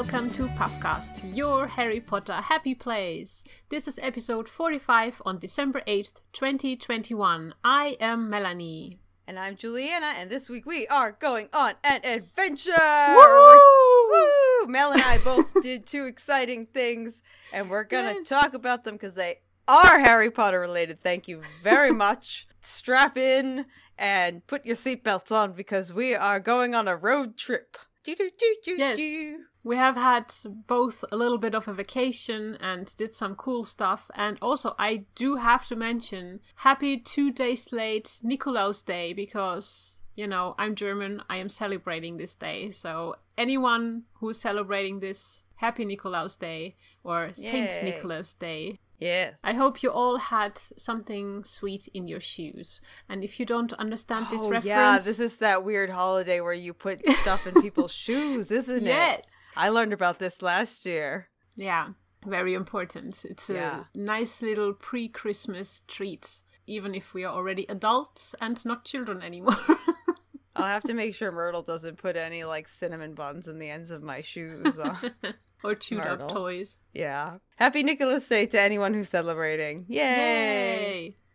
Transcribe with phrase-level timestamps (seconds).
[0.00, 3.44] Welcome to Puffcast, your Harry Potter happy place.
[3.68, 7.54] This is episode 45 on December 8th, 2021.
[7.62, 8.98] I am Melanie.
[9.28, 12.72] And I'm Juliana, and this week we are going on an adventure!
[13.10, 14.10] Woo!
[14.10, 14.66] Woo!
[14.68, 17.20] Mel and I both did two exciting things,
[17.52, 18.28] and we're gonna Yes.
[18.30, 20.98] talk about them because they are Harry Potter related.
[20.98, 22.48] Thank you very much.
[22.62, 23.66] Strap in
[23.98, 27.76] and put your seatbelts on because we are going on a road trip.
[28.02, 28.76] Do-do-do-do-do.
[28.78, 29.46] Yes.
[29.62, 30.32] We have had
[30.66, 34.10] both a little bit of a vacation and did some cool stuff.
[34.14, 40.26] And also, I do have to mention happy two days late Nikolaus Day because, you
[40.26, 41.22] know, I'm German.
[41.28, 42.70] I am celebrating this day.
[42.70, 47.82] So, anyone who's celebrating this, happy Nikolaus Day or Saint Yay.
[47.82, 48.78] Nicholas Day.
[48.98, 49.34] Yes.
[49.42, 52.82] I hope you all had something sweet in your shoes.
[53.08, 56.52] And if you don't understand this oh, reference, yeah, this is that weird holiday where
[56.52, 58.88] you put stuff in people's shoes, isn't it?
[58.88, 59.22] yes.
[59.56, 61.28] I learned about this last year.
[61.56, 61.90] Yeah,
[62.26, 63.24] very important.
[63.24, 63.84] It's a Yeah.
[63.94, 69.56] nice little pre Christmas treat, even if we are already adults and not children anymore.
[70.56, 73.90] I'll have to make sure Myrtle doesn't put any like cinnamon buns in the ends
[73.90, 74.78] of my shoes.
[74.78, 74.96] Uh,
[75.64, 76.76] or chewed up toys.
[76.94, 77.38] yeah.
[77.56, 79.86] Happy Nicholas Day to anyone who's celebrating.
[79.88, 81.16] Yay!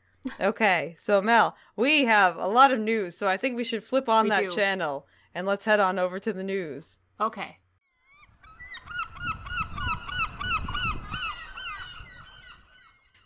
[0.42, 4.10] Okay, so Mel, we have a lot of news, so I think we should flip
[4.10, 4.56] on We that do.
[4.56, 6.98] channel and let's head on over to the news.
[7.22, 7.60] Okay.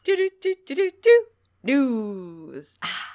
[0.03, 1.25] Do do do do do do.
[1.63, 2.75] News.
[2.81, 3.05] Ah.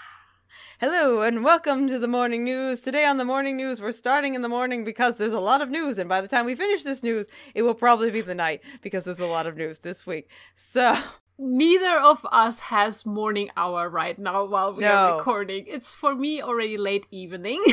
[0.81, 2.81] Hello and welcome to the morning news.
[2.81, 5.71] Today on the morning news, we're starting in the morning because there's a lot of
[5.71, 8.61] news, and by the time we finish this news, it will probably be the night
[8.83, 10.29] because there's a lot of news this week.
[10.57, 10.97] So,
[11.39, 14.93] Neither of us has morning hour right now while we No.
[14.93, 15.65] are recording.
[15.67, 17.65] It's for me already late evening.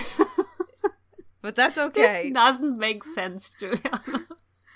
[1.42, 2.24] but that's okay.
[2.24, 4.26] this doesn't make sense, Juliana.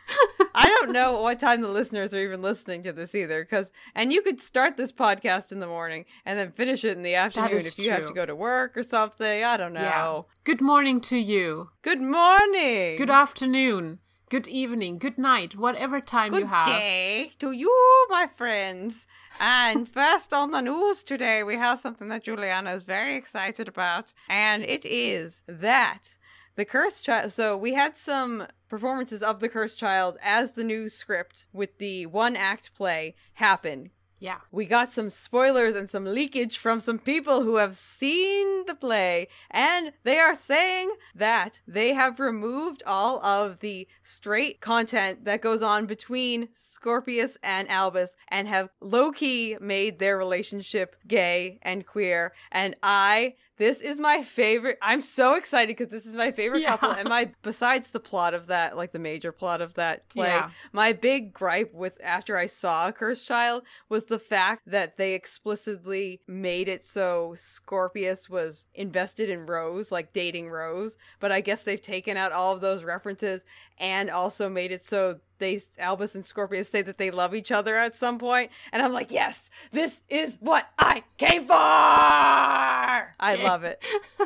[0.56, 4.14] I don't know what time the listeners are even listening to this either, because and
[4.14, 7.58] you could start this podcast in the morning and then finish it in the afternoon
[7.58, 9.44] if you have to go to work or something.
[9.44, 9.82] I don't know.
[9.82, 10.22] Yeah.
[10.44, 11.70] Good morning to you.
[11.82, 12.98] Good morning.
[12.98, 14.00] Good afternoon.
[14.30, 14.98] Good evening.
[14.98, 15.56] Good night.
[15.56, 16.66] Whatever time Good you have.
[16.66, 19.06] day to you, my friends.
[19.40, 24.14] And first on the news today, we have something that Juliana is very excited about,
[24.28, 26.15] and it is that
[26.56, 27.32] the Cursed Child.
[27.32, 32.06] So we had some performances of the Cursed Child as the new script with the
[32.06, 33.92] one act play happen.
[34.20, 34.38] Yeah.
[34.50, 39.28] We got some spoilers and some leakage from some people who have seen the play,
[39.52, 45.62] and they are saying that they have removed all of the straight content that goes
[45.62, 52.34] on between Scorpius and Albus and have low key made their relationship gay and queer.
[52.52, 53.36] And I.
[53.58, 54.78] This is my favorite.
[54.82, 56.72] I'm so excited because this is my favorite Yeah.
[56.72, 56.92] couple.
[56.92, 60.50] And my, besides the plot of that, like the major plot of that play, Yeah.
[60.74, 66.22] my big gripe with after I saw Cursed Child was the fact that they explicitly
[66.28, 70.98] made it so Scorpius was invested in Rose, like dating Rose.
[71.20, 73.44] But I guess they've taken out all of those references
[73.78, 77.76] and also made it so they Albus and Scorpius say that they love each other
[77.76, 78.16] at some.
[78.24, 81.54] And I'm like, yes, this is what I came for.
[81.54, 83.84] I love it.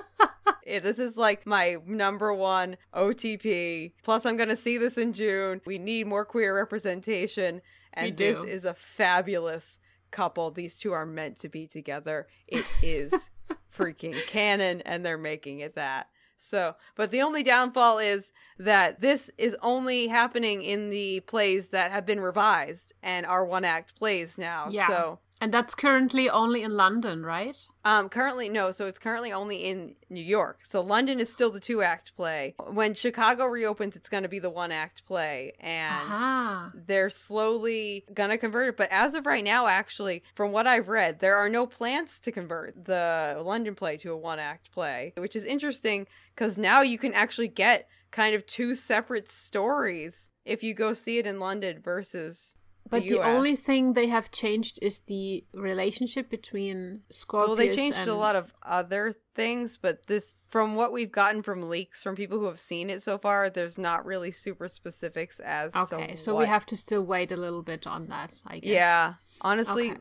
[0.66, 3.94] Yeah, this is like my number one OTP.
[4.04, 5.62] Plus, I'm going to see this in June.
[5.66, 7.62] We need more queer representation.
[7.94, 9.80] And this is a fabulous
[10.12, 10.52] couple.
[10.52, 12.28] These two are meant to be together.
[12.48, 13.32] It is
[13.76, 16.10] freaking canon, and they're making it that.
[16.40, 21.92] So, but the only downfall is that this is only happening in the plays that
[21.92, 24.68] have been revised and are one act plays now.
[24.70, 24.88] Yeah.
[24.88, 27.56] So, And that's currently only in London, right?
[27.86, 28.72] um, currently, no.
[28.72, 30.60] So it's currently only in New York.
[30.64, 32.56] So London is still the two act play.
[32.68, 36.72] When Chicago reopens, it's going to be the one act play, and Aha.
[36.74, 38.78] they're slowly gonna convert it.
[38.78, 42.32] But as of right now, actually, from what I've read, there are no plans to
[42.32, 46.98] convert the London play to a one act play, which is interesting because now you
[46.98, 51.80] can actually get kind of two separate stories if you go see it in London
[51.82, 52.56] versus.
[52.90, 53.26] But the, US.
[53.36, 58.10] only thing they have changed is the relationship between Scorpius Well, they changed and...
[58.10, 62.40] a lot of other things, but this, from what we've gotten from leaks from people
[62.40, 66.48] who have seen it so far, there's not really super specifics as Okay, so we
[66.48, 68.72] have to still wait a little bit on that, I guess.
[68.72, 70.00] Yeah, honestly, Okay.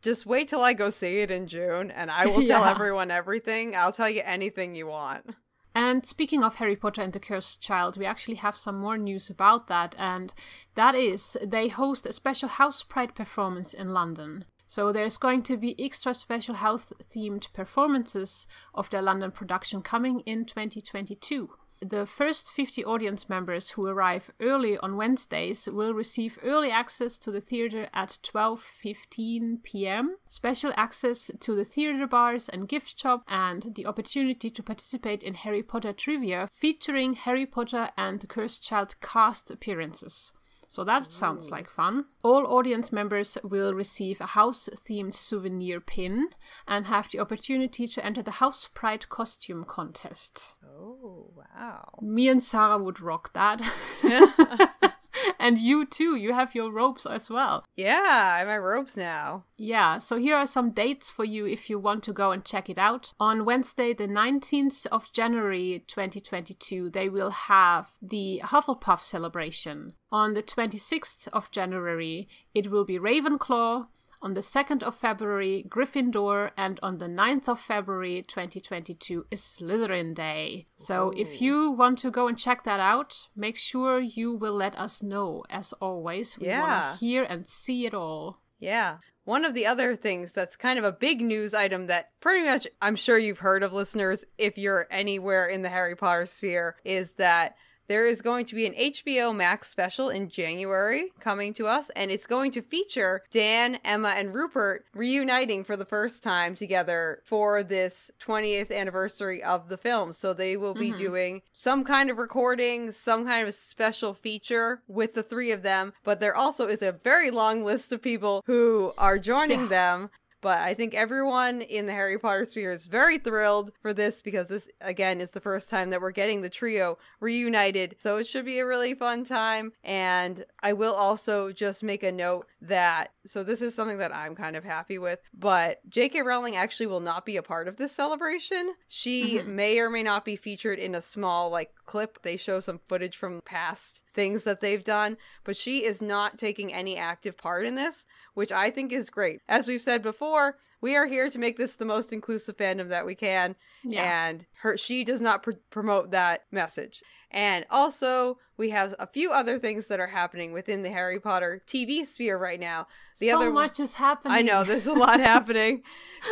[0.00, 2.70] just wait till I go see it in June, and I will tell Yeah.
[2.70, 3.76] everyone everything.
[3.76, 5.34] I'll tell you anything you want.
[5.82, 9.30] And speaking of Harry Potter and the Cursed Child, we actually have some more news
[9.30, 10.34] about that, and
[10.74, 14.44] that is they host a special House Pride performance in London.
[14.66, 20.20] So there's going to be extra special house themed performances of their London production coming
[20.26, 21.48] in 2022.
[21.80, 27.30] The first 50 audience members who arrive early on Wednesdays will receive early access to
[27.30, 33.74] the theater at 12:15 p.m., special access to the theater bars and gift shop, and
[33.74, 39.00] the opportunity to participate in Harry Potter trivia featuring Harry Potter and the Cursed Child
[39.00, 40.32] cast appearances.
[40.70, 41.50] So that sounds oh.
[41.50, 42.04] like fun.
[42.22, 46.28] All audience members will receive a house themed souvenir pin
[46.66, 50.52] and have the opportunity to enter the House Pride costume contest.
[50.64, 51.98] Oh, wow.
[52.00, 53.60] Me and Sarah would rock that.
[55.38, 57.64] and you too, you have your robes as well.
[57.76, 59.44] Yeah, I have my robes now.
[59.56, 62.70] Yeah, so here are some dates for you if you want to go and check
[62.70, 63.12] it out.
[63.20, 69.94] On Wednesday, the 19th of January 2022, they will have the Hufflepuff celebration.
[70.10, 73.86] On the 26th of January, it will be Ravenclaw.
[74.22, 80.14] On the 2nd of February, Gryffindor, and on the 9th of February 2022 is Slytherin
[80.14, 80.66] Day.
[80.74, 84.76] So if you want to go and check that out, make sure you will let
[84.78, 85.44] us know.
[85.48, 86.60] As always, we Yeah.
[86.60, 88.42] want to hear and see it all.
[88.58, 88.98] Yeah.
[89.24, 92.66] One of the other things that's kind of a big news item that pretty much
[92.82, 97.12] I'm sure you've heard of listeners if you're anywhere in the Harry Potter sphere is
[97.12, 97.54] that
[97.90, 102.12] there is going to be an HBO Max special in January coming to us, and
[102.12, 107.64] it's going to feature Dan, Emma, and Rupert reuniting for the first time together for
[107.64, 110.12] this 20th anniversary of the film.
[110.12, 110.98] So they will be mm-hmm.
[110.98, 115.92] doing some kind of recording, some kind of special feature with the three of them,
[116.04, 119.66] but there also is a very long list of people who are joining Yeah.
[119.66, 120.10] them.
[120.42, 124.46] But I think everyone in the Harry Potter sphere is very thrilled for this because
[124.46, 127.96] this, again, is the first time that we're getting the trio reunited.
[127.98, 129.72] So it should be a really fun time.
[129.84, 134.34] And I will also just make a note that, so this is something that I'm
[134.34, 136.22] kind of happy with, but J.K.
[136.22, 138.74] Rowling actually will not be a part of this celebration.
[138.88, 139.46] She Mhm.
[139.46, 142.22] may or may not be featured in a small, like, clip.
[142.22, 146.72] They show some footage from past things that they've done, but she is not taking
[146.72, 149.40] any active part in this, which I think is great.
[149.48, 153.04] As we've said before, we are here to make this the most inclusive fandom that
[153.04, 154.28] we can, Yeah.
[154.28, 157.02] and her she does not pr- promote that message.
[157.30, 161.62] And also, we have a few other things that are happening within the Harry Potter
[161.66, 162.88] TV sphere right now.
[163.20, 164.36] The so other much is happening.
[164.36, 165.82] I know there's a lot happening.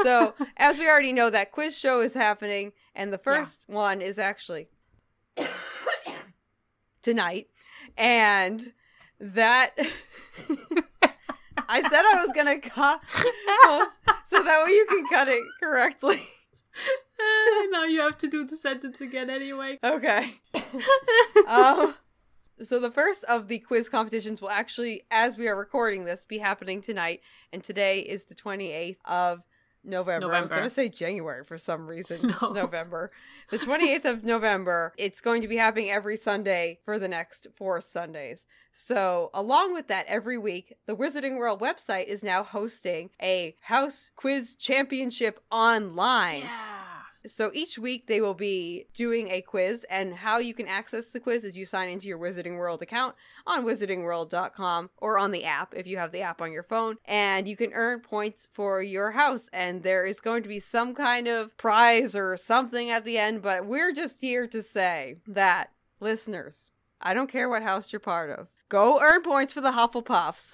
[0.03, 4.19] So, as we already know, that quiz show is happening, and the first one is
[4.19, 4.69] actually
[7.03, 7.49] tonight.
[7.97, 8.73] And
[9.21, 9.75] that
[11.69, 13.01] I said I was gonna cut,
[14.25, 16.27] so that way you can cut it correctly.
[17.71, 19.79] now you have to do the sentence again anyway.
[19.83, 20.35] Okay.
[21.47, 21.95] um,
[22.63, 26.39] so the first of the quiz competitions will actually, as we are recording this, be
[26.39, 27.21] happening tonight.
[27.53, 29.43] And today is the 28th of
[29.89, 30.33] November.
[30.33, 32.31] I was going to say January for some reason.
[32.31, 33.11] It's November.
[33.51, 34.93] The 28th of November.
[34.97, 38.47] It's going to be happening every Sunday for the next four Sundays.
[38.73, 44.11] So, along with that, every week, the Wizarding World website is now hosting a house
[44.15, 46.43] quiz championship online.
[46.43, 46.88] Yeah.
[47.29, 51.21] So each week they will be doing a quiz, and how you can access the
[51.21, 53.15] quiz is you sign into your Wizarding World account
[53.47, 57.47] on wizardingworld.com or on the app if you have the app on your phone, and
[57.47, 59.49] you can earn points for your house.
[59.53, 63.43] And there is going to be some kind of prize or something at the end,
[63.43, 65.71] but we're just here to say that
[66.01, 70.53] listeners, I don't care what house you're part of, go earn points for the Hufflepuffs.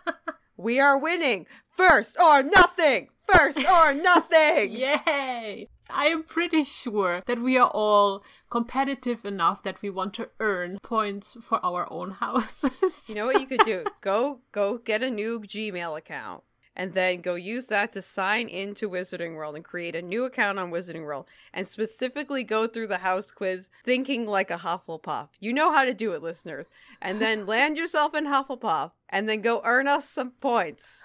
[0.58, 3.08] we are winning first or nothing.
[3.26, 4.72] First or nothing.
[4.72, 5.66] Yay!
[5.92, 10.78] I am pretty sure that we are all competitive enough that we want to earn
[10.82, 13.08] points for our own houses.
[13.08, 13.84] You know what you could do?
[14.00, 16.42] Go go get a new Gmail account
[16.76, 20.58] and then go use that to sign into Wizarding World and create a new account
[20.58, 25.28] on Wizarding World and specifically go through the house quiz thinking like a Hufflepuff.
[25.40, 26.66] You know how to do it, listeners.
[27.02, 31.02] And then land yourself in Hufflepuff and then go earn us some points.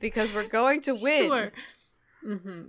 [0.00, 1.24] Because we're going to win.
[1.28, 1.52] Sure.
[2.22, 2.62] hmm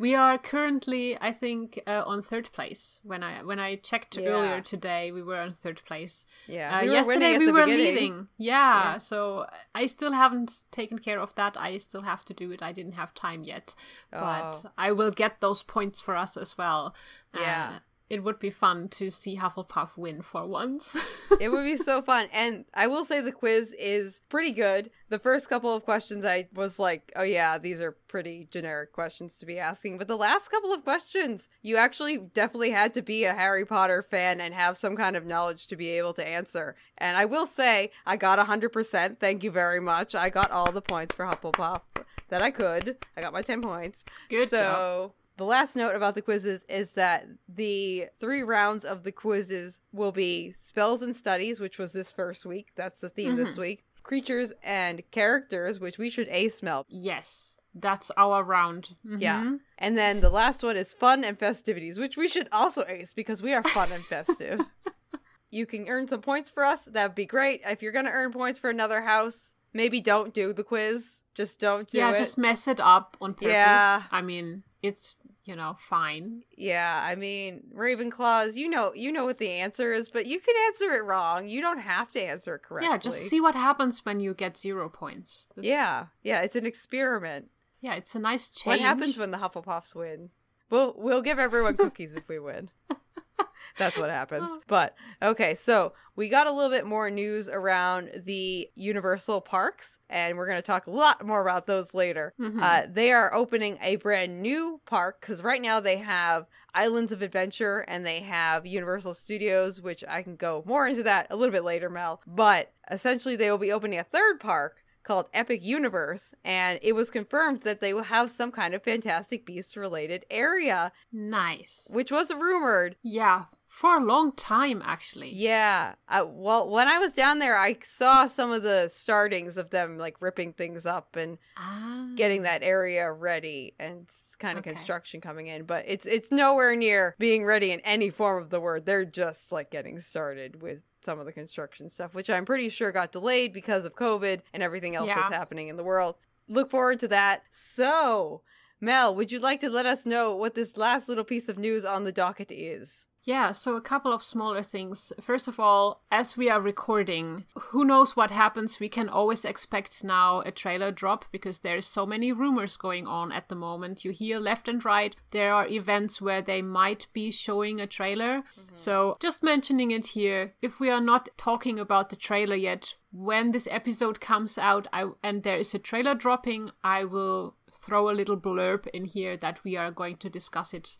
[0.00, 3.00] We are currently, I think, uh, on third place.
[3.04, 4.28] When I when I checked Yeah.
[4.30, 6.26] earlier today, we were on third place.
[6.46, 6.78] Yeah.
[6.78, 7.94] Uh, we yesterday we were beginning.
[7.94, 8.28] leading.
[8.38, 8.98] Yeah, Yeah.
[8.98, 11.56] so I still haven't taken care of that.
[11.56, 12.62] I still have to do it.
[12.62, 13.74] I didn't have time yet,
[14.10, 14.70] but Oh.
[14.78, 16.94] I will get those points for us as well.
[17.34, 17.72] Yeah.
[17.76, 17.78] Uh,
[18.10, 20.96] it would be fun to see Hufflepuff win for once.
[21.40, 22.26] it would be so fun.
[22.32, 24.90] And I will say the quiz is pretty good.
[25.10, 29.36] The first couple of questions, I was like, oh, yeah, these are pretty generic questions
[29.36, 29.96] to be asking.
[29.96, 34.02] But the last couple of questions, you actually definitely had to be a Harry Potter
[34.02, 36.74] fan and have some kind of knowledge to be able to answer.
[36.98, 39.20] And I will say, I got 100%.
[39.20, 40.16] Thank you very much.
[40.16, 41.82] I got all the points for Hufflepuff
[42.28, 42.96] that I could.
[43.16, 44.04] I got my 10 points.
[44.28, 49.10] Good so, the last note about the quizzes is that the three rounds of the
[49.12, 52.68] quizzes will be spells and studies, which was this first week.
[52.76, 53.60] That's the theme this Mm-hmm.
[53.60, 53.84] week.
[54.02, 56.86] Creatures and characters, which we should ace melt.
[56.90, 58.96] Yes, that's our round.
[59.04, 59.42] Yeah.
[59.42, 59.60] Mhm.
[59.78, 63.40] And then the last one is fun and festivities, which we should also ace because
[63.42, 64.60] we are fun and festive.
[65.50, 66.84] you can earn some points for us.
[66.84, 67.60] That'd be great.
[67.64, 71.22] If you're going to earn points for another house, maybe don't do the quiz.
[71.34, 72.18] Just don't do yeah, it.
[72.18, 73.52] just mess it up on purpose.
[73.52, 74.02] Yeah.
[74.10, 76.42] I mean, it's you know fine.
[76.56, 80.54] Yeah, I mean, Ravenclaws, you know you know what the answer is, but you can
[80.68, 81.48] answer it wrong.
[81.48, 82.90] You don't have to answer it correctly.
[82.90, 85.48] Yeah, just see what happens when you get zero points.
[85.54, 87.50] That's- Yeah, yeah, it's an experiment.
[87.80, 88.66] yeah, it's a nice change.
[88.66, 90.30] What happens when the Hufflepuffs win?
[90.70, 92.70] We'll we'll give everyone cookies if we win.
[93.78, 94.50] That's what happens.
[94.66, 100.36] But okay, so we got a little bit more news around the Universal parks, and
[100.36, 102.34] we're going to talk a lot more about those later.
[102.38, 102.60] Mhm.
[102.62, 107.22] Uh, they are opening a brand new park because right now they have Islands of
[107.22, 111.52] Adventure and they have Universal Studios, which I can go more into that a little
[111.52, 112.20] bit later, Mel.
[112.26, 117.10] But essentially, they will be opening a third park called Epic Universe, and it was
[117.10, 121.88] confirmed that they will have some kind of Fantastic Beasts related area, nice.
[121.90, 122.96] which was rumored.
[123.02, 125.32] Yeah, for a long time actually.
[125.32, 125.94] Yeah.
[126.08, 129.96] I, well, when I was down there, I saw some of the startings of them
[129.96, 132.08] like ripping things up and Ah.
[132.16, 134.06] getting that area ready and
[134.40, 134.74] kind of Okay.
[134.74, 138.58] construction coming in but it's it's nowhere near being ready in any form of the
[138.58, 142.70] word they're just like getting started with some of the construction stuff which i'm pretty
[142.70, 145.16] sure got delayed because of covid and everything else Yeah.
[145.16, 146.14] that's happening in the world
[146.48, 148.40] look forward to that so
[148.80, 151.84] mel would you like to let us know what this last little piece of news
[151.84, 155.12] on the docket is Yeah, so a couple of smaller things.
[155.20, 158.80] First of all, as we are recording, who knows what happens?
[158.80, 163.30] We can always expect now a trailer drop because there's so many rumors going on
[163.30, 164.04] at the moment.
[164.04, 165.14] You hear left and right.
[165.32, 168.38] There are events where they might be showing a trailer.
[168.38, 168.74] Mm-hmm.
[168.74, 173.50] So just mentioning it here, if we are not talking about the trailer yet, when
[173.50, 178.14] this episode comes out I, and there is a trailer dropping, I will throw a
[178.14, 180.96] little blurb in here that we are going to discuss it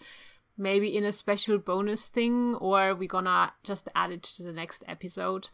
[0.60, 4.84] maybe in a special bonus thing or we're gonna just add it to the next
[4.86, 5.48] episode.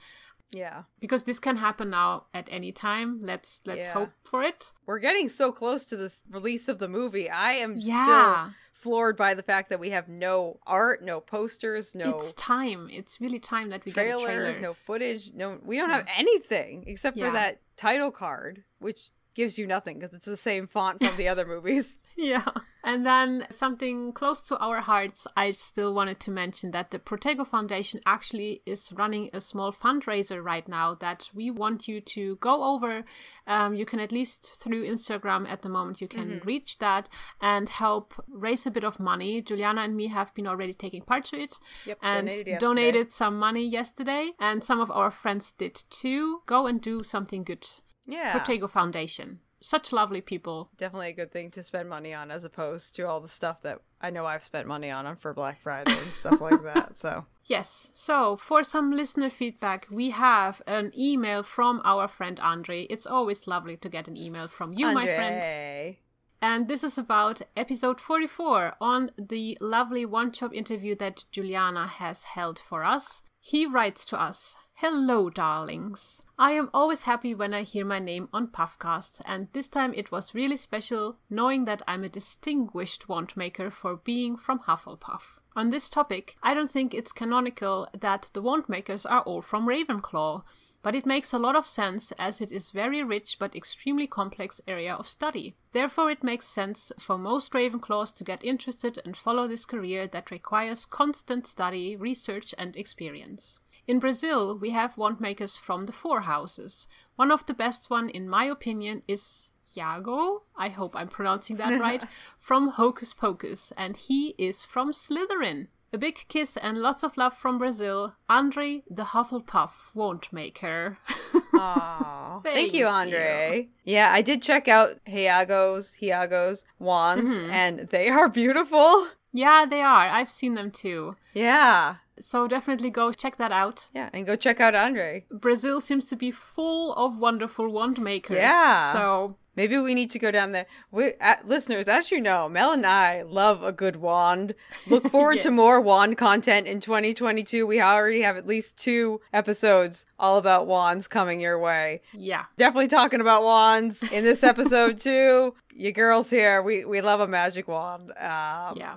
[0.52, 0.82] Yeah.
[1.00, 3.20] Because this can happen now at any time.
[3.22, 3.92] Let's let's Yeah.
[3.94, 4.72] hope for it.
[4.84, 7.28] We're getting so close to the release of the movie.
[7.30, 8.04] I am yeah.
[8.04, 12.88] still floored by the fact that we have no art no posters no it's time.
[12.92, 16.06] It's really time that we trailer, get a trailer no footage, no we don't have
[16.16, 17.26] anything except Yeah.
[17.26, 21.28] for that title card, which gives you nothing because it's the same font from the
[21.28, 21.96] other movies.
[22.16, 22.44] Yeah.
[22.86, 27.44] And then something close to our hearts, I still wanted to mention that the Protego
[27.44, 32.62] Foundation actually is running a small fundraiser right now that we want you to go
[32.62, 33.04] over.
[33.48, 37.08] Um, you can at least through Instagram at the moment, you can reach that
[37.40, 39.42] and help raise a bit of money.
[39.42, 43.36] Juliana and me have been already taking part to it Yep, and donated donated some
[43.36, 44.30] money yesterday.
[44.38, 46.42] And some of our friends did too.
[46.46, 47.66] Go and do something good.
[48.06, 49.40] Yeah, Protego Foundation.
[49.66, 50.70] Such lovely people.
[50.78, 53.80] definitely a good thing to spend money on as opposed to all the stuff that
[54.00, 57.00] I know I've spent money on for Black Friday and stuff like that.
[57.00, 62.82] So Yes, so for some listener feedback, we have an email from our friend Andre.
[62.84, 65.34] It's always lovely to get an email from you, my friend.
[65.34, 65.98] Andre.
[66.40, 72.22] And this is about episode 44 on the lovely one shop interview that Juliana has
[72.22, 73.22] held for us.
[73.40, 76.20] He writes to us Hello, darlings.
[76.38, 80.12] I am always happy when I hear my name on Puffcast, and this time it
[80.12, 85.38] was really special knowing that I'm a distinguished wand maker for being from Hufflepuff.
[85.56, 89.66] On this topic, I don't think it's canonical that the wand makers are all from
[89.66, 90.42] Ravenclaw,
[90.82, 94.60] but it makes a lot of sense as it is very rich but extremely complex
[94.68, 95.56] area of study.
[95.72, 100.30] Therefore it makes sense for most Ravenclaws to get interested and follow this career that
[100.30, 103.58] requires constant study, research and experience.
[103.86, 106.88] In Brazil, we have wand makers from the four houses.
[107.16, 111.78] One of the best one in my opinion is Iago, I hope I'm pronouncing that
[111.80, 112.04] right,
[112.40, 115.68] from Hocus Pocus, and he is from Slytherin.
[115.92, 120.98] A big kiss and lots of love from Brazil, Andre the Hufflepuff wand maker.
[121.54, 122.40] Aw.
[122.42, 122.86] Thank, Thank you, you.
[122.86, 123.68] Andre.
[123.84, 127.50] Yeah, I did check out Hiago's, Hiago's wands, Mhm.
[127.50, 129.08] and they are beautiful.
[129.32, 130.08] yeah, they are.
[130.08, 131.16] I've seen them too.
[131.34, 131.96] Yeah.
[132.20, 133.90] So definitely go check that out.
[133.94, 135.24] Yeah, and go check out Andre.
[135.30, 138.38] Brazil seems to be full of wonderful wand makers.
[138.38, 138.92] Yeah.
[138.92, 140.66] So Maybe we need to go down there.
[140.90, 144.54] We, uh, listeners, as you know, Mel and I love a good wand.
[144.86, 147.66] Look forward to more wand content in 2022.
[147.66, 152.02] We already have at least two episodes all about wands coming your way.
[152.12, 152.44] yeah.
[152.58, 155.54] Definitely talking about wands in this episode too.
[155.74, 158.10] You girls here, we we love a magic wand.
[158.10, 158.96] Um, Yeah.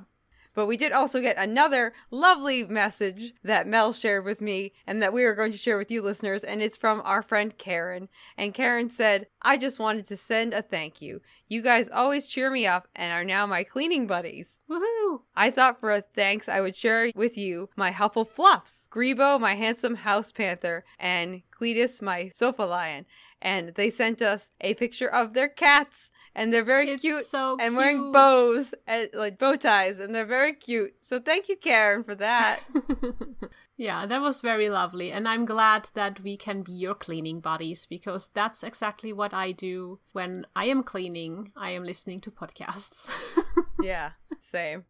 [0.54, 5.14] But we did also get another lovely message that Mel shared with me and that
[5.14, 6.44] we are going to share with you listeners.
[6.44, 8.10] And it's from our friend Karen.
[8.38, 11.22] And Karen said, I just wanted to send a thank you.
[11.48, 14.60] You guys always cheer me up and are now my cleaning buddies.
[14.70, 15.22] Woohoo!
[15.36, 19.56] I thought for a thanks I would share with you my Huffle Fluffs, Grebo, my
[19.56, 23.06] handsome house panther, and Cletus, my sofa lion.
[23.42, 26.09] And they sent us a picture of their cats.
[26.36, 30.26] And they're very It's cute so and wearing bows and like bow ties and they're
[30.26, 32.60] very cute so thank you karen for that
[33.80, 35.10] yeah, that was very lovely.
[35.10, 39.54] And I'm glad that we can be your cleaning buddies because that's exactly what I
[39.54, 41.54] do when I am cleaning.
[41.56, 43.10] I am listening to podcasts.
[43.82, 44.84] yeah same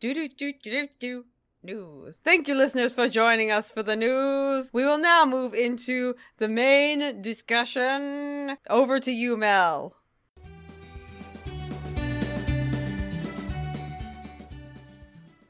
[0.00, 1.24] do do do do do
[1.62, 6.14] news thank you listeners for joining us for the news we will now move into
[6.36, 9.96] the main discussion over to you mel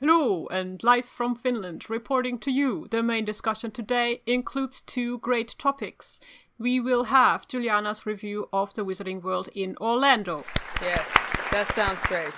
[0.08, 2.86] Hello, and live from Finland, reporting to you.
[2.92, 6.20] The main discussion today includes two great topics.
[6.60, 10.44] We will have Juliana's review of the Wizarding World in Orlando,
[10.80, 11.04] yes
[11.50, 12.34] that sounds great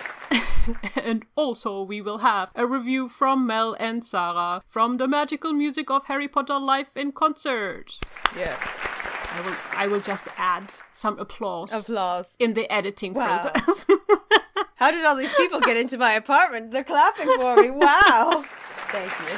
[1.05, 5.91] and also we will have a review from Mel and Sarah from the magical music
[5.91, 7.99] of Harry Potter live in concert.
[8.35, 8.59] yes
[9.31, 13.25] I will, I will just add some applause applause in the editing Wow.
[13.51, 13.85] process.
[14.79, 18.43] how did all these people get into my apartment they're clapping for me wow
[18.91, 19.35] thank you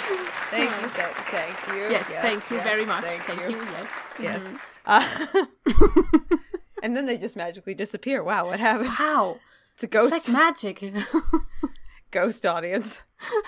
[0.50, 3.04] thank you thank, thank you yes, thank you yes, very much.
[3.04, 3.58] Thank, you.
[3.58, 3.92] Yes.
[4.20, 4.42] Yes.
[4.42, 4.60] Mhm.
[4.86, 6.38] Uh,
[6.84, 8.24] and then they just magically disappear.
[8.24, 8.90] Wow, what happened?
[9.00, 9.40] Wow.
[9.76, 10.84] It's a ghost It's like magic.
[12.12, 13.02] ghost audience.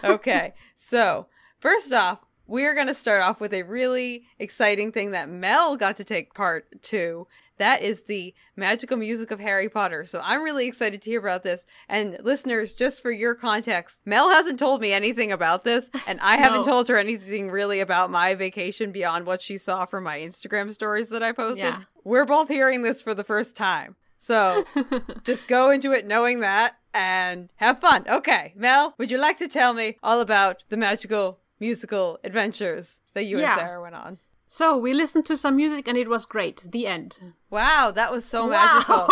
[0.04, 0.54] Okay.
[0.76, 1.28] so,
[1.60, 5.98] first off, we're going to start off with a really exciting thing that Mel got
[5.98, 7.28] to take part to.
[7.58, 10.06] That is the magical music of Harry Potter.
[10.06, 11.66] So I'm really excited to hear about this.
[11.88, 16.38] And listeners, just for your context, Mel hasn't told me anything about this, and I
[16.38, 20.74] haven't told her anything really about my vacation beyond what she saw from my Instagram
[20.74, 21.64] stories that I posted.
[21.64, 21.82] Yeah.
[22.04, 23.96] We're both hearing this for the first time.
[24.20, 24.66] So
[25.24, 28.06] just go into it knowing that and have fun.
[28.08, 33.24] Okay, Mel, would you like to tell me all about the magical musical adventures that
[33.30, 33.54] you Yeah.
[33.54, 34.14] and Sarah went on?
[34.60, 36.58] so we listened to some music and it was great.
[36.78, 37.12] The end.
[37.50, 38.60] Wow, that was so Wow.
[38.60, 39.04] magical.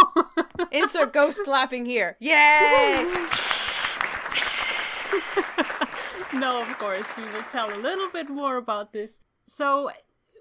[0.80, 2.12] Insert ghost clapping here.
[2.20, 2.32] Yay!
[6.34, 9.20] no, of course, we will tell a little bit more about this.
[9.46, 9.90] So,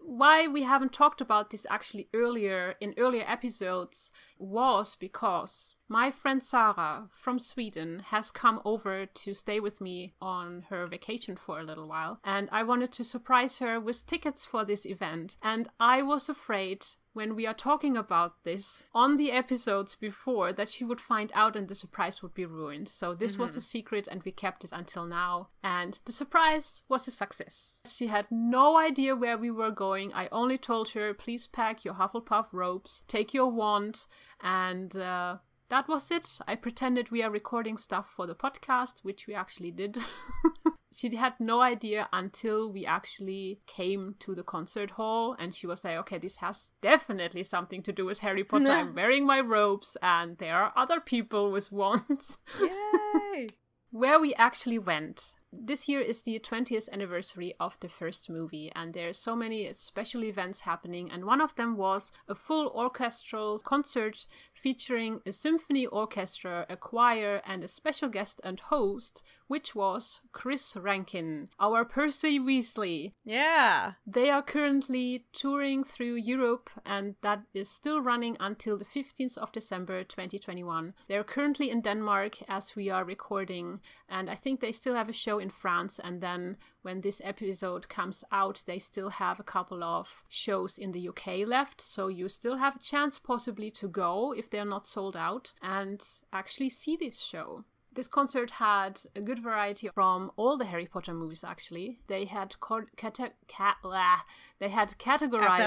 [0.05, 6.42] why we haven't talked about this actually earlier in earlier episodes was because my friend
[6.42, 11.64] Sarah from Sweden has come over to stay with me on her vacation for a
[11.64, 15.37] little while, and I wanted to surprise her with tickets for this event.
[15.42, 20.68] And I was afraid when we are talking about this on the episodes before that
[20.68, 22.88] she would find out and the surprise would be ruined.
[22.88, 23.59] So this was mm-hmm.
[23.59, 25.48] a secret and we kept it until now.
[25.62, 27.81] And the surprise was a success.
[27.85, 30.12] She had no idea where we were going.
[30.14, 34.07] I only told her, please pack your Hufflepuff robes, take your wand,
[34.42, 35.37] and uh,
[35.68, 36.38] that was it.
[36.48, 39.98] I pretended we are recording stuff for the podcast, which we actually did.
[40.92, 45.85] she had no idea until we actually came to the concert hall and she was
[45.85, 48.81] like okay this has definitely something to do with harry potter No.
[48.81, 53.46] i'm wearing my robes and there are other people with wands Yay!
[53.92, 58.94] where we actually went this year is the 20th anniversary of the first movie and
[58.94, 63.58] there are so many special events happening and one of them was a full orchestral
[63.58, 70.20] concert featuring a symphony orchestra a choir and a special guest and host which was
[70.30, 73.94] chris rankin our percy weasley Yeah.
[74.06, 79.50] they are currently touring through Europe and that is still running until the 15th of
[79.52, 80.94] December 2021.
[81.08, 85.12] They're currently in Denmark as we are recording and I think they still have a
[85.12, 89.83] show in France and then when this episode comes out they still have a couple
[89.83, 94.33] of shows in the UK left so you still have a chance possibly to go
[94.37, 97.64] if they're not sold out and actually see this show.
[97.92, 101.42] This concert had a good variety from all the Harry Potter movies.
[101.42, 104.18] Actually, they had co- cate- ca- blah.
[104.61, 105.59] they had categorized.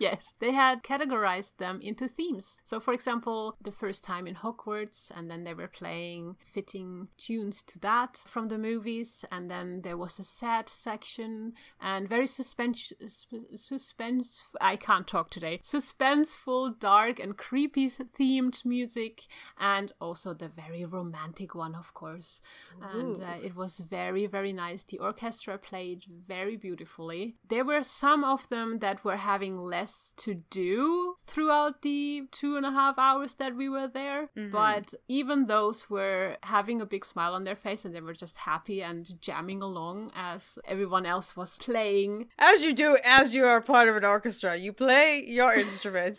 [0.00, 2.58] Yes, they had categorized them into themes.
[2.64, 7.62] So, for example, the first time in Hogwarts, and then they were playing fitting tunes
[7.68, 12.92] to that from the movies, and then there was a sad section and very suspense,
[13.56, 14.42] suspense.
[14.60, 15.60] I can't talk today.
[15.62, 19.22] Suspenseful, dark, and creepy themed music,
[19.58, 22.40] and also the very romantic one, of course.
[22.80, 24.82] And uh, it was very, very nice.
[24.82, 27.36] The orchestra played very beautifully.
[27.48, 29.83] There were some of them that were having less
[30.18, 34.28] to do throughout the two and a half hours that we were there.
[34.36, 34.50] Mm-hmm.
[34.50, 38.38] But even those were having a big smile on their face and they were just
[38.38, 42.28] happy and jamming along as everyone else was playing.
[42.38, 46.18] As you do, as you are part of an orchestra, you play your instrument.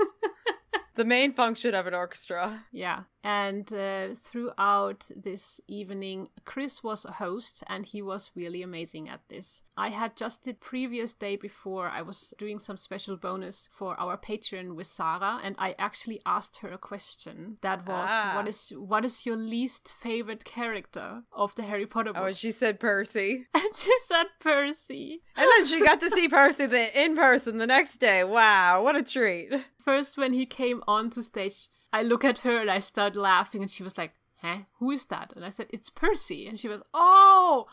[0.96, 2.66] the main function of an orchestra.
[2.72, 3.04] Yeah.
[3.26, 9.22] And uh, throughout this evening, Chris was a host and he was really amazing at
[9.30, 9.64] this.
[9.76, 14.16] I had just the previous day before, I was doing some special bonus for our
[14.16, 18.34] patron with Sarah, and I actually asked her a question that was, ah.
[18.36, 22.38] "What is what is your least favorite character of the Harry Potter books?" Oh, and
[22.38, 23.48] she said Percy.
[23.56, 25.24] And she said Percy.
[25.36, 28.24] And then she got to see Percy the, in person the next day.
[28.24, 29.50] Wow, what a treat.
[29.84, 33.72] First, when he came onto stage, I look at her and I start laughing, and
[33.72, 34.64] she was like, huh?
[34.80, 35.32] Who is that?
[35.34, 36.46] And I said, it's Percy.
[36.46, 37.68] And she was, oh,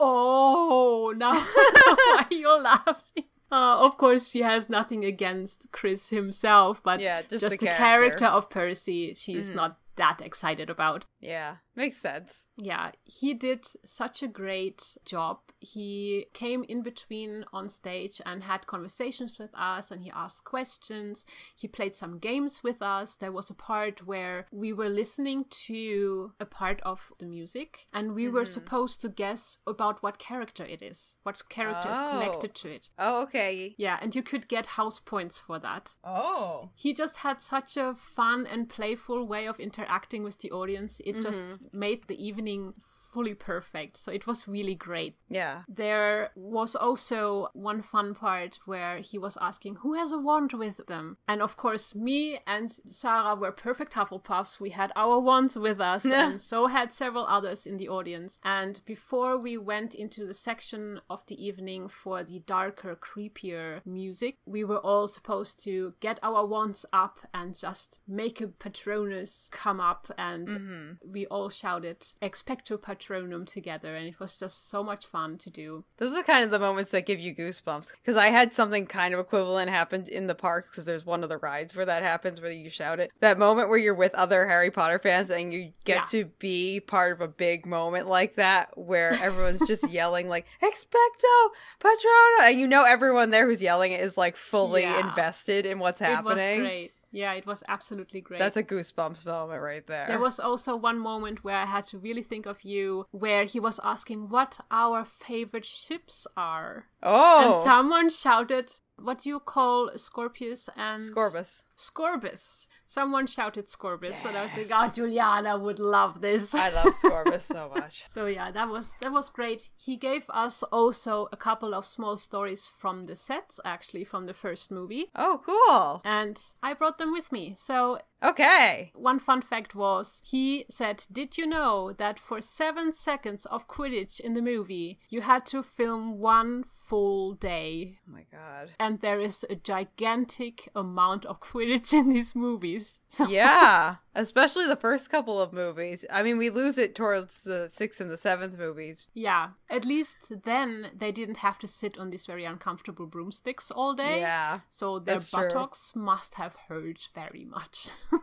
[0.00, 3.24] oh, now why you're laughing?
[3.52, 7.66] Uh, of course, she has nothing against Chris himself, but yeah, just, just the, the
[7.66, 8.18] character.
[8.18, 8.26] character.
[8.26, 9.54] of Percy, she's mm.
[9.54, 11.06] not that excited about.
[11.20, 12.44] Yeah, makes sense.
[12.60, 15.38] Yeah, he did such a great job.
[15.60, 21.24] He came in between on stage and had conversations with us and he asked questions.
[21.54, 23.14] He played some games with us.
[23.14, 28.14] There was a part where we were listening to a part of the music and
[28.14, 28.34] we mm-hmm.
[28.34, 31.92] were supposed to guess about what character it is, what character oh.
[31.92, 32.88] is connected to it.
[32.98, 33.76] Oh, okay.
[33.78, 35.94] Yeah, and you could get house points for that.
[36.02, 36.70] Oh.
[36.74, 41.00] He just had such a fun and playful way of interacting with the audience.
[41.04, 41.22] It mm-hmm.
[41.22, 42.74] just made the evening
[43.12, 43.96] fully perfect.
[43.96, 45.16] So it was really great.
[45.28, 45.62] Yeah.
[45.68, 50.86] There was also one fun part where he was asking who has a wand with
[50.86, 51.16] them.
[51.26, 54.60] And of course, me and Sarah were perfect Hufflepuffs.
[54.60, 58.38] We had our wands with us, and so had several others in the audience.
[58.44, 64.36] And before we went into the section of the evening for the darker, creepier music,
[64.46, 69.80] we were all supposed to get our wands up and just make a Patronus come
[69.80, 70.10] up.
[70.18, 71.12] And mm-hmm.
[71.12, 75.84] we all shouted, Expecto Patronum together, and it was just so much fun to do.
[75.98, 77.92] Those are kind of the moments that give you goosebumps.
[77.92, 81.28] Because I had something kind of equivalent happen in the park, because there's one of
[81.28, 83.10] the rides where that happens, where you shout it.
[83.20, 86.04] That moment where you're with other Harry Potter fans and you get yeah.
[86.10, 91.48] to be part of a big moment like that, where everyone's just yelling, like, Expecto
[91.80, 92.48] Patronum!
[92.48, 95.08] And you know everyone there who's yelling it is like fully yeah.
[95.08, 96.38] invested in what's happening.
[96.38, 96.92] It was great.
[97.10, 98.38] Yeah, it was absolutely great.
[98.38, 100.06] That's a goosebumps moment right there.
[100.06, 103.58] There was also one moment where I had to really think of you, where he
[103.58, 106.86] was asking what our favorite ships are.
[107.02, 107.54] Oh!
[107.54, 111.62] And someone shouted, what do you call Scorpius and Scorbus?
[111.76, 112.66] Scorbus.
[112.90, 114.24] Someone shouted Scorbus, yes.
[114.24, 118.04] and I was like, "Oh, Juliana would love this." I love Scorbus so much.
[118.08, 119.68] so yeah, that was that was great.
[119.76, 124.32] He gave us also a couple of small stories from the sets, actually from the
[124.32, 125.10] first movie.
[125.14, 126.00] Oh, cool!
[126.02, 127.52] And I brought them with me.
[127.58, 128.92] So Okay.
[128.94, 134.20] One fun fact was he said, Did you know that for seven seconds of Quidditch
[134.20, 137.98] in the movie, you had to film one full day?
[138.08, 138.70] Oh my god.
[138.80, 143.00] And there is a gigantic amount of Quidditch in these movies.
[143.08, 146.04] So yeah, especially the first couple of movies.
[146.10, 149.08] I mean, we lose it towards the sixth and the seventh movies.
[149.14, 153.94] Yeah, at least then they didn't have to sit on these very uncomfortable broomsticks all
[153.94, 154.20] day.
[154.20, 154.60] Yeah.
[154.68, 156.02] So their buttocks true.
[156.02, 157.90] must have hurt very much.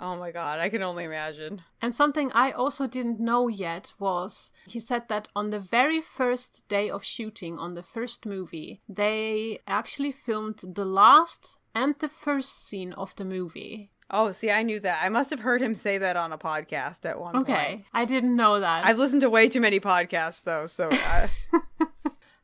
[0.00, 1.62] Oh my god, I can only imagine.
[1.82, 6.62] And something I also didn't know yet was he said that on the very first
[6.68, 12.64] day of shooting on the first movie, they actually filmed the last and the first
[12.64, 13.90] scene of the movie.
[14.10, 15.00] Oh, see, I knew that.
[15.02, 17.52] I must have heard him say that on a podcast at one okay.
[17.52, 17.66] point.
[17.66, 18.86] Okay, I didn't know that.
[18.86, 20.88] I've listened to way too many podcasts, though, so.
[20.92, 21.30] I...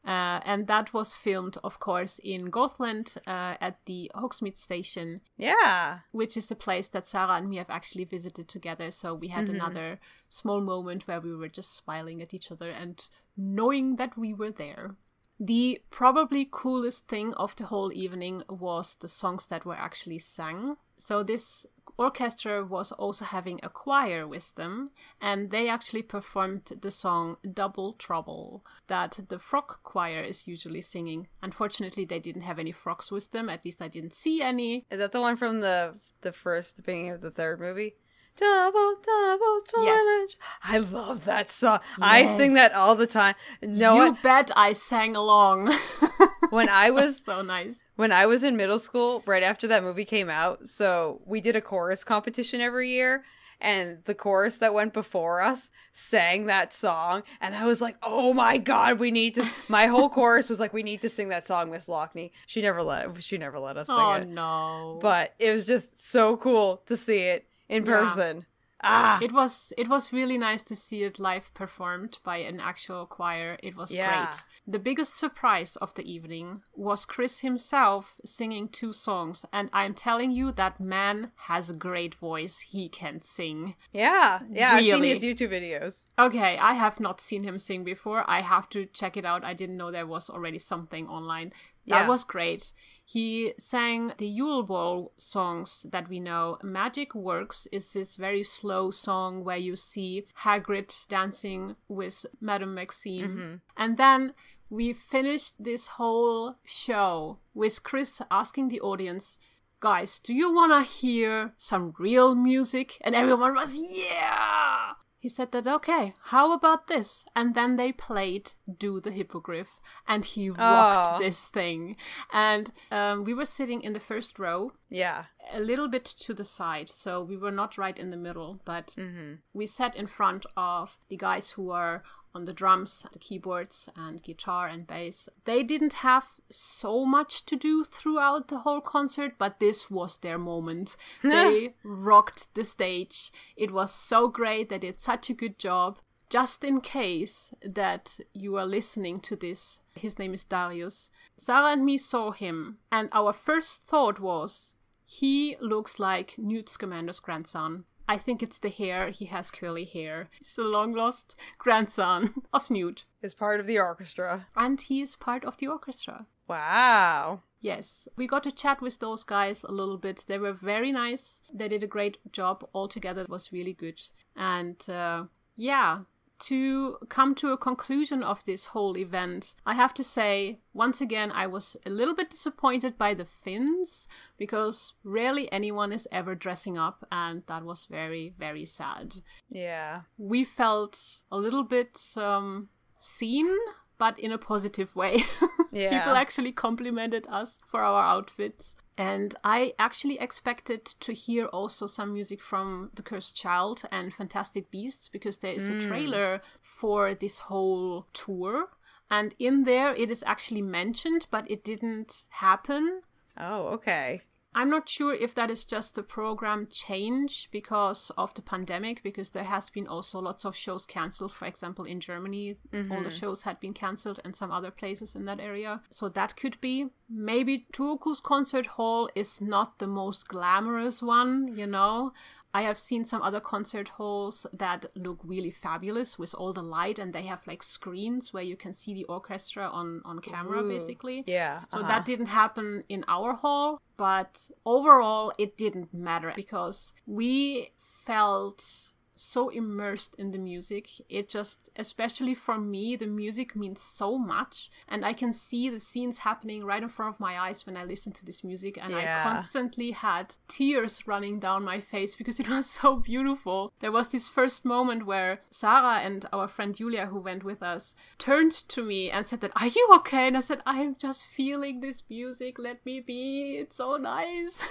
[0.05, 5.23] Uh, and that was filmed, of course, in Goathland uh, at the Hogsmeade station.
[5.39, 6.01] Yeah.
[6.13, 8.91] Which is a place that Sarah and me have actually visited together.
[8.91, 9.55] So we had mm-hmm.
[9.55, 9.99] another
[10.29, 14.51] small moment where we were just smiling at each other and knowing that we were
[14.51, 14.95] there.
[15.41, 20.77] The probably coolest thing of the whole evening was the songs that were actually sung.
[20.97, 26.91] So this orchestra was also having a choir with them, and they actually performed the
[26.91, 31.29] song Double Trouble that the frog choir is usually singing.
[31.43, 34.87] Unfortunately, they didn't have any frogs with them, at least I didn't see any.
[34.91, 37.95] Is that the one from the the first the beginning of the third movie?
[38.37, 39.87] Double, double challenge.
[39.87, 40.37] Yes.
[40.65, 41.79] I love that song.
[42.01, 43.37] I sing that all the time.
[43.63, 45.73] No, you one- bet I sang along.
[46.51, 47.83] when I was so nice.
[47.97, 51.57] when I was in middle school, right after that movie came out, so we did
[51.57, 53.25] a chorus competition every year.
[53.61, 58.35] And the chorus that went before us sang that song, and I was like, "Oh
[58.35, 61.47] my god, we need to!" My whole chorus was like, "We need to sing that
[61.47, 64.99] song, Miss Lockney." She never let she never let us sing Oh it, no.
[65.01, 67.93] but it was just so cool to see it in Yeah.
[67.93, 68.45] person.
[68.87, 73.07] Ah, it was it was really nice to see it live performed by an actual
[73.07, 73.57] choir.
[73.63, 74.07] It was Yeah.
[74.27, 74.45] great.
[74.67, 80.31] The biggest surprise of the evening was Chris himself singing two songs, and I'm telling
[80.31, 82.61] you that man has a great voice.
[82.61, 83.75] He can sing.
[83.93, 84.75] yeah, yeah.
[84.75, 86.05] I've seen his YouTube videos.
[86.19, 88.25] Okay, I have not seen him sing before.
[88.29, 89.45] I have to check it out.
[89.45, 91.53] I didn't know there was already something online.
[91.87, 92.09] That Yeah.
[92.09, 92.73] was great.
[93.05, 96.59] He sang the Yule Ball songs that we know.
[96.63, 103.29] Magic Works is this very slow song where you see Hagrid dancing with Madame Maxime.
[103.29, 103.55] Mm-hmm.
[103.77, 104.33] And then
[104.71, 109.39] we finished this whole show with Chris asking the audience,
[109.81, 112.97] guys, do you want to hear some real music?
[113.03, 114.94] And everyone was, yeah!
[115.25, 117.25] He said that, okay, how about this?
[117.35, 121.19] And then they played Do the Hippogriff, and he rocked Aw.
[121.19, 121.97] this thing.
[122.31, 126.45] And um, we were sitting in the first row, Yeah, a little bit to the
[126.45, 129.37] side, so we were not right in the middle, but Mm-hmm.
[129.55, 132.03] we sat in front of the guys who are
[132.35, 135.29] on the drums, the keyboards, and guitar and bass.
[135.45, 140.39] They didn't have so much to do throughout the whole concert, but this was their
[140.39, 140.97] moment.
[141.23, 143.33] they rocked the stage.
[143.57, 144.69] It was so great.
[144.69, 145.99] They did such a good job.
[146.31, 151.11] Just in case that you are listening to this, his name is Darius.
[151.37, 154.75] Sarah and me saw him, and our first thought was,
[155.07, 157.85] he looks like Newt Scamander's grandson.
[158.09, 159.09] I think it's the hair.
[159.11, 160.27] He has curly hair.
[160.39, 163.05] He's the long lost grandson of Newt.
[163.23, 164.47] is part of the orchestra.
[164.55, 166.27] And he is part of the orchestra.
[166.47, 167.43] Wow.
[167.61, 170.27] Yes, we got to chat with those guys a little bit.
[170.29, 171.41] They were very nice.
[171.53, 173.23] They did a great job altogether.
[173.23, 174.01] It was really good.
[174.37, 175.25] And uh,
[175.57, 176.01] yeah,
[176.41, 181.31] to come to a conclusion of this whole event, I have to say, once again,
[181.33, 186.77] I was a little bit disappointed by the Finns because rarely anyone is ever dressing
[186.77, 189.17] up, and that was very, very sad.
[189.49, 190.03] Yeah.
[190.19, 192.69] We felt a little bit um,
[193.01, 193.55] seen,
[193.99, 195.25] but in a positive way.
[195.75, 195.99] Yeah.
[195.99, 198.77] People actually complimented us for our outfits.
[198.97, 204.71] And I actually expected to hear also some music from The Cursed Child and Fantastic
[204.71, 205.81] Beasts because there is a hmm.
[205.81, 208.69] trailer for this whole tour.
[209.11, 213.03] And in there, it is actually mentioned, but it didn't happen.
[213.37, 214.23] Oh, okay.
[214.55, 219.31] I'm not sure if that is just a program change because of the pandemic, because
[219.31, 221.33] there has been also lots of shows cancelled.
[221.33, 223.09] For example, in Germany, all the mm-hmm.
[223.09, 225.83] shows had been cancelled and some other places in that area.
[225.91, 226.91] So that could be.
[227.09, 232.13] Maybe Turku's concert hall is not the most glamorous one, you know?
[232.55, 237.01] I have seen some other concert halls that look really fabulous with all the light
[237.01, 240.69] and they have like screens where you can see the orchestra on, on camera Ooh,
[240.69, 241.25] basically.
[241.27, 241.63] Yeah.
[241.73, 241.89] So uh-huh.
[241.89, 247.73] that didn't happen in our hall, but overall it didn't matter because we
[248.07, 250.89] felt so immersed in the music.
[251.09, 254.71] It just, especially for me, the music means so much.
[254.89, 257.85] And I can see the scenes happening right in front of my eyes when I
[257.85, 258.79] listen to this music.
[258.81, 259.21] And Yeah.
[259.21, 263.73] I constantly had tears running down my face because it was so beautiful.
[263.81, 267.95] There was this first moment where Sarah and our friend Julia, who went with us,
[268.19, 270.27] turned to me and said that, Are you okay?
[270.29, 272.59] And I said, I'm just feeling this music.
[272.59, 273.57] Let me be.
[273.59, 274.65] It's so nice.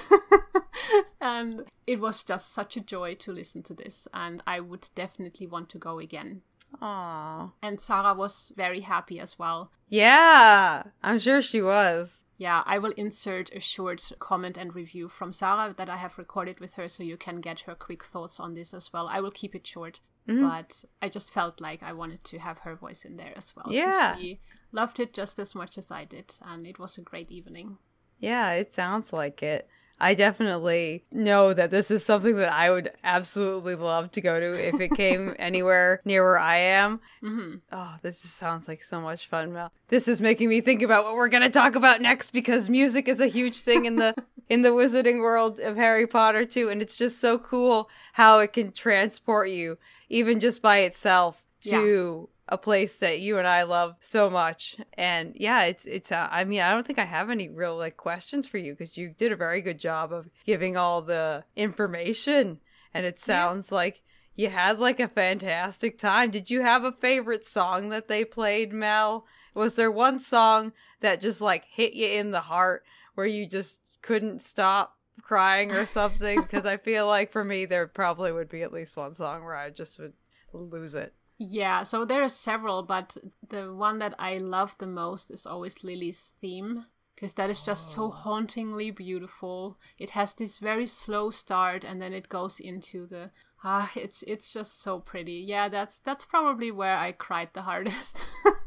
[1.21, 4.07] and it was just such a joy to listen to this.
[4.13, 6.41] And I would definitely want to go again.
[6.81, 7.51] Aw.
[7.61, 9.71] And Sarah was very happy as well.
[9.89, 10.83] Yeah.
[11.03, 12.19] I'm sure she was.
[12.37, 16.59] Yeah, I will insert a short comment and review from Sarah that I have recorded
[16.59, 19.07] with her so you can get her quick thoughts on this as well.
[19.07, 20.47] I will keep it short, Mm-hmm.
[20.47, 23.65] but I just felt like I wanted to have her voice in there as well.
[23.69, 24.15] Yeah.
[24.15, 24.39] She
[24.71, 27.77] loved it just as much as I did, and it was a great evening.
[28.19, 29.67] Yeah, it sounds like it.
[30.03, 34.67] I definitely know that this is something that I would absolutely love to go to
[34.67, 36.99] if it came anywhere near where I am.
[37.21, 39.71] hmm Oh, this just sounds like so much fun, Mel.
[39.87, 43.07] This is making me think about what we're going to talk about next because music
[43.07, 44.13] is a huge thing in the
[44.49, 48.51] in the wizarding world of Harry Potter too, and it's just so cool how it
[48.51, 49.77] can transport you,
[50.09, 54.77] even just by itself, to a place that you and I love so much.
[54.93, 56.11] And yeah, it's it's.
[56.11, 58.95] Uh, I mean, I don't think I have any real like questions for you because
[58.95, 62.59] you did a very good job of giving all the information,
[62.93, 63.75] and it sounds yeah.
[63.75, 64.01] like
[64.35, 66.29] you had like a fantastic time.
[66.29, 69.25] Did you have a favorite song that they played, Mel?
[69.55, 72.83] Was there one song that just like hit you in the heart
[73.15, 76.39] where you just couldn't stop crying or something?
[76.39, 79.55] Because I feel like for me, there probably would be at least one song where
[79.55, 80.13] I just would
[80.53, 81.15] lose it.
[81.37, 83.17] Yeah, so there are several, but
[83.47, 87.91] the one that I love the most is always Lily's theme because that is just
[87.91, 87.93] oh.
[87.93, 89.77] so hauntingly beautiful.
[89.97, 93.31] It has this very slow start and then it goes into the
[93.63, 95.43] ah it's it's just so pretty.
[95.47, 98.25] Yeah, that's that's probably where I cried the hardest.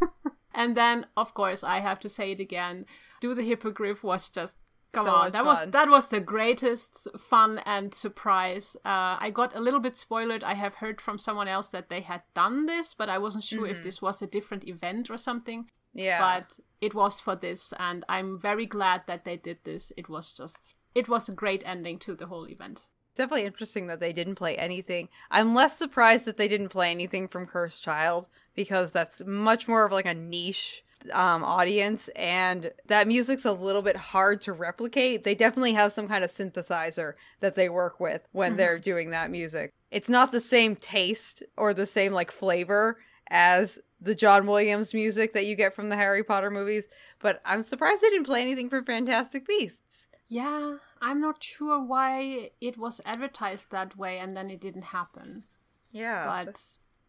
[0.54, 2.86] and then of course I have to say it again.
[3.20, 4.56] Do the Hippogriff was just
[4.96, 5.46] Come so on, that fun.
[5.46, 8.76] was that was the greatest fun and surprise.
[8.84, 10.42] Uh, I got a little bit spoiled.
[10.42, 13.64] I have heard from someone else that they had done this, but I wasn't sure
[13.64, 13.76] mm-hmm.
[13.76, 15.70] if this was a different event or something.
[15.92, 19.92] Yeah, but it was for this, and I'm very glad that they did this.
[19.96, 22.88] It was just, it was a great ending to the whole event.
[23.14, 25.08] Definitely interesting that they didn't play anything.
[25.30, 29.86] I'm less surprised that they didn't play anything from Cursed Child because that's much more
[29.86, 35.24] of like a niche um, audience, and that music's a little bit hard to replicate.
[35.24, 38.56] They definitely have some kind of synthesizer that they work with when mm-hmm.
[38.58, 39.72] they're doing that music.
[39.90, 45.32] It's not the same taste or the same like flavor as the John Williams music
[45.32, 46.86] that you get from the Harry Potter movies,
[47.20, 50.08] but I'm surprised they didn't play anything for Fantastic Beasts.
[50.28, 55.44] Yeah, I'm not sure why it was advertised that way and then it didn't happen.
[55.92, 56.44] Yeah.
[56.44, 56.60] But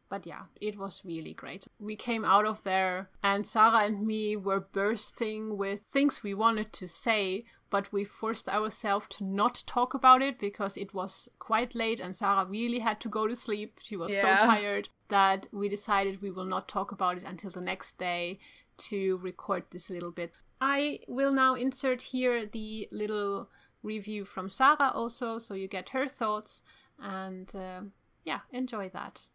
[0.09, 1.67] but yeah, it was really great.
[1.79, 6.71] We came out of there, and Sarah and me were bursting with things we wanted
[6.73, 11.75] to say, but we forced ourselves to not talk about it because it was quite
[11.75, 13.79] late and Sarah really had to go to sleep.
[13.83, 14.21] She was yeah.
[14.21, 18.39] so tired that we decided we will not talk about it until the next day
[18.77, 20.31] to record this little bit.
[20.61, 23.49] I will now insert here the little
[23.83, 26.63] review from Sarah also, so you get her thoughts
[26.99, 27.81] and uh,
[28.23, 29.27] yeah, enjoy that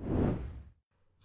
[0.00, 0.43] you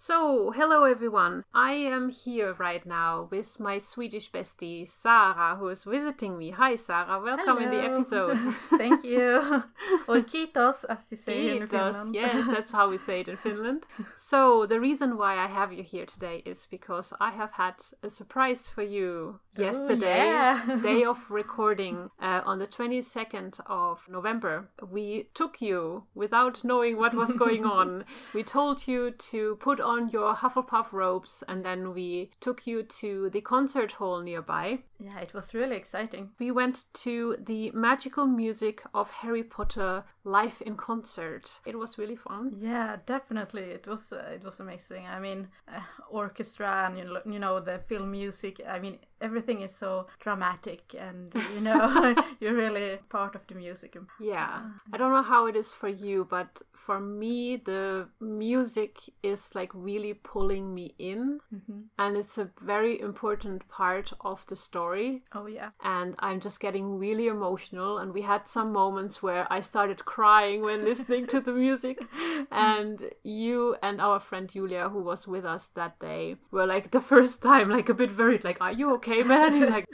[0.02, 1.44] so, hello everyone.
[1.52, 6.52] I am here right now with my Swedish bestie Sara, who is visiting me.
[6.52, 7.20] Hi, Sara.
[7.20, 7.70] Welcome hello.
[7.70, 8.38] in the episode.
[8.78, 9.62] Thank you.
[10.08, 11.60] or kiitos, as you say kiitos.
[11.60, 12.14] in Finland.
[12.14, 13.86] yes, that's how we say it in Finland.
[14.16, 18.08] So, the reason why I have you here today is because I have had a
[18.08, 20.80] surprise for you yesterday, yeah.
[20.82, 24.70] day of recording uh, on the 22nd of November.
[24.90, 28.04] We took you without knowing what was going on.
[28.34, 33.28] we told you to put on your Hufflepuff robes and then we took you to
[33.30, 34.78] the concert hall nearby.
[35.00, 36.30] Yeah, it was really exciting.
[36.38, 41.60] We went to the magical music of Harry Potter live in concert.
[41.64, 42.54] It was really fun.
[42.58, 43.62] Yeah, definitely.
[43.62, 45.06] It was uh, it was amazing.
[45.06, 48.60] I mean, uh, orchestra and you know, you know the film music.
[48.68, 53.96] I mean, everything is so dramatic and you know you're really part of the music
[54.18, 59.54] yeah i don't know how it is for you but for me the music is
[59.54, 61.80] like really pulling me in mm-hmm.
[61.98, 64.89] and it's a very important part of the story
[65.34, 65.70] oh yeah.
[65.84, 67.98] And i'm just getting really emotional.
[67.98, 71.98] And we had some moments where i started crying when listening to the music.
[72.50, 77.00] And you and our friend julia who was with us that day were like the
[77.00, 79.70] first time like a bit worried like are you okay okay, man.
[79.70, 79.86] like,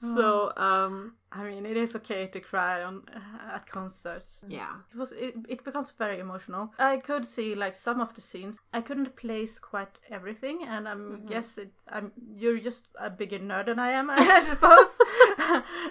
[0.00, 4.40] so um, I mean, it is okay to cry on uh, at concerts.
[4.48, 5.12] Yeah, it was.
[5.12, 6.72] It, it becomes very emotional.
[6.78, 8.58] I could see like some of the scenes.
[8.72, 11.26] I couldn't place quite everything, and I mm-hmm.
[11.26, 11.72] guess it.
[11.88, 12.12] I'm.
[12.32, 14.96] You're just a bigger nerd than I am, I suppose.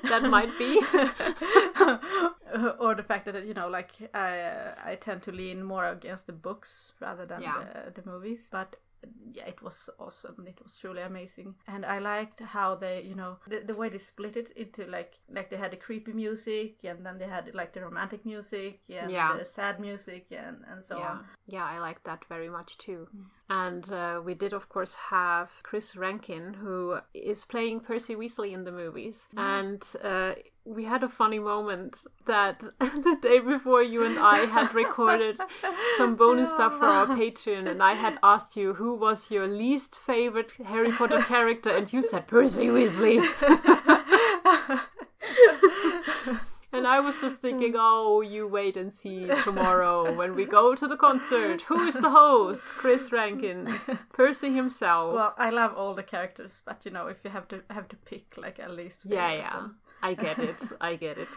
[0.10, 0.82] that might be.
[2.80, 6.34] or the fact that you know, like I, I tend to lean more against the
[6.34, 7.63] books rather than yeah.
[7.93, 8.47] the, the movies.
[8.52, 8.76] But
[9.33, 10.45] yeah, it was awesome.
[10.47, 13.97] It was truly amazing, and I liked how they, you know, the, the way they
[13.97, 17.73] split it into like like they had the creepy music, and then they had like
[17.73, 19.38] the romantic music, and yeah.
[19.38, 21.12] the sad music, and and so yeah.
[21.12, 21.25] on.
[21.47, 23.07] Yeah, I like that very much too.
[23.15, 23.25] Mm.
[23.49, 28.63] And uh, we did, of course, have Chris Rankin, who is playing Percy Weasley in
[28.63, 29.41] the movies, mm.
[29.41, 29.83] and.
[30.03, 30.36] Uh,
[30.67, 35.39] we had a funny moment that the day before you and I had recorded
[35.97, 40.00] some bonus stuff for our Patreon, and I had asked you who was your least
[40.00, 43.25] favorite Harry Potter character, and you said Percy Weasley.
[46.74, 47.80] and I was just thinking, mm.
[47.80, 51.62] oh, you wait and see tomorrow when we go to the concert.
[51.63, 52.63] Who is the host?
[52.63, 53.74] Chris Rankin,
[54.13, 55.13] Percy himself.
[55.13, 57.96] Well, I love all the characters, but you know, if you have to have to
[57.96, 59.02] pick like at least.
[59.06, 59.68] Yeah, yeah.
[60.04, 60.62] I get it.
[60.82, 61.30] I get it.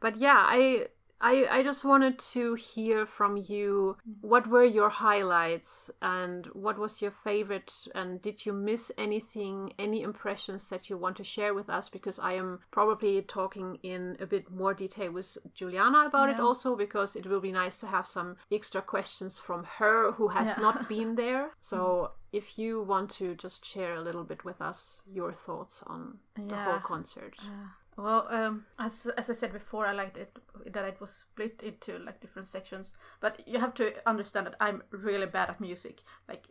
[0.00, 0.86] But yeah, I
[1.20, 7.02] I, I just wanted to hear from you what were your highlights and what was
[7.02, 11.68] your favorite and did you miss anything any impressions that you want to share with
[11.68, 16.36] us because I am probably talking in a bit more detail with Juliana about yeah.
[16.36, 20.28] it also because it will be nice to have some extra questions from her who
[20.28, 20.62] has yeah.
[20.62, 25.02] not been there so if you want to just share a little bit with us
[25.12, 26.44] your thoughts on yeah.
[26.46, 30.84] the whole concert uh, well, um, as as I said before, I liked it that
[30.84, 32.92] it was split into like different sections.
[33.20, 36.00] But you have to understand that I'm really bad at music.
[36.28, 36.46] Like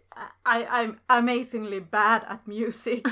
[0.46, 3.08] I I'm amazingly bad at music,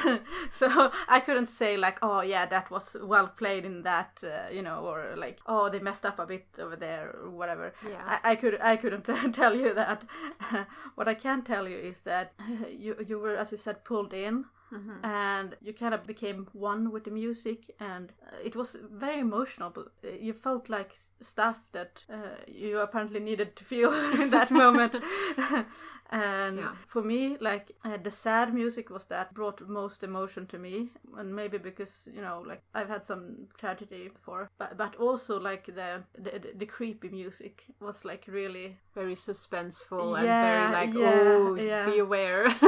[0.54, 4.62] so I couldn't say like, oh yeah, that was well played in that, uh, you
[4.62, 7.74] know, or like, oh they messed up a bit over there or whatever.
[7.86, 8.18] Yeah.
[8.22, 9.04] I, I could I couldn't
[9.34, 10.04] tell you that.
[10.94, 12.32] what I can tell you is that
[12.70, 15.04] you you were as you said pulled in Mm-hmm.
[15.04, 19.68] and you kind of became one with the music and uh, it was very emotional
[19.68, 24.50] but uh, you felt like stuff that uh, you apparently needed to feel in that
[24.50, 24.94] moment
[26.12, 26.72] and yeah.
[26.86, 31.34] for me like uh, the sad music was that brought most emotion to me and
[31.34, 36.02] maybe because you know like i've had some tragedy before but but also like the
[36.18, 41.54] the, the creepy music was like really very suspenseful yeah, and very like yeah, oh
[41.54, 41.86] yeah.
[41.86, 42.46] be aware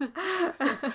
[0.00, 0.90] yeah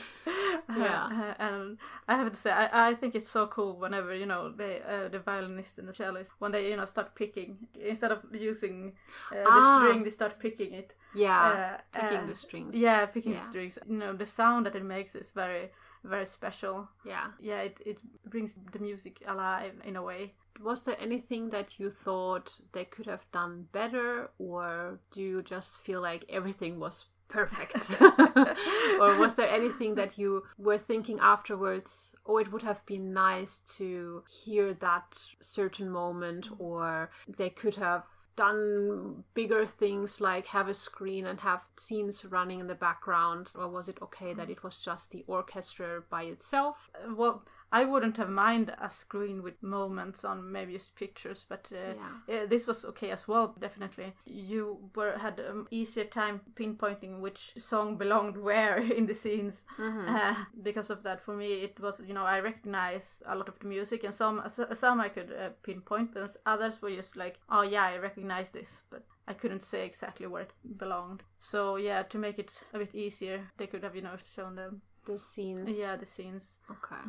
[0.77, 4.51] yeah and i have to say I, I think it's so cool whenever you know
[4.51, 8.19] they uh, the violinist and the cellist when they you know start picking instead of
[8.33, 8.93] using
[9.31, 9.79] uh, the ah.
[9.79, 12.75] string they start picking it yeah uh, picking the strings.
[12.75, 13.39] yeah picking yeah.
[13.39, 13.79] the strings.
[13.87, 15.69] You know the sound that it makes is very
[16.03, 16.87] very special.
[17.05, 17.27] Yeah.
[17.39, 17.99] Yeah it, it
[18.29, 20.33] brings the music alive in a way.
[20.61, 25.79] Was there anything that you thought they could have done better or do you just
[25.81, 27.97] feel like everything was perfect?
[28.99, 33.59] Or was there anything that you were thinking afterwards oh it would have been nice
[33.77, 38.05] to hear that certain moment or they could have
[38.39, 43.49] done bigger things like have a screen and have scenes running in the background.
[43.53, 44.51] Or was it okay that mm.
[44.51, 46.89] it was just the orchestra by itself?
[46.95, 51.67] Uh, well I wouldn't have mind a screen with moments on maybe just pictures, but
[51.71, 51.93] uh,
[52.27, 52.45] yeah.
[52.47, 53.55] this was okay as well.
[53.59, 59.65] Definitely, you were had um, easier time pinpointing which song belonged where in the scenes.
[59.77, 60.15] Mm-hmm.
[60.15, 63.59] Uh, because of that, for me, it was you know I recognize a lot of
[63.59, 64.41] the music, and some
[64.73, 68.83] some I could uh, pinpoint, but others were just like, oh yeah, I recognize this,
[68.89, 71.21] but I couldn't say exactly where it belonged.
[71.37, 74.81] So yeah, to make it a bit easier, they could have you know shown them
[75.05, 75.77] the scenes.
[75.77, 76.59] Yeah, the scenes.
[76.69, 77.01] Okay.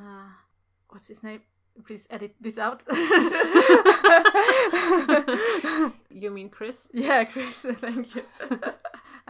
[0.91, 1.41] What's his name?
[1.87, 2.83] Please edit this out.
[6.11, 6.89] you mean Chris?
[6.93, 7.57] Yeah, Chris.
[7.63, 8.23] Thank you.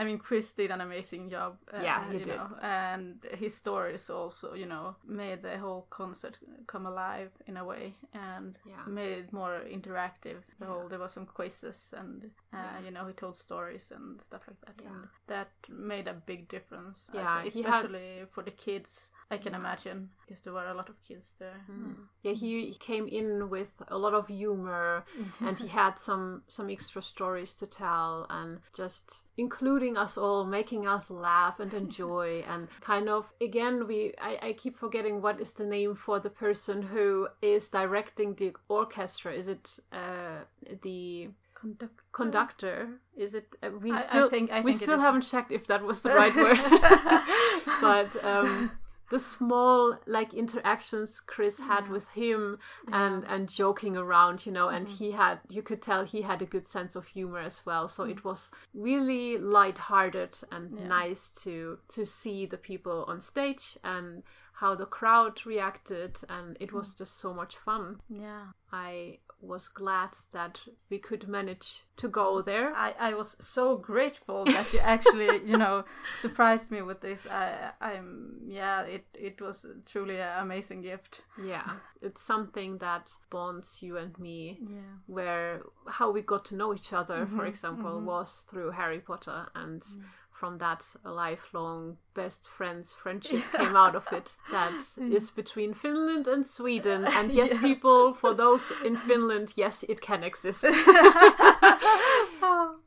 [0.00, 1.58] I mean, Chris did an amazing job.
[1.70, 2.28] Uh, yeah, he did.
[2.28, 7.64] Know, and his stories also, you know, made the whole concert come alive in a
[7.66, 8.82] way and yeah.
[8.86, 10.40] made it more interactive.
[10.58, 10.66] The yeah.
[10.68, 12.86] whole there was some quizzes and uh, yeah.
[12.86, 17.10] you know he told stories and stuff like that, and that made a big difference.
[17.12, 18.30] Yeah, especially had...
[18.30, 19.10] for the kids.
[19.32, 21.60] I can imagine because there were a lot of kids there.
[21.70, 21.94] Mm.
[22.22, 25.04] Yeah, he came in with a lot of humor,
[25.40, 30.86] and he had some some extra stories to tell, and just including us all, making
[30.86, 35.52] us laugh and enjoy, and kind of again, we I, I keep forgetting what is
[35.52, 39.32] the name for the person who is directing the orchestra.
[39.32, 40.40] Is it uh,
[40.82, 41.30] the
[41.60, 42.02] Conductor.
[42.10, 42.88] conductor
[43.18, 45.82] is it uh, we I, still I think, I we still haven't checked if that
[45.84, 46.56] was the right word
[47.82, 48.70] but um
[49.10, 52.58] the small like interactions Chris had with him
[52.88, 53.06] yeah.
[53.06, 55.04] and and joking around, you know, and mm-hmm.
[55.04, 57.88] he had you could tell he had a good sense of humor as well.
[57.88, 58.12] So mm-hmm.
[58.12, 60.86] it was really light-hearted and yeah.
[60.86, 66.72] nice to to see the people on stage and how the crowd reacted and it
[66.72, 66.98] was mm.
[66.98, 67.98] just so much fun.
[68.10, 68.48] Yeah.
[68.70, 70.60] I was glad that
[70.90, 72.72] we could manage to go there.
[72.74, 75.84] I, I was so grateful that you actually, you know,
[76.20, 77.26] surprised me with this.
[77.26, 81.22] I I'm yeah, it it was truly an amazing gift.
[81.42, 81.68] Yeah.
[82.02, 84.58] It's something that bonds you and me.
[84.60, 84.78] Yeah.
[85.06, 88.06] Where how we got to know each other, mm-hmm, for example, mm-hmm.
[88.06, 90.02] was through Harry Potter and mm
[90.40, 95.12] from that lifelong best friends friendship came out of it that mm.
[95.12, 97.60] is between Finland and Sweden and yes yeah.
[97.60, 100.64] people for those in Finland yes it can exist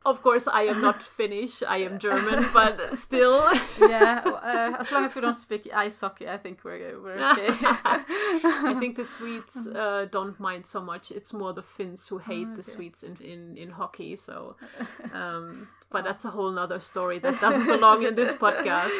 [0.06, 1.64] Of course, I am not Finnish.
[1.64, 3.42] I am German, but still.
[3.80, 7.48] yeah, uh, as long as we don't speak ice hockey, I think we're we're okay.
[7.62, 11.10] I think the Swedes uh, don't mind so much.
[11.10, 12.56] It's more the Finns who hate okay.
[12.56, 14.18] the Swedes in, in in hockey.
[14.18, 14.58] So,
[15.14, 18.92] um, but that's a whole nother story that doesn't belong in this podcast.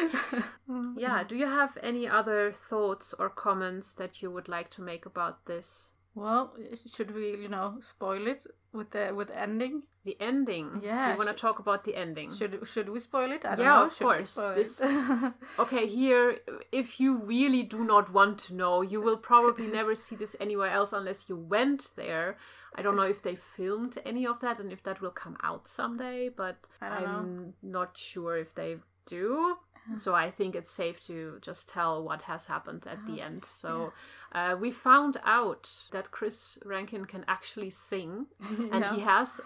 [0.96, 1.22] yeah.
[1.22, 5.44] Do you have any other thoughts or comments that you would like to make about
[5.44, 5.90] this?
[6.14, 6.54] Well,
[6.92, 9.82] should we, you know, spoil it with the with the ending?
[10.04, 10.80] The ending.
[10.82, 11.12] Yeah.
[11.12, 12.32] We want to talk about the ending?
[12.32, 13.44] Should should we spoil it?
[13.44, 13.84] I don't yeah, know.
[13.86, 14.34] of should course.
[14.34, 14.80] This...
[15.58, 16.38] okay, here,
[16.70, 20.70] if you really do not want to know, you will probably never see this anywhere
[20.70, 22.36] else unless you went there.
[22.76, 25.66] I don't know if they filmed any of that and if that will come out
[25.66, 27.52] someday, but I'm know.
[27.62, 29.56] not sure if they do.
[29.96, 33.44] So I think it's safe to just tell what has happened at the end.
[33.44, 33.92] So
[34.34, 34.52] yeah.
[34.52, 38.26] uh, we found out that Chris Rankin can actually sing,
[38.72, 39.40] and he has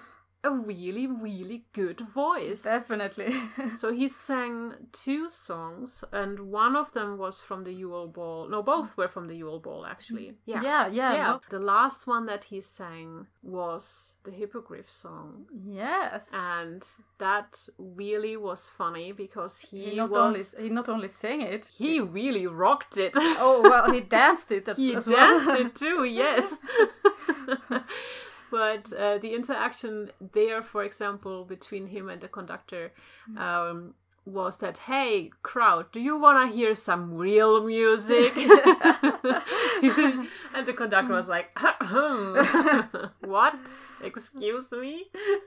[0.45, 2.62] a really, really good voice.
[2.62, 3.34] Definitely.
[3.76, 8.49] so he sang two songs, and one of them was from the Yule Ball.
[8.49, 10.34] No, both were from the Yule Ball, actually.
[10.47, 11.12] Yeah, yeah, yeah.
[11.12, 11.26] yeah.
[11.26, 11.41] No.
[11.51, 15.47] The last one that he sang was the Hippogriff song.
[15.53, 16.26] Yes.
[16.32, 16.84] And
[17.18, 20.55] that really was funny because he, he not was.
[20.55, 23.12] Only, he not only sang it, he really rocked it.
[23.16, 25.57] oh, well, he danced it he as danced well.
[25.57, 26.57] it too, yes
[28.51, 32.92] but uh, the interaction there, for example, between him and the conductor,
[33.30, 33.38] mm.
[33.38, 33.94] um,
[34.24, 38.34] was that hey crowd do you want to hear some real music
[40.55, 41.57] and the conductor was like
[43.21, 43.59] what?
[44.03, 45.07] Excuse me?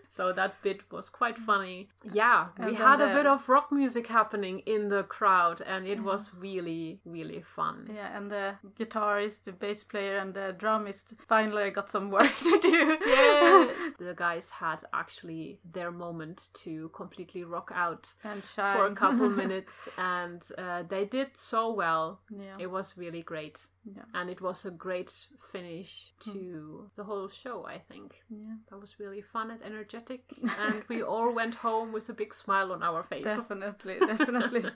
[0.09, 1.89] So that bit was quite funny.
[2.13, 6.31] Yeah we had a bit of rock music happening in the crowd and it was
[6.37, 7.89] really really fun.
[7.93, 12.59] Yeah and the guitarist the bass player and the drummist finally got some work to
[12.61, 12.97] do.
[13.05, 13.93] Yes.
[13.99, 19.29] The guys had actually their moment to completely rock out and shine for a couple
[19.29, 22.19] minutes and uh, they did so well.
[22.29, 22.55] Yeah.
[22.59, 23.50] it was really great
[23.85, 24.03] yeah.
[24.13, 25.11] And it was a great
[25.51, 26.31] finish hmm.
[26.31, 26.95] to mm.
[26.95, 28.21] the whole show, I think.
[28.29, 28.55] Yeah.
[28.69, 30.23] That was really fun and energetic.
[30.59, 33.23] and we all went home with a big smile on our face.
[33.23, 34.65] Definitely, definitely.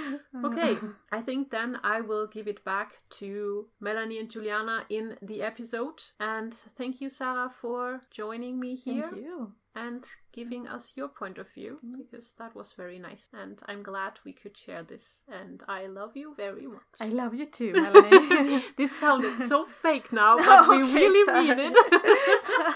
[0.44, 0.76] okay,
[1.12, 6.02] I think then I will give it back to Melanie and Juliana in the episode.
[6.18, 9.04] And thank you, Sarah, for joining me here.
[9.04, 13.60] Thank you and giving us your point of view because that was very nice and
[13.66, 16.82] I'm glad we could share this and I love you very much.
[17.00, 18.62] I love you too, Melanie.
[18.76, 21.48] this sounded so fake now, but we really sorry.
[21.48, 22.74] mean it.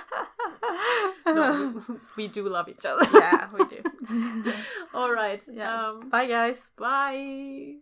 [1.27, 3.07] no, we, we, do love each other.
[3.15, 4.53] yeah, we do.
[4.93, 5.43] All right.
[5.53, 5.89] Yeah.
[5.89, 6.73] Um, bye, guys.
[6.77, 7.77] Bye.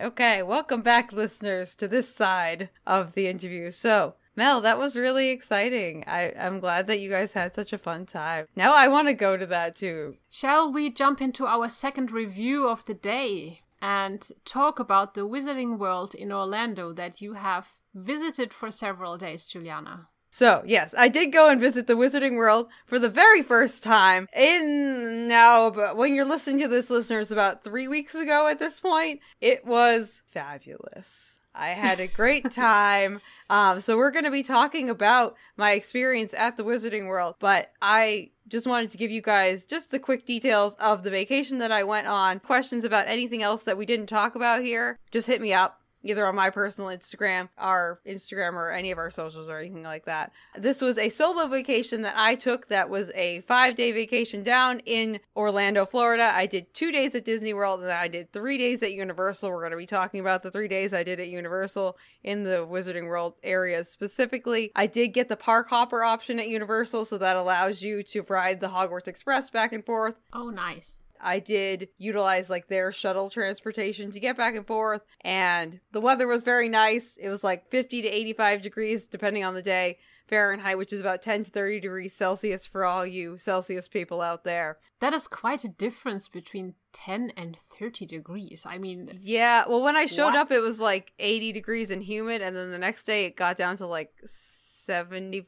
[0.00, 3.70] Okay, welcome back, listeners, to this side of the interview.
[3.70, 6.04] So, Mel, that was really exciting.
[6.06, 8.46] I, I'm glad that you guys had such a fun time.
[8.56, 10.16] Now I want to go to that too.
[10.30, 15.78] Shall we jump into our second review of the day and talk about the Wizarding
[15.78, 20.08] World in Orlando that you have visited for several days, Juliana?
[20.32, 24.28] So, yes, I did go and visit the Wizarding World for the very first time
[24.34, 28.78] in now, but when you're listening to this, listeners, about three weeks ago at this
[28.78, 31.29] point, it was fabulous.
[31.54, 33.20] I had a great time.
[33.48, 37.72] Um, so we're going to be talking about my experience at the Wizarding World, but
[37.82, 41.72] I just wanted to give you guys just the quick details of the vacation that
[41.72, 42.40] I went on.
[42.40, 46.26] Questions about anything else that we didn't talk about here, just hit me up either
[46.26, 50.32] on my personal Instagram, our Instagram, or any of our socials or anything like that.
[50.56, 54.80] This was a solo vacation that I took that was a five day vacation down
[54.80, 56.30] in Orlando, Florida.
[56.34, 59.50] I did two days at Disney World and then I did three days at Universal.
[59.50, 62.66] We're going to be talking about the three days I did at Universal in the
[62.66, 64.72] Wizarding World area specifically.
[64.74, 68.60] I did get the park hopper option at Universal, so that allows you to ride
[68.60, 70.14] the Hogwarts Express back and forth.
[70.32, 70.99] Oh, nice.
[71.22, 76.26] I did utilize like their shuttle transportation to get back and forth, and the weather
[76.26, 77.16] was very nice.
[77.20, 79.98] It was like 50 to 85 degrees depending on the day.
[80.30, 84.44] Fahrenheit, which is about 10 to 30 degrees Celsius for all you Celsius people out
[84.44, 84.78] there.
[85.00, 88.64] That is quite a difference between 10 and 30 degrees.
[88.64, 90.36] I mean, yeah, well, when I showed what?
[90.36, 93.56] up, it was like 80 degrees and humid, and then the next day it got
[93.56, 95.46] down to like 75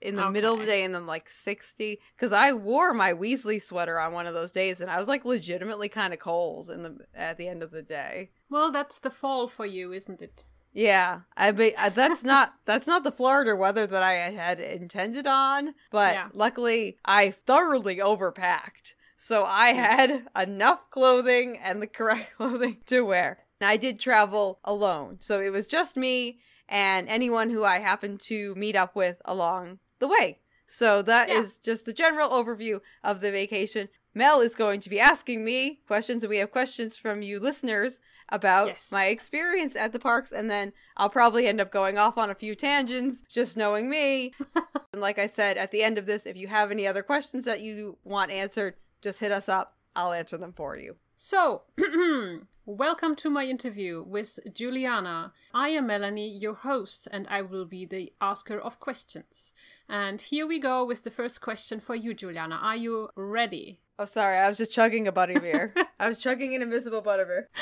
[0.00, 0.32] in the okay.
[0.32, 4.12] middle of the day and then like 60 because i wore my weasley sweater on
[4.12, 7.38] one of those days and i was like legitimately kind of cold in the at
[7.38, 11.52] the end of the day well that's the fall for you isn't it yeah, I
[11.52, 16.28] mean that's not that's not the Florida weather that I had intended on, but yeah.
[16.32, 18.94] luckily I thoroughly overpacked.
[19.16, 19.78] So I hmm.
[19.78, 23.38] had enough clothing and the correct clothing to wear.
[23.60, 25.18] And I did travel alone.
[25.20, 29.78] So it was just me and anyone who I happened to meet up with along
[30.00, 30.40] the way.
[30.66, 31.42] So that Yeah.
[31.42, 33.88] is just the general overview of the vacation.
[34.14, 38.00] Mel is going to be asking me questions, and we have questions from you listeners
[38.28, 38.90] about Yes.
[38.92, 42.34] my experience at the parks, and then I'll probably end up going off on a
[42.34, 44.32] few tangents, just knowing me.
[44.92, 47.44] and like I said, at the end of this, if you have any other questions
[47.44, 49.76] that you want answered, just hit us up.
[49.94, 50.96] I'll answer them for you.
[51.16, 51.62] So,
[52.66, 55.32] welcome to my interview with Juliana.
[55.52, 59.52] I am Melanie, your host, and I will be the asker of questions.
[59.88, 62.56] And here we go with the first question for you, Juliana.
[62.62, 63.80] Are you ready?
[63.98, 65.72] Oh, sorry, I was just chugging a butterbeer.
[66.00, 67.44] I was chugging an invisible butterbeer.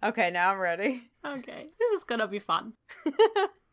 [0.00, 1.10] Okay, now I'm ready.
[1.26, 2.74] Okay, this is gonna be fun.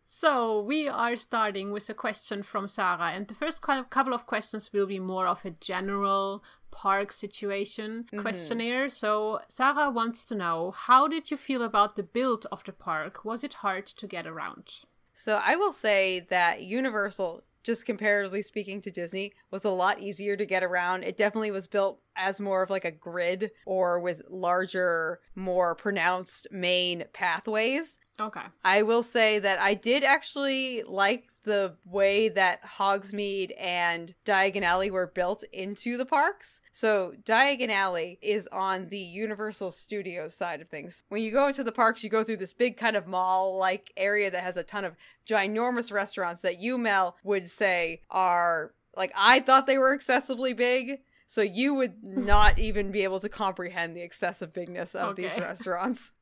[0.08, 4.72] So, we are starting with a question from Sarah, and the first couple of questions
[4.72, 8.22] will be more of a general park situation mm-hmm.
[8.22, 8.90] questionnaire.
[8.92, 13.26] So, Sarah wants to know how did you feel about the build of the park?
[13.26, 14.86] Was it hard to get around?
[15.16, 20.38] So I will say that Universal, just comparatively speaking to Disney, was a lot easier
[20.38, 21.04] to get around.
[21.04, 26.48] It definitely was built as more of like a grid or with larger, more pronounced
[26.52, 27.98] main pathways.
[28.20, 28.42] Okay.
[28.64, 34.92] I will say that I did actually like the way that Hogsmeade and Diagon Alley
[34.92, 36.60] were built into the parks.
[36.74, 41.06] So Diagon Alley is on the Universal Studios side of things.
[41.08, 44.30] When you go into the parks, you go through this big kind of mall-like area
[44.30, 44.96] that has a ton of
[45.28, 51.00] ginormous restaurants that you, Mel, would say are like I thought they were excessively big.
[51.28, 56.14] So you would not even be able to comprehend the excessive bigness of these restaurants.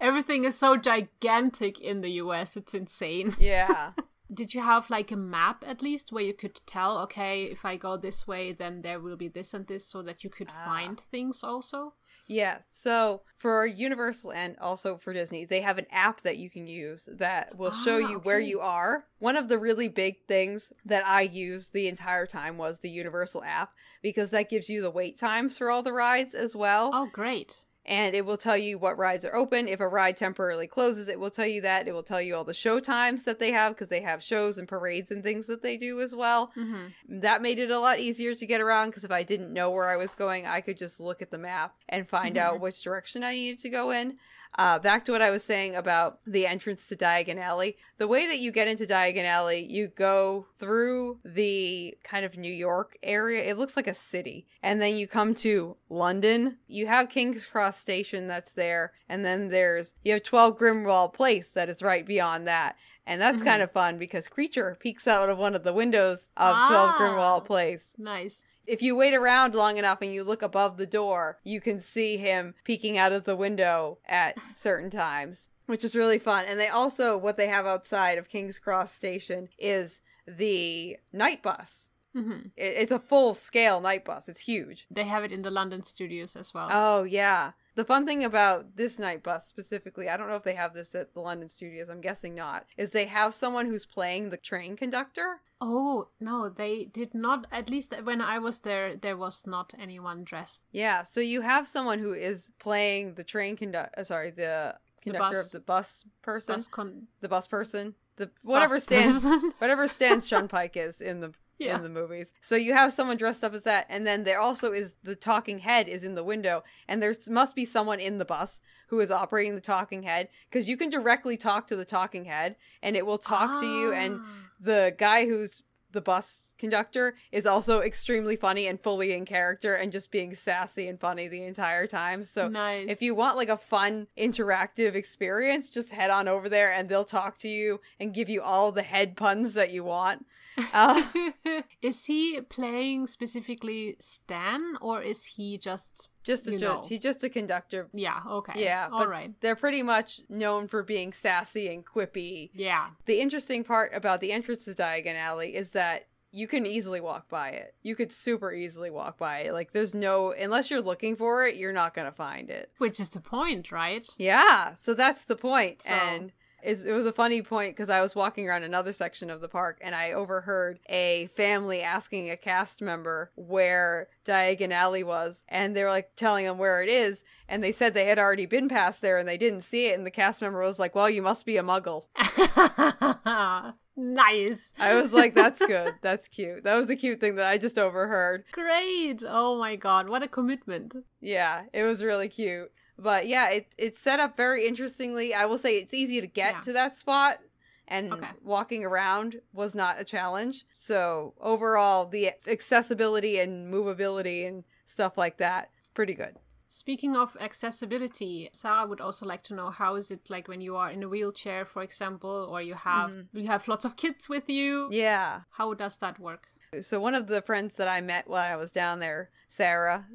[0.00, 3.34] Everything is so gigantic in the US, it's insane.
[3.38, 3.92] Yeah.
[4.32, 7.76] Did you have like a map at least where you could tell, okay, if I
[7.76, 10.64] go this way, then there will be this and this, so that you could Ah.
[10.64, 11.94] find things also?
[12.26, 16.68] Yeah, so for Universal and also for Disney, they have an app that you can
[16.68, 19.06] use that will show Ah, you where you are.
[19.18, 23.42] One of the really big things that I used the entire time was the Universal
[23.42, 26.90] app because that gives you the wait times for all the rides as well.
[26.94, 27.64] Oh, great.
[27.90, 29.66] And it will tell you what rides are open.
[29.66, 31.88] If a ride temporarily closes, it will tell you that.
[31.88, 34.58] It will tell you all the show times that they have because they have shows
[34.58, 37.98] and parades and things that they do as well hmm that made it a lot
[37.98, 40.78] easier to get around because if I didn't know where I was going, I could
[40.78, 42.40] just look at the map and find Mhm.
[42.40, 44.16] out which direction I needed to go in.
[44.58, 47.76] Uh, back to what I was saying about the entrance to Diagon Alley.
[47.98, 52.52] The way that you get into Diagon Alley, you go through the kind of New
[52.52, 53.42] York area.
[53.44, 54.46] It looks like a city.
[54.62, 56.58] And then you come to London.
[56.66, 58.92] You have King's Cross Station that's there.
[59.08, 62.76] And then there's, you have 12 Grimmauld Place that is right beyond that.
[63.06, 63.46] And that's Mhm.
[63.46, 66.96] kind of fun because Kreacher peeks out of one of the windows of 12 Ah.
[66.98, 67.92] Grimmauld Place.
[67.96, 68.44] Nice.
[68.70, 72.16] If you wait around long enough and you look above the door, you can see
[72.18, 76.44] him peeking out of the window at certain times, which is really fun.
[76.46, 81.88] And they also, what they have outside of King's Cross Station is the Knight Bus.
[82.14, 84.86] hmm It's a full scale Knight Bus, it's huge.
[84.88, 86.68] They have it in the London studios as well.
[86.70, 87.52] Oh, yeah.
[87.76, 90.94] The fun thing about this Knight Bus specifically, I don't know if they have this
[90.94, 94.76] at the London studios, I'm guessing not, is they have someone who's playing the train
[94.76, 95.40] conductor.
[95.60, 97.46] Oh, no, they did not.
[97.52, 100.62] At least when I was there, there was not anyone dressed.
[100.72, 103.96] Yeah, so you have someone who is playing the train conduct.
[103.96, 108.30] Uh, sorry, the conductor bus- of the bus person, Bus con- the bus person, the
[108.42, 109.52] whatever bus stands, person.
[109.58, 111.76] whatever stands Shunpike is in the Yeah.
[111.76, 112.32] in the movies.
[112.40, 115.58] So you have someone dressed up as that, and then there also is the talking
[115.60, 119.10] head is in the window, and there must be someone in the bus who is
[119.10, 123.04] operating the talking head because you can directly talk to the talking head, and it
[123.06, 124.26] will talk to you and Ah.
[124.58, 129.90] the guy who's the bus conductor is also extremely funny and fully in character and
[129.90, 132.24] just being sassy and funny the entire time.
[132.24, 132.86] So nice.
[132.88, 137.04] if you want like a fun interactive experience, just head on over there and they'll
[137.04, 140.26] talk to you and give you all the head puns that you want.
[140.72, 141.02] Uh,
[141.82, 146.60] is he playing specifically Stan or is he just just a judge.
[146.60, 146.84] know.
[146.86, 147.88] He's just a conductor.
[147.94, 148.62] yeah, okay.
[148.62, 149.32] Yeah, All right.
[149.40, 152.50] they're pretty much known for being sassy and quippy.
[152.54, 152.88] Yeah.
[153.06, 157.28] The interesting part about the entrance to Diagon Alley is that you can easily walk
[157.28, 157.74] by it.
[157.82, 159.52] You could super easily walk by it.
[159.52, 162.70] Like there's no unless you're looking for it, you're not gonna find it.
[162.78, 164.06] Which is the point, right?
[164.18, 165.82] Yeah, so that's the point.
[165.82, 166.32] So- And
[166.62, 169.78] it was a funny point because I was walking around another section of the park
[169.80, 175.82] and I overheard a family asking a cast member where Diagon Alley was, and they
[175.82, 179.00] were like telling them where it is, and they said they had already been past
[179.00, 181.46] there and they didn't see it, and the cast member was like, "Well, you must
[181.46, 182.04] be a Muggle."
[183.96, 184.72] nice.
[184.78, 185.94] I was like, "That's good.
[186.02, 186.64] That's cute.
[186.64, 189.22] That was a cute thing that I just overheard." Great.
[189.26, 190.96] Oh my god, what a commitment.
[191.20, 192.70] Yeah, it was really cute.
[193.02, 195.32] But yeah, it it's set up very interestingly.
[195.34, 196.60] I will say it's easy to get Yeah.
[196.60, 197.40] to that spot
[197.88, 198.28] and Okay.
[198.42, 200.66] walking around was not a challenge.
[200.72, 206.36] So overall, the accessibility and movability and stuff like that, pretty good.
[206.68, 210.76] Speaking of accessibility, Sarah would also like to know how is it like when you
[210.76, 213.38] are in a wheelchair, for example, or you have mm-hmm.
[213.38, 214.88] you have lots of kids with you.
[214.92, 215.40] Yeah.
[215.50, 216.46] How does that work?
[216.82, 220.06] So one of the friends that I met while I was down there, Sarah.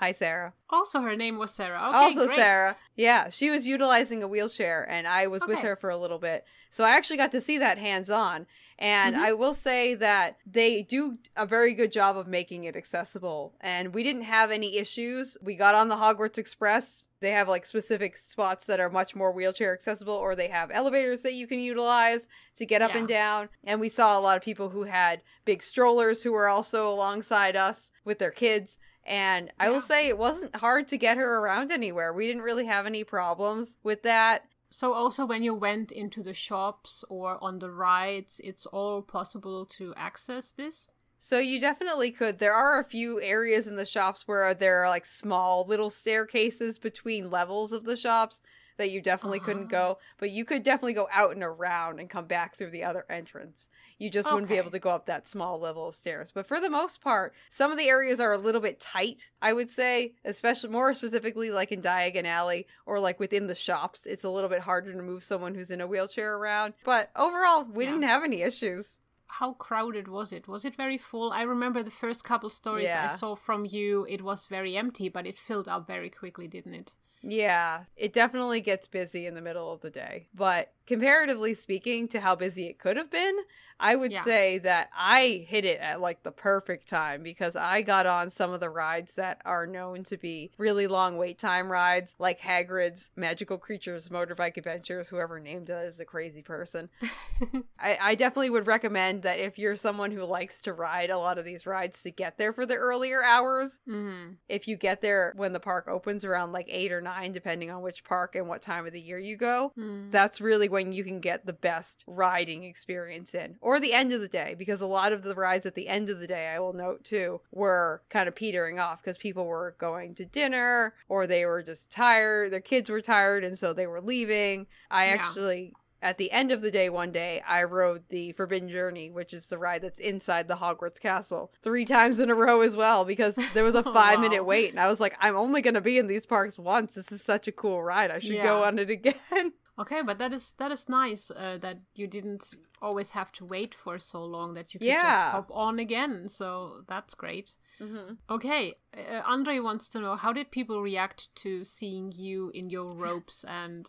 [0.00, 0.54] Hi, Sarah.
[0.70, 1.76] Also, her name was Sarah.
[1.88, 2.38] Okay, also, great.
[2.38, 2.74] Sarah.
[2.96, 6.46] Yeah, she was utilizing a wheelchair, and I was with her for a little bit.
[6.70, 8.46] So I actually got to see that hands on.
[8.78, 9.18] And Mhm.
[9.18, 13.54] I will say that they do a very good job of making it accessible.
[13.60, 15.36] And we didn't have any issues.
[15.42, 17.04] We got on the Hogwarts Express.
[17.20, 21.20] They have like specific spots that are much more wheelchair accessible, or they have elevators
[21.22, 22.26] that you can utilize
[22.56, 23.00] to get up Yeah.
[23.00, 23.48] and down.
[23.64, 27.54] And we saw a lot of people who had big strollers who were also alongside
[27.56, 28.78] us with their kids.
[29.10, 32.12] And I will say it wasn't hard to get her around anywhere.
[32.12, 34.44] We didn't really have any problems with that.
[34.70, 39.66] So, also when you went into the shops or on the rides, it's all possible
[39.66, 40.86] to access this.
[41.18, 42.38] So you definitely could.
[42.38, 46.78] There are a few areas in the shops where there are like small little staircases
[46.78, 48.40] between levels of the shops
[48.80, 49.94] that you definitely couldn't Ah.
[49.94, 53.06] go, but you could definitely go out and around and come back through the other
[53.08, 53.68] entrance.
[53.98, 56.32] You just wouldn't be able to go up that small level of stairs.
[56.32, 59.52] But for the most part, some of the areas are a little bit tight, I
[59.52, 64.06] would say, especially more specifically like in Diagon Alley or like within the shops.
[64.06, 66.74] It's a little bit harder to move someone who's in a wheelchair around.
[66.84, 67.90] But overall, we Yeah.
[67.90, 68.98] didn't have any issues.
[69.34, 70.48] How crowded was it?
[70.48, 71.30] Was it very full?
[71.30, 73.10] I remember the first couple stories Yeah.
[73.12, 76.74] I saw from you, it was very empty, but it filled up very quickly, didn't
[76.74, 76.94] it?
[77.22, 80.28] Yeah, it definitely gets busy in the middle of the day.
[80.34, 83.36] But comparatively speaking to how busy it could have been,
[83.78, 84.24] I would Yeah.
[84.24, 88.52] say that I hit it at like the perfect time because I got on some
[88.52, 93.08] of the rides that are known to be really long wait time rides, like Hagrid's
[93.16, 95.08] Magical Creatures Motorbike Adventures.
[95.08, 96.90] Whoever named that is a crazy person.
[97.78, 101.38] I, I definitely would recommend that if you're someone who likes to ride a lot
[101.38, 105.32] of these rides to get there for the earlier hours hmm if you get there
[105.36, 108.60] when the park opens around like eight or nine, depending on which park and what
[108.60, 110.10] time of the year you go, Mm.
[110.10, 113.56] that's really when you can get the best riding experience in.
[113.60, 116.10] Or the end of the day, because a lot of the rides at the end
[116.10, 119.74] of the day, I will note too, were kind of petering off because people were
[119.78, 122.52] going to dinner or they were just tired.
[122.52, 124.66] Their kids were tired and so they were leaving.
[124.90, 125.14] I Yeah.
[125.14, 125.74] actually.
[126.02, 129.48] At the end of the day, one day, I rode the Forbidden Journey, which is
[129.48, 133.34] the ride that's inside the Hogwarts Castle, three times in a row as well, because
[133.52, 134.70] there was a Oh, five minute wait.
[134.70, 136.94] And I was like, I'm only going to be in these parks once.
[136.94, 138.10] This is such a cool ride.
[138.10, 139.52] I should go on it again.
[139.80, 143.74] Okay, but that is that is nice uh, that you didn't always have to wait
[143.74, 145.02] for so long that you could Yeah.
[145.12, 146.28] just hop on again.
[146.28, 147.56] So that's great.
[147.80, 148.14] mm-hmm.
[148.28, 152.90] Okay, uh, Andre wants to know how did people react to seeing you in your
[152.92, 153.88] robes and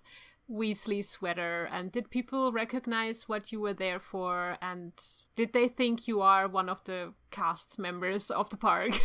[0.49, 1.67] Weasley sweater?
[1.71, 4.57] And did people recognize what you were there for?
[4.61, 4.93] And
[5.35, 8.91] did they think you are one of the cast members of the park?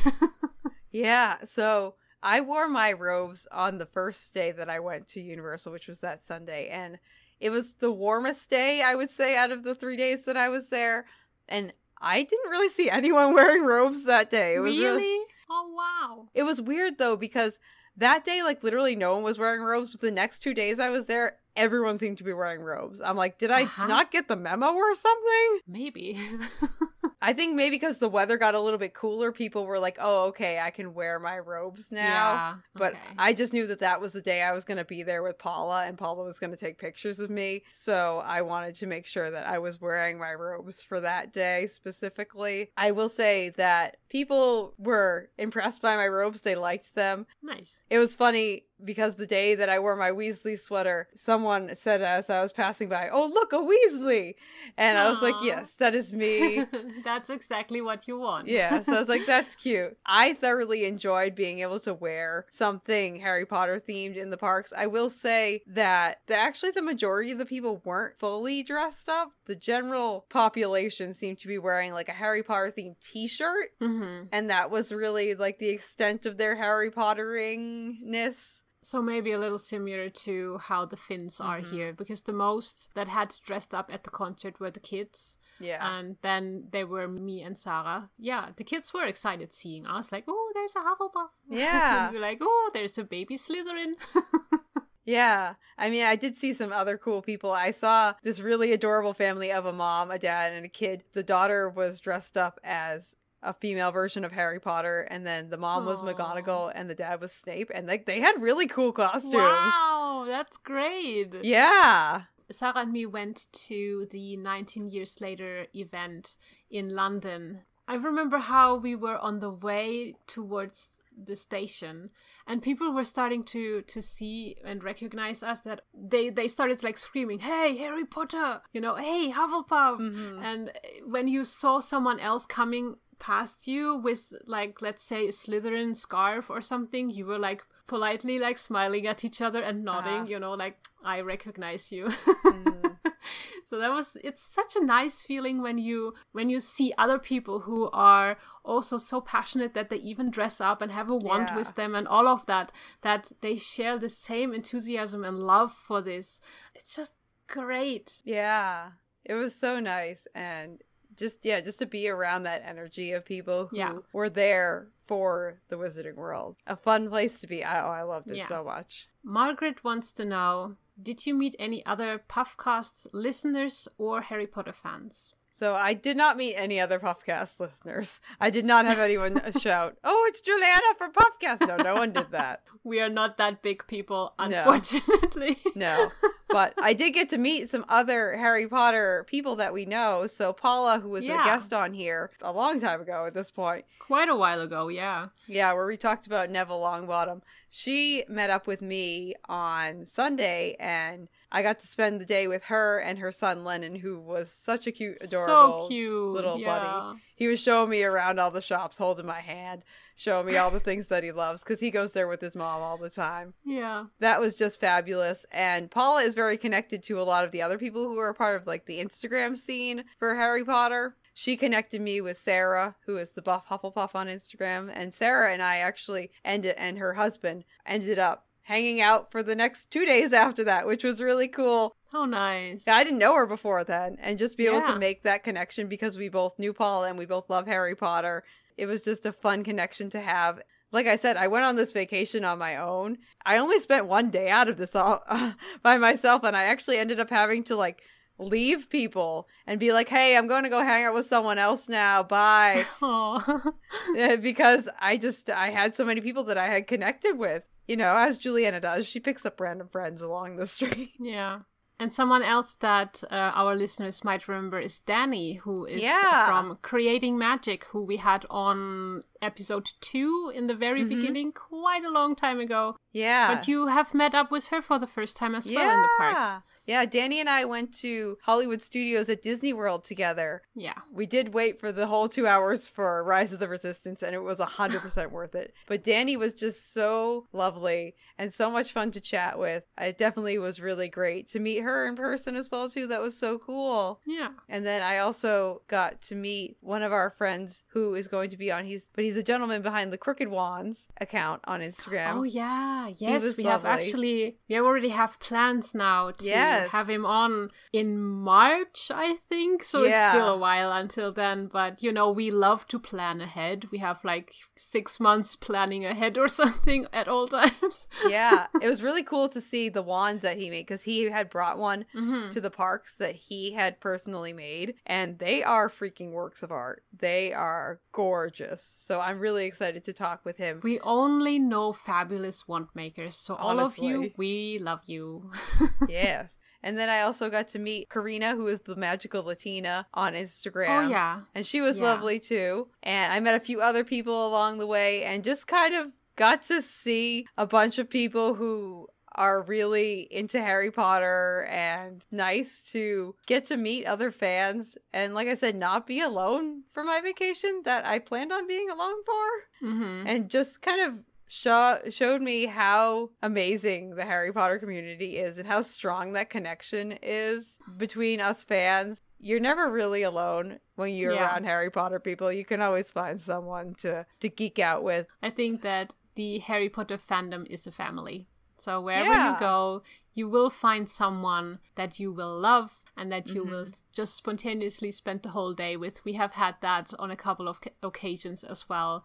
[0.92, 1.44] Yeah.
[1.44, 1.94] So
[2.26, 6.00] I wore my robes on the first day that I went to Universal, which was
[6.00, 6.66] that Sunday.
[6.68, 6.98] And
[7.38, 10.48] it was the warmest day, I would say, out of the three days that I
[10.48, 11.06] was there.
[11.48, 14.54] And I didn't really see anyone wearing robes that day.
[14.56, 15.02] It was really?
[15.02, 16.28] really Oh wow!
[16.34, 17.60] It was weird though because
[17.96, 20.90] that day, like literally no one was wearing robes, but the next two days I
[20.90, 23.00] was there, everyone seemed to be wearing robes.
[23.00, 23.86] I'm like, did I Uh-huh.
[23.86, 25.60] not get the memo or something?
[25.68, 26.18] Maybe.
[27.22, 30.26] I think maybe because the weather got a little bit cooler, people were like, oh,
[30.26, 32.00] okay, I can wear my robes now.
[32.02, 32.54] Yeah.
[32.74, 33.00] But okay.
[33.18, 35.38] I just knew that that was the day I was going to be there with
[35.38, 37.62] Paula, and Paula was going to take pictures of me.
[37.72, 41.68] So I wanted to make sure that I was wearing my robes for that day
[41.72, 42.70] specifically.
[42.76, 47.26] I will say that people were impressed by my robes, they liked them.
[47.42, 47.82] nice.
[47.90, 52.28] It was funny because the day that I wore my Weasley sweater, someone said as
[52.30, 54.34] I was passing by, Oh, look, a Weasley.
[54.76, 56.64] And I was like, Yes, that is me.
[57.04, 58.48] That's exactly what you want.
[58.48, 59.96] Yeah, so I was like, that's cute.
[60.04, 64.72] I thoroughly enjoyed being able to wear something Harry Potter themed in the parks.
[64.76, 69.30] I will say that the, actually the majority of the people weren't fully dressed up.
[69.46, 73.70] The general population seemed to be wearing like a Harry Potter themed t shirt.
[73.80, 78.62] hmm And that was really like the extent of their Harry Potteringness.
[78.88, 81.70] So maybe a little similar to how the Finns are Mhm.
[81.72, 85.80] here, because the most that had dressed up at the concert were the kids, Yeah.
[85.94, 88.10] and then there were me and Sarah.
[88.16, 91.30] Yeah, the kids were excited seeing us, like, oh, there's a Hufflepuff.
[91.48, 92.06] Yeah.
[92.06, 93.94] and we're like, oh, there's a baby Slytherin.
[95.04, 95.54] Yeah.
[95.78, 97.52] I mean, I did see some other cool people.
[97.52, 101.04] I saw this really adorable family of a mom, a dad, and a kid.
[101.12, 103.14] The daughter was dressed up as
[103.46, 106.12] a female version of Harry Potter, and then the mom was Aw.
[106.12, 109.34] McGonagall and the dad was Snape, and like they had really cool costumes.
[109.34, 111.34] wow, that's great.
[111.42, 112.22] Yeah.
[112.50, 116.36] Sarah and me went to the 19 years later event
[116.70, 117.62] in London.
[117.88, 122.10] I remember how we were on the way towards the station
[122.46, 126.98] and people were starting to to see and recognize us that they they started like
[126.98, 130.42] screaming hey harry potter you know hey hufflepuff mm-hmm.
[130.42, 130.72] and
[131.06, 136.50] when you saw someone else coming past you with like let's say a slytherin scarf
[136.50, 140.26] or something you were like politely like smiling at each other and nodding uh-huh.
[140.28, 142.06] you know like i recognize you
[142.44, 142.96] mm.
[143.68, 147.60] so that was it's such a nice feeling when you when you see other people
[147.60, 151.56] who are also so passionate that they even dress up and have a wand yeah.
[151.56, 156.00] with them and all of that that they share the same enthusiasm and love for
[156.00, 156.40] this
[156.74, 157.12] it's just
[157.46, 158.90] great yeah
[159.24, 160.82] it was so nice and
[161.16, 163.98] just yeah just to be around that energy of people who yeah.
[164.12, 168.30] were there for the wizarding world a fun place to be I, oh i loved
[168.30, 168.48] it yeah.
[168.48, 174.46] so much margaret wants to know did you meet any other Puffcast listeners or Harry
[174.46, 175.34] Potter fans?
[175.50, 178.20] So I did not meet any other Puffcast listeners.
[178.40, 182.30] I did not have anyone shout, "Oh, it's Juliana from Puffcast." No, no one did
[182.30, 182.62] that.
[182.84, 185.58] We are not that big people, unfortunately.
[185.74, 186.10] No.
[186.22, 186.28] no.
[186.48, 190.26] But I did get to meet some other Harry Potter people that we know.
[190.26, 191.42] So Paula, who was yeah.
[191.42, 193.84] a guest on here a long time ago at this point.
[193.98, 195.28] Quite a while ago, yeah.
[195.48, 197.42] Yeah, where we talked about Neville Longbottom.
[197.68, 202.64] She met up with me on Sunday and I got to spend the day with
[202.64, 206.28] her and her son Lennon, who was such a cute, adorable so cute.
[206.28, 206.66] little yeah.
[206.66, 207.20] buddy.
[207.34, 209.82] He was showing me around all the shops, holding my hand,
[210.16, 212.82] showing me all the things that he loves because he goes there with his mom
[212.82, 213.54] all the time.
[213.64, 214.06] Yeah.
[214.20, 215.46] That was just fabulous.
[215.52, 218.60] And Paula is very connected to a lot of the other people who are part
[218.60, 221.16] of like the Instagram scene for Harry Potter.
[221.38, 225.62] She connected me with Sarah, who is the Buff Hufflepuff on Instagram, and Sarah and
[225.62, 230.32] I actually ended and her husband ended up hanging out for the next two days
[230.32, 231.94] after that, which was really cool.
[232.12, 232.82] Oh, nice.
[232.88, 234.70] I didn't know her before then, and just be yeah.
[234.70, 237.94] able to make that connection because we both knew Paul and we both love Harry
[237.94, 238.42] Potter.
[238.76, 240.60] It was just a fun connection to have.
[240.90, 243.18] Like I said, I went on this vacation on my own.
[243.44, 245.52] I only spent one day out of this all uh,
[245.84, 248.02] by myself, and I actually ended up having to like
[248.36, 251.88] leave people and be like, "Hey, I'm going to go hang out with someone else
[251.88, 252.24] now.
[252.24, 252.84] Bye."
[254.40, 258.16] because I just I had so many people that I had connected with you know,
[258.16, 261.12] as Juliana does, she picks up random friends along the street.
[261.18, 261.60] Yeah.
[261.98, 266.46] And someone else that uh, our listeners might remember is Danny, who is yeah.
[266.46, 271.08] from Creating Magic, who we had on episode two in the very mm-hmm.
[271.08, 272.96] beginning, quite a long time ago.
[273.12, 273.54] Yeah.
[273.54, 275.86] But you have met up with her for the first time as yeah.
[275.86, 276.64] well in the parks.
[276.86, 280.62] Yeah, Danny and I went to Hollywood Studios at Disney World together.
[280.74, 280.94] Yeah.
[281.12, 284.42] We did wait for the whole two hours for Rise of the Resistance, and it
[284.42, 285.74] was 100% worth it.
[285.88, 289.84] But Danny was just so lovely and so much fun to chat with.
[289.98, 293.06] It definitely was really great to meet her in person as well, too.
[293.06, 294.20] That was so cool.
[294.26, 294.50] Yeah.
[294.68, 298.56] And then I also got to meet one of our friends who is going to
[298.56, 302.34] be on, he's, but he's a gentleman behind the Crooked Wands account on Instagram.
[302.34, 303.08] Oh, yeah.
[303.16, 303.64] Yes, we lovely.
[303.64, 306.46] have actually, we already have plans now to.
[306.46, 306.90] Yeah yes.
[306.90, 309.84] have him on in March, I think.
[309.84, 310.26] So yeah.
[310.26, 311.68] it's still a while until then.
[311.72, 313.86] But you know, we love to plan ahead.
[313.90, 318.08] We have like six months planning ahead or something at all times.
[318.28, 321.50] yeah, it was really cool to see the wands that he made because he had
[321.50, 322.50] brought one mm-hmm.
[322.50, 327.02] to the parks that he had personally made, and they are freaking works of art.
[327.18, 328.94] They are gorgeous.
[328.98, 330.80] So I'm really excited to talk with him.
[330.82, 333.36] We only know fabulous wand makers.
[333.36, 333.66] So Honestly.
[333.80, 335.50] all of you, we love you.
[336.08, 336.50] yes.
[336.82, 341.06] And then I also got to meet Karina, who is the magical Latina on Instagram.
[341.06, 341.40] Oh, yeah.
[341.54, 342.04] And she was yeah.
[342.04, 342.88] lovely too.
[343.02, 346.62] And I met a few other people along the way and just kind of got
[346.64, 353.34] to see a bunch of people who are really into Harry Potter and nice to
[353.46, 357.82] get to meet other fans and like I said not be alone for my vacation
[357.84, 360.26] that I planned on being alone for mm-hmm.
[360.26, 361.18] and just kind of
[361.48, 367.18] show, showed me how amazing the Harry Potter community is and how strong that connection
[367.22, 369.20] is between us fans.
[369.38, 371.52] You're never really alone when you're yeah.
[371.52, 372.50] around Harry Potter people.
[372.50, 375.26] You can always find someone to to geek out with.
[375.42, 378.46] I think that the Harry Potter fandom is a family.
[378.78, 379.54] So wherever yeah.
[379.54, 380.02] you go,
[380.34, 383.70] you will find someone that you will love and that you mm-hmm.
[383.70, 386.22] will just spontaneously spend the whole day with.
[386.26, 389.24] We have had that on a couple of occasions as well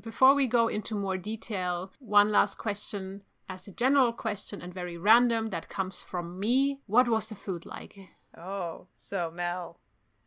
[0.00, 4.96] before we go into more detail, one last question as a general question and very
[4.96, 6.80] random that comes from me.
[6.86, 7.98] What was the food like?
[8.36, 9.78] Oh, so Mel.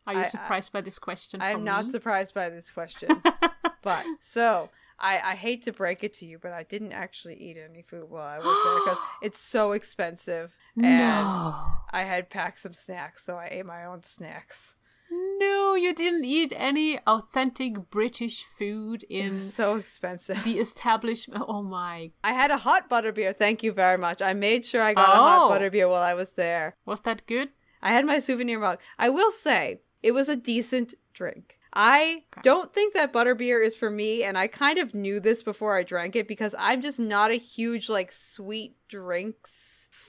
[0.06, 1.42] Are you I, surprised I, by this question?
[1.42, 1.90] I'm not me?
[1.90, 3.22] surprised by this question.
[3.82, 7.56] but so I, I hate to break it to you, but I didn't actually eat
[7.58, 10.54] any food while I was there because it's so expensive.
[10.76, 11.54] And no.
[11.90, 14.74] I had packed some snacks, so I ate my own snacks.
[15.10, 20.42] No, you didn't eat any authentic British food in so expensive.
[20.44, 21.44] the establishment.
[21.48, 22.10] Oh my.
[22.24, 23.34] I had a hot butterbeer.
[23.36, 24.20] Thank you very much.
[24.20, 25.50] I made sure I got a hot Oh.
[25.54, 26.76] butterbeer while I was there.
[26.84, 27.50] Was that good?
[27.80, 28.78] I had my souvenir mug.
[28.98, 31.54] I will say it was a decent drink.
[31.72, 32.40] I Okay.
[32.42, 35.82] don't think that butterbeer is for me, and I kind of knew this before I
[35.84, 39.52] drank it because I'm just not a huge like sweet drinks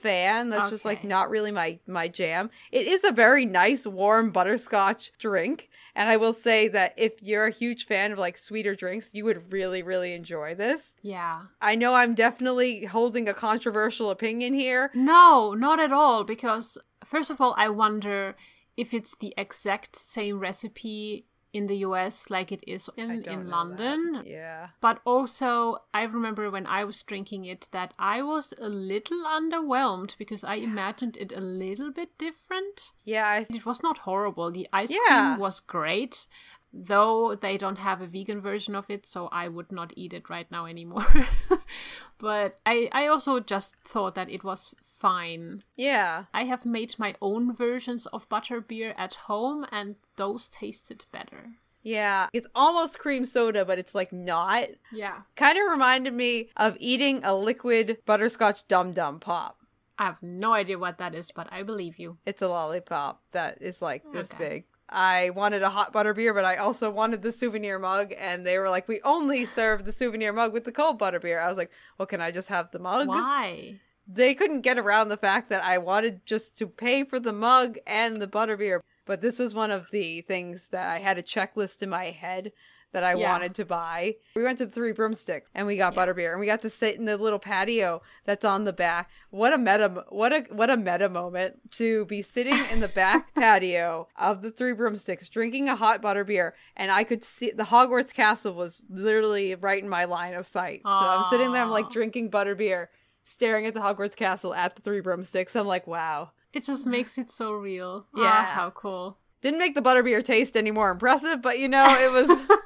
[0.01, 0.49] fan.
[0.49, 2.49] That's just like not really my my jam.
[2.71, 7.47] It is a very nice warm butterscotch drink, and I will say that if you're
[7.47, 10.95] a huge fan of like sweeter drinks, you would really really enjoy this.
[11.01, 11.43] Yeah.
[11.61, 14.91] I know I'm definitely holding a controversial opinion here.
[14.93, 16.23] No, not at all.
[16.23, 18.35] Because, first of all, I wonder
[18.77, 24.13] if it's the exact same recipe in the US like it is in, in London.
[24.13, 24.27] that.
[24.27, 24.67] Yeah.
[24.81, 30.15] But also, I remember when I was drinking it that I was a little underwhelmed
[30.17, 32.91] because I imagined it a little bit different.
[33.03, 34.51] Yeah, I It was not horrible.
[34.51, 34.99] The ice Yeah.
[35.31, 36.27] cream was great,
[36.73, 40.29] though they don't have a vegan version of it, so I would not eat it
[40.29, 41.05] right now anymore.
[42.17, 45.63] but I, I also just thought that it was fine.
[45.77, 46.25] yeah.
[46.33, 51.53] I have made my own versions of butterbeer at home, and those tasted better.
[51.81, 54.67] Yeah, it's almost cream soda, but it's like not.
[54.91, 55.19] Yeah.
[55.37, 59.55] Kind of reminded me of eating a liquid butterscotch dum dum pop.
[59.97, 62.17] I have no idea what that is, but I believe you.
[62.25, 64.49] It's a lollipop that is like this Okay.
[64.49, 64.63] big.
[64.89, 68.57] I wanted a hot butter beer, but I also wanted the souvenir mug, and they
[68.57, 71.57] were like, "We only serve the souvenir mug with the cold butter beer." I was
[71.57, 73.79] like, "Well, can I just have the mug?" Why?
[74.07, 77.77] They couldn't get around the fact that I wanted just to pay for the mug
[77.85, 78.83] and the butter beer.
[79.05, 82.51] But this was one of the things that I had a checklist in my head
[82.91, 83.31] that I Yeah.
[83.31, 84.15] wanted to buy.
[84.35, 86.05] We went to the Three Broomsticks and we got Yeah.
[86.05, 89.09] butterbeer and we got to sit in the little patio that's on the back.
[89.29, 93.33] What a meta what a what a meta moment to be sitting in the back
[93.35, 98.13] patio of the Three Broomsticks drinking a hot butterbeer and I could see the Hogwarts
[98.13, 100.81] castle was literally right in my line of sight.
[100.85, 102.87] So I'm sitting there I'm like drinking butterbeer
[103.23, 105.55] staring at the Hogwarts castle at the Three Broomsticks.
[105.55, 108.07] I'm like, "Wow." It just makes it so real.
[108.15, 108.45] Ah, Yeah.
[108.45, 109.19] how cool.
[109.41, 112.27] Didn't make the butterbeer taste any more impressive, but you know, it was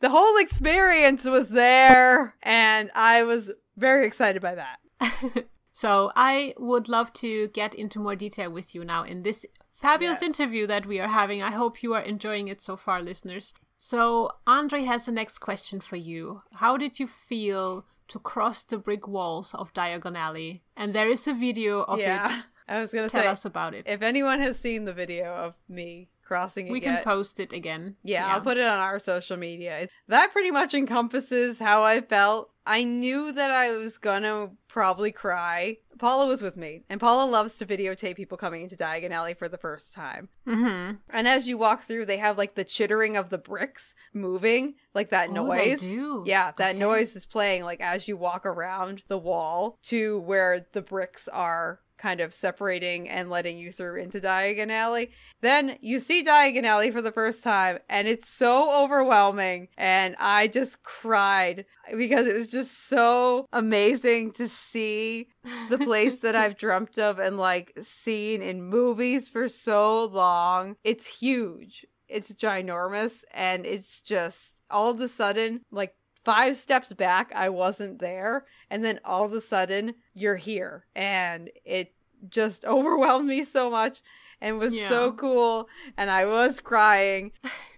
[0.00, 4.78] the whole experience was there and I was very excited by that.
[5.72, 10.20] So I would love to get into more detail with you now in this fabulous
[10.20, 10.28] Yes.
[10.28, 11.42] interview that we are having.
[11.42, 13.54] I hope you are enjoying it so far, listeners.
[13.78, 16.42] So Andre has the next question for you.
[16.56, 20.62] How did you feel to cross the brick walls of Diagon Alley?
[20.76, 22.26] And there is a video of yeah.
[22.38, 22.44] it.
[22.68, 23.84] I was going to Tell say us about it.
[23.86, 27.52] if anyone has seen the video of me crossing it we can yet, post it
[27.52, 27.96] again.
[28.04, 29.88] Yeah, I'll put it on our social media.
[30.06, 32.50] That pretty much encompasses how I felt.
[32.64, 35.78] I knew that I was gonna probably cry.
[35.98, 39.48] Paula was with me, and Paula loves to videotape people coming into Diagon Alley for
[39.48, 40.28] the first time.
[40.46, 40.96] Mm-hmm.
[41.10, 45.10] And as you walk through, they have like the chittering of the bricks moving, like
[45.10, 45.82] that Oh, noise.
[46.24, 46.78] Yeah, that Okay.
[46.78, 51.80] noise is playing like as you walk around the wall to where the bricks are
[52.00, 55.10] kind of separating and letting you through into Diagon Alley.
[55.40, 59.68] Then you see Diagon Alley for the first time, and it's so overwhelming.
[59.76, 65.28] And I just cried because it was just so amazing to see
[65.68, 70.76] the place that I've dreamt of and like seen in movies for so long.
[70.82, 71.86] It's huge.
[72.08, 75.94] It's ginormous and it's just all of a sudden like
[76.24, 81.50] five steps back I wasn't there and then all of a sudden you're here and
[81.64, 81.92] it
[82.28, 84.02] just overwhelmed me so much
[84.40, 87.32] and was so cool and I was crying.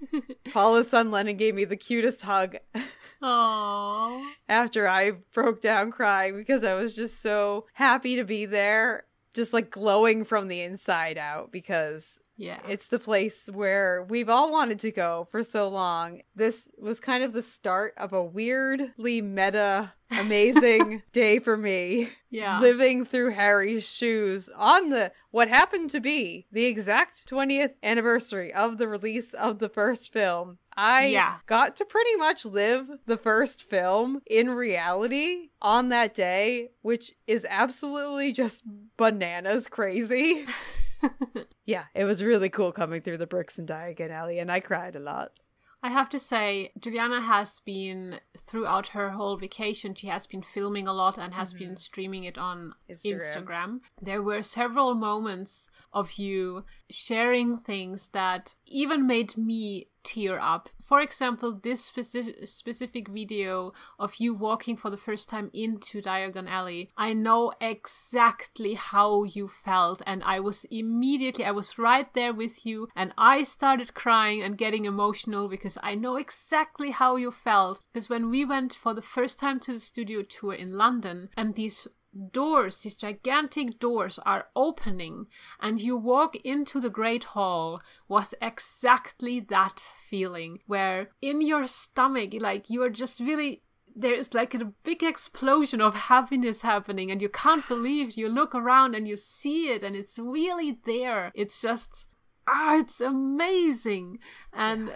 [0.53, 2.57] Paula's son Lennon gave me the cutest hug
[3.23, 4.25] Aww.
[4.49, 9.53] after I broke down crying because I was just so happy to be there, just
[9.53, 12.59] like glowing from the inside out because Yeah.
[12.69, 16.23] it's the place where we've all wanted to go for so long.
[16.35, 22.11] This was kind of the start of a weirdly meta, amazing day for me.
[22.31, 22.59] yeah.
[22.59, 28.79] Living through Harry's shoes on the what happened to be the exact 20th anniversary of
[28.79, 30.59] the release of the first film.
[30.77, 31.37] I Yeah.
[31.47, 37.47] got to pretty much live the first film in reality on that day, which is
[37.49, 38.65] absolutely just
[38.97, 40.47] bananas crazy.
[41.65, 44.97] Yeah, it was really cool coming through the bricks in Diagon Alley, and I cried
[44.97, 45.39] a lot.
[45.85, 49.97] I have to say, Juliana has been throughout her whole vacation.
[49.97, 51.65] She has been filming a lot and has mm-hmm.
[51.65, 53.21] been streaming it on Instagram.
[53.21, 53.81] Instagram.
[54.01, 60.69] There were several moments of you sharing things that even made me tear up.
[60.81, 66.49] For example, this specific specific video of you walking for the first time into Diagon
[66.49, 66.91] Alley.
[66.97, 72.67] I know exactly how you felt and I was immediately I was right there with
[72.67, 77.81] you and I started crying and getting emotional because I know exactly how you felt
[77.93, 81.55] because when we went for the first time to the studio tour in London and
[81.55, 81.87] these
[82.33, 85.27] doors, these gigantic doors are opening
[85.61, 92.31] and you walk into the Great Hall was exactly that feeling where in your stomach,
[92.35, 93.63] like you are just really
[93.95, 98.95] there's like a big explosion of happiness happening and you can't believe you look around
[98.95, 101.31] and you see it and it's really there.
[101.35, 102.07] It's just
[102.49, 104.19] ah, it's amazing.
[104.53, 104.93] And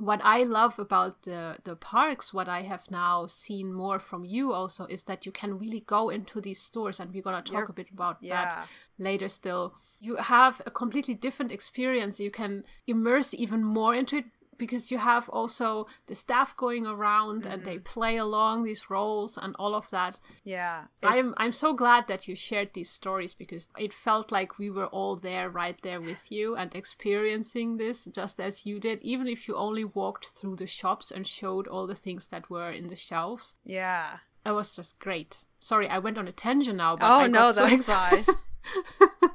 [0.00, 4.52] what I love about the the parks, what I have now seen more from you
[4.52, 7.70] also, is that you can really go into these stores, and we're gonna talk You're,
[7.70, 8.44] a bit about yeah.
[8.44, 9.28] that later.
[9.28, 12.18] Still, you have a completely different experience.
[12.18, 14.24] You can immerse even more into it
[14.60, 17.52] because you have also the staff going around mm-hmm.
[17.52, 17.92] and they mm-hmm.
[17.94, 20.20] play along these roles and all of that.
[20.44, 20.84] Yeah.
[21.02, 21.06] It...
[21.06, 24.86] I'm I'm so glad that you shared these stories because it felt like we were
[24.86, 29.48] all there right there with you and experiencing this just as you did even if
[29.48, 32.96] you only walked through the shops and showed all the things that were in the
[32.96, 33.56] shelves.
[33.64, 34.18] Yeah.
[34.44, 35.44] It was just great.
[35.58, 38.24] Sorry, I went on a tangent now, but oh, I no, so that's fine.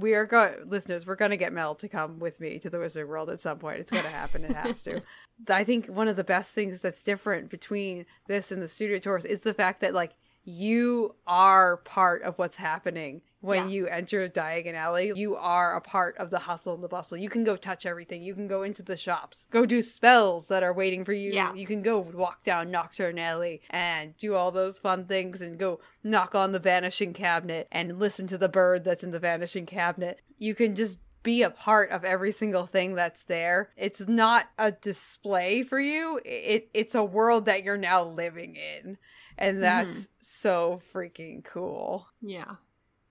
[0.00, 2.78] we are going listeners we're going to get mel to come with me to the
[2.78, 3.80] wizard world at some point.
[3.80, 4.44] It's going to happen.
[4.44, 5.02] It has to.
[5.48, 9.24] I think one of the best things that's different between this and the studio tours
[9.24, 10.12] is the fact that like
[10.44, 13.74] you are part of what's happening when yeah.
[13.74, 15.12] you enter Diagon Alley.
[15.14, 17.16] You are a part of the hustle and the bustle.
[17.16, 18.22] You can go touch everything.
[18.22, 21.32] You can go into the shops, go do spells that are waiting for you.
[21.32, 21.54] Yeah.
[21.54, 25.80] You can go walk down Knockturn Alley and do all those fun things and go
[26.04, 30.20] knock on the vanishing cabinet and listen to the bird that's in the vanishing cabinet.
[30.38, 33.70] You can just be a part of every single thing that's there.
[33.76, 36.20] It's not a display for you.
[36.24, 38.96] It it's a world that you're now living in
[39.36, 39.62] and mm-hmm.
[39.62, 40.12] that's mm-hmm.
[40.20, 42.06] so freaking cool.
[42.20, 42.56] Yeah.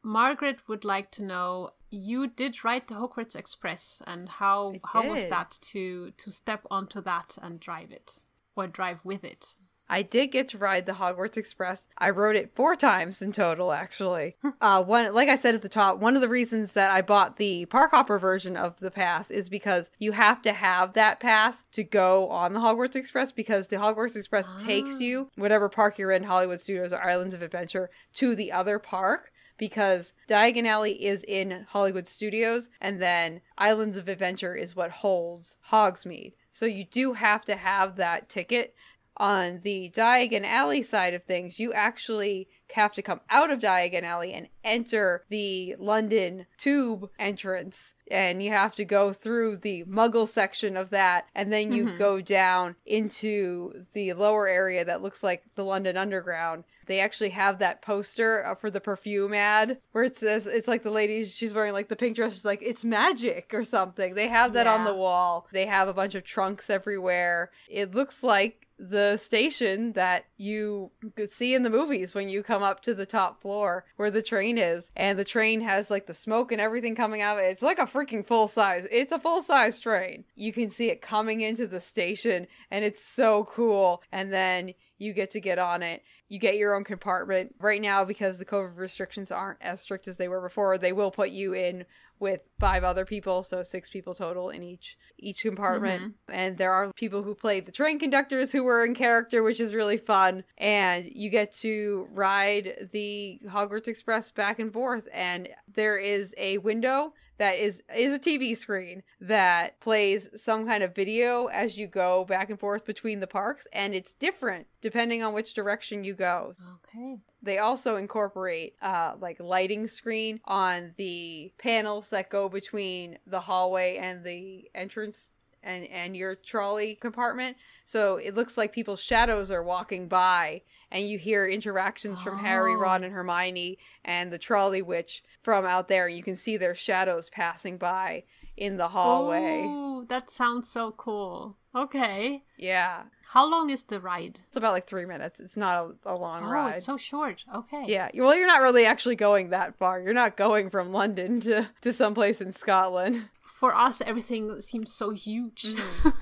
[0.04, 5.26] Margaret would like to know you did write the Hogwarts Express and how how was
[5.26, 8.20] that to to step onto that and drive it
[8.56, 9.56] or drive with it?
[9.91, 11.88] I did get to ride the Hogwarts Express.
[11.97, 14.36] I rode it four times in total, actually.
[14.62, 17.38] uh, one, like I said at the top, one of the reasons that I bought
[17.38, 21.64] the Park Hopper version of the pass is because you have to have that pass
[21.72, 25.00] to go on the Hogwarts Express because the Hogwarts Express takes ah.
[25.00, 29.32] you, whatever park you're in, Hollywood Studios or Islands of Adventure, to the other park
[29.60, 35.57] because Diagon Alley is in Hollywood Studios, and then Islands of Adventure is what holds
[35.70, 36.34] Hogsmeade.
[36.51, 38.74] So you do have to have that ticket
[39.20, 44.03] on the Diagon Alley side of things, you actually have to come out of Diagon
[44.03, 47.93] Alley and enter the London tube entrance.
[48.10, 51.97] And you have to go through the muggle section of that, and then you mm-hmm.
[51.97, 56.64] go down into the lower area that looks like the London Underground.
[56.90, 60.82] They actually have that poster uh, for the perfume ad where it says it's like
[60.82, 62.34] the lady she's wearing like the pink dress.
[62.34, 64.16] She's like it's magic or something.
[64.16, 64.74] They have that yeah.
[64.74, 65.48] on the wall.
[65.54, 67.52] They have a bunch of trunks everywhere.
[67.70, 72.64] It looks like the station that you could see in the movies when you come
[72.64, 76.14] up to the top floor where the train is and the train has like the
[76.14, 79.20] smoke and everything coming out of it it's like a freaking full size it's a
[79.20, 84.02] full size train you can see it coming into the station and it's so cool
[84.14, 88.06] and then you get to get on it you get your own compartment right now
[88.06, 91.54] because the covid restrictions aren't as strict as they were before they will put you
[91.54, 91.86] in
[92.20, 96.02] with five other people, so six people total in each each compartment.
[96.02, 96.32] Mm-hmm.
[96.32, 99.74] And there are people who play the train conductors who were in character, which is
[99.74, 100.44] really fun.
[100.58, 105.08] And you get to ride the Hogwarts Express back and forth.
[105.14, 110.84] And there is a window that is is a TV screen that plays some kind
[110.84, 115.24] of video as you go back and forth between the parks and it's different depending
[115.24, 116.54] on which direction you go.
[116.86, 117.18] Okay.
[117.42, 123.98] They also incorporate uh, like lighting screen on the panels that go between the hallway
[123.98, 125.32] and the entrance
[125.64, 127.58] and and your trolley compartment.
[127.86, 130.62] So it looks like people's shadows are walking by
[130.92, 132.42] and you hear interactions from oh.
[132.42, 136.08] Harry, Ron, and Hermione and the trolley witch from out there.
[136.08, 138.24] You can see their shadows passing by
[138.57, 139.64] in the hallway.
[139.66, 141.57] Oh, that sounds so cool.
[141.76, 142.44] Okay.
[142.57, 143.03] Yeah.
[143.30, 144.41] How long is the ride?
[144.48, 145.40] It's about like three minutes.
[145.40, 146.78] It's not a, a long oh, ride.
[146.78, 147.45] it's so short.
[147.56, 147.86] Okay.
[147.88, 148.10] Yeah.
[148.16, 150.02] Well, you're not really actually going that far.
[150.02, 153.30] You're not going from London to to someplace in Scotland.
[153.60, 155.65] For us, everything seems so huge.
[155.65, 156.14] Mm.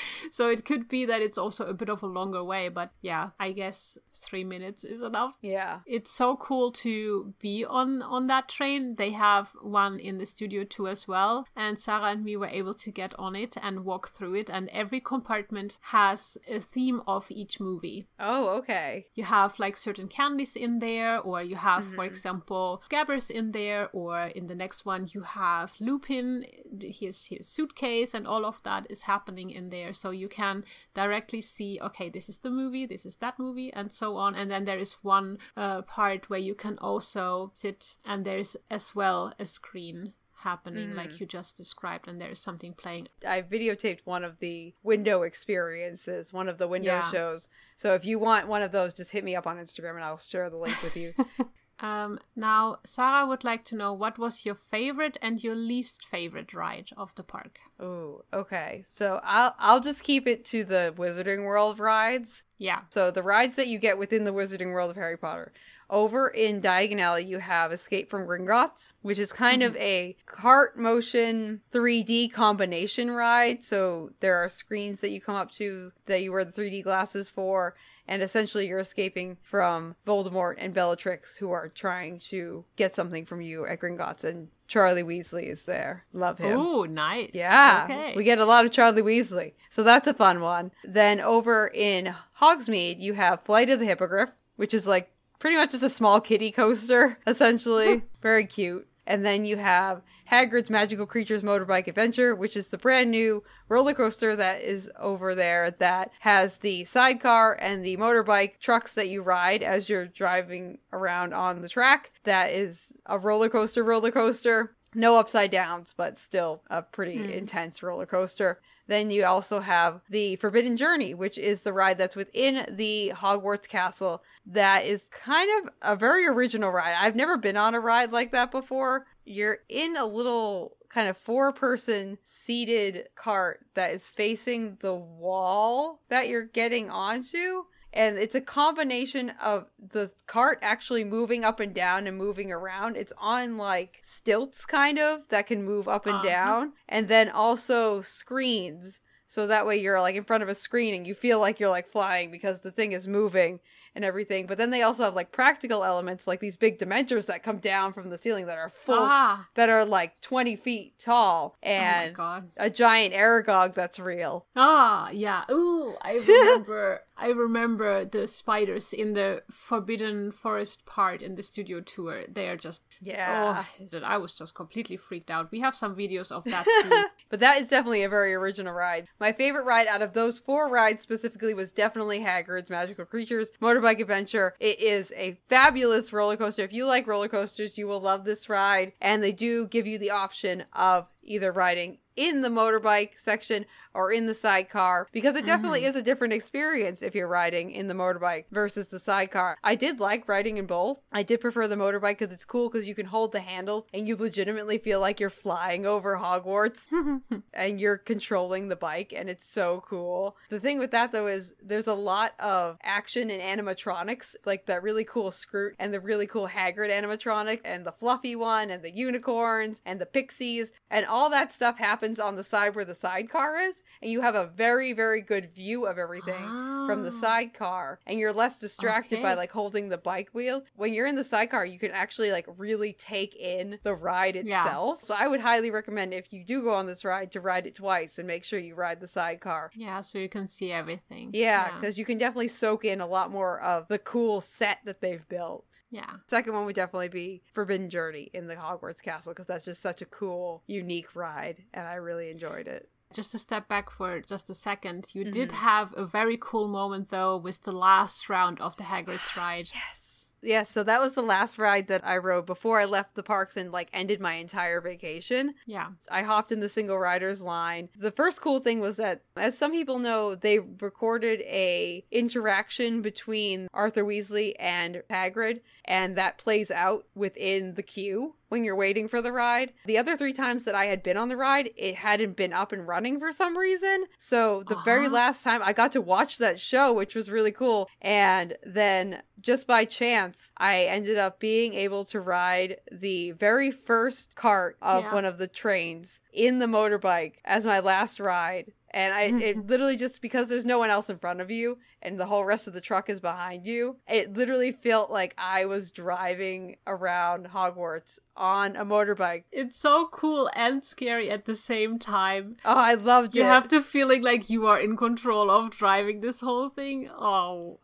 [0.30, 3.30] so it could be that it's also a bit of a longer way, but yeah,
[3.40, 5.34] I guess three minutes is enough.
[5.42, 5.80] Yeah.
[5.86, 8.94] It's so cool to be on on that train.
[8.94, 12.74] They have one in the studio too as well, and Sarah and me were able
[12.74, 14.48] to get on it and walk through it.
[14.48, 18.06] And every compartment has a theme of each movie.
[18.20, 19.06] Oh, okay.
[19.14, 21.96] You have like certain candies in there, or you have, mm-hmm.
[21.96, 26.46] for example, Scabbers in there, or in the next one you have Lupin,
[26.90, 29.92] his his suitcase, and all of that is happening in there.
[29.92, 33.92] So you can directly see, okay, this is the movie, this is that movie, and
[33.92, 34.34] so on.
[34.34, 38.94] And then there is one uh, part where you can also sit, and there's as
[38.94, 40.12] well a screen
[40.44, 40.94] happening mm.
[40.94, 46.34] like you just described and there's something playing i videotaped one of the window experiences
[46.34, 47.10] one of the window yeah.
[47.10, 47.48] shows
[47.78, 50.18] so if you want one of those just hit me up on instagram and i'll
[50.18, 51.14] share the link with you
[51.84, 56.54] Um, now, Sarah would like to know what was your favorite and your least favorite
[56.54, 57.60] ride of the park.
[57.78, 58.86] Oh, okay.
[58.90, 62.42] So I'll I'll just keep it to the Wizarding World rides.
[62.56, 62.80] Yeah.
[62.88, 65.52] So the rides that you get within the Wizarding World of Harry Potter.
[65.90, 69.76] Over in Diagon Alley, you have Escape from Gringotts, which is kind mm-hmm.
[69.76, 73.62] of a cart motion 3D combination ride.
[73.62, 77.28] So there are screens that you come up to that you wear the 3D glasses
[77.28, 77.74] for,
[78.06, 83.40] and essentially you're escaping from Voldemort and Bellatrix, who are trying to get something from
[83.40, 86.04] you at Gringotts, and Charlie Weasley is there.
[86.12, 86.58] Love him.
[86.58, 87.30] Oh, nice.
[87.34, 87.82] Yeah.
[87.84, 88.14] Okay.
[88.16, 89.52] We get a lot of Charlie Weasley.
[89.70, 90.70] So that's a fun one.
[90.84, 95.72] Then over in Hogsmeade, you have Flight of the Hippogriff, which is like pretty much
[95.72, 98.02] just a small kiddie coaster, essentially.
[98.22, 98.86] Very cute.
[99.06, 103.94] And then you have Hagrid's Magical Creatures Motorbike Adventure, which is the brand new roller
[103.94, 109.22] coaster that is over there that has the sidecar and the motorbike trucks that you
[109.22, 112.12] ride as you're driving around on the track.
[112.24, 114.74] That is a roller coaster, roller coaster.
[114.94, 117.32] No upside downs, but still a pretty mm.
[117.32, 118.60] intense roller coaster.
[118.86, 123.68] Then you also have the Forbidden Journey, which is the ride that's within the Hogwarts
[123.68, 124.22] castle.
[124.46, 126.96] That is kind of a very original ride.
[126.98, 129.06] I've never been on a ride like that before.
[129.24, 136.00] You're in a little kind of four person seated cart that is facing the wall
[136.08, 141.72] that you're getting onto and it's a combination of the cart actually moving up and
[141.72, 142.96] down and moving around.
[142.96, 146.24] It's on like stilts kind of that can move up and uh-huh.
[146.24, 148.98] down and then also screens.
[149.28, 151.70] So that way you're like in front of a screen and you feel like you're
[151.70, 153.60] like flying because the thing is moving
[153.94, 154.46] and everything.
[154.46, 157.92] But then they also have like practical elements, like these big dementors that come down
[157.92, 159.46] from the ceiling that are full, ah.
[159.54, 164.46] that are like 20 feet tall, oh and oh a giant Aragog that's real.
[164.56, 165.44] Ah, yeah.
[165.50, 167.02] Ooh, I remember.
[167.16, 172.24] I remember the spiders in the Forbidden Forest part in the studio tour.
[172.28, 173.64] They are just oh, yeah.
[173.92, 175.52] Oh, I was just completely freaked out.
[175.52, 177.04] We have some videos of that too.
[177.28, 179.06] but that is definitely a very original ride.
[179.20, 184.00] My favorite ride out of those four rides specifically was definitely Hagrid's Magical Creatures Motorbike
[184.00, 184.54] Adventure.
[184.58, 186.62] It is a fabulous roller coaster.
[186.62, 188.92] If you like roller coasters, you will love this ride.
[189.00, 194.12] And they do give you the option of either riding in the motorbike section or
[194.12, 195.90] in the sidecar because it definitely mm-hmm.
[195.90, 199.56] is a different experience if you're riding in the motorbike versus the sidecar.
[199.62, 200.98] I did like riding in both.
[201.12, 204.06] I did prefer the motorbike because it's cool because you can hold the handles and
[204.06, 206.84] you legitimately feel like you're flying over Hogwarts
[207.52, 210.36] and you're controlling the bike and it's so cool.
[210.50, 214.82] The thing with that though is there's a lot of action and animatronics like that
[214.82, 218.90] really cool Skrewt and the really cool Hagrid animatronic and the fluffy one and the
[218.90, 223.56] unicorns and the pixies and all that stuff happens on the side where the sidecar
[223.56, 226.88] is and you have a very very good view of everything oh.
[226.88, 227.20] from the ah.
[227.20, 229.22] sidecar and you're less distracted okay.
[229.22, 232.46] by like holding the bike wheel when you're in the sidecar you can actually like
[232.56, 235.06] really take in the ride itself yeah.
[235.06, 237.76] so i would highly recommend if you do go on this ride to ride it
[237.76, 241.76] twice and make sure you ride the sidecar yeah so you can see everything yeah
[241.76, 242.02] because yeah.
[242.02, 245.64] you can definitely soak in a lot more of the cool set that they've built
[245.94, 246.10] yeah.
[246.28, 250.02] Second one would definitely be Forbidden Journey in the Hogwarts Castle because that's just such
[250.02, 254.50] a cool, unique ride, and I really enjoyed it just to step back for just
[254.50, 255.30] a second, you mm-hmm.
[255.30, 259.70] did have a very cool moment though with the last round of the Hagrid's ride.
[259.72, 260.03] yes.
[260.44, 263.56] Yeah, so that was the last ride that I rode before I left the parks
[263.56, 265.54] and like ended my entire vacation.
[265.66, 265.88] Yeah.
[266.10, 267.88] I hopped in the single riders line.
[267.98, 273.68] The first cool thing was that as some people know, they recorded a interaction between
[273.72, 279.20] Arthur Weasley and Hagrid and that plays out within the queue when you're waiting for
[279.20, 279.72] the ride.
[279.84, 282.70] The other three times that I had been on the ride, it hadn't been up
[282.70, 284.04] and running for some reason.
[284.20, 284.84] So the uh-huh.
[284.84, 287.88] very last time I got to watch that show, which was really cool.
[288.00, 294.36] And then just by chance, I ended up being able to ride the very first
[294.36, 295.12] cart of yeah.
[295.12, 299.96] one of the trains in the motorbike as my last ride And I it literally
[299.96, 302.74] just because there's no one else in front of you and the whole rest of
[302.74, 308.76] the truck is behind you, it literally felt like I was driving around Hogwarts on
[308.76, 309.44] a motorbike.
[309.52, 312.56] It's so cool and scary at the same time.
[312.64, 313.44] Oh, I loved You it.
[313.44, 317.08] You have the feeling like you are in control of driving this whole thing.
[317.10, 317.78] Oh.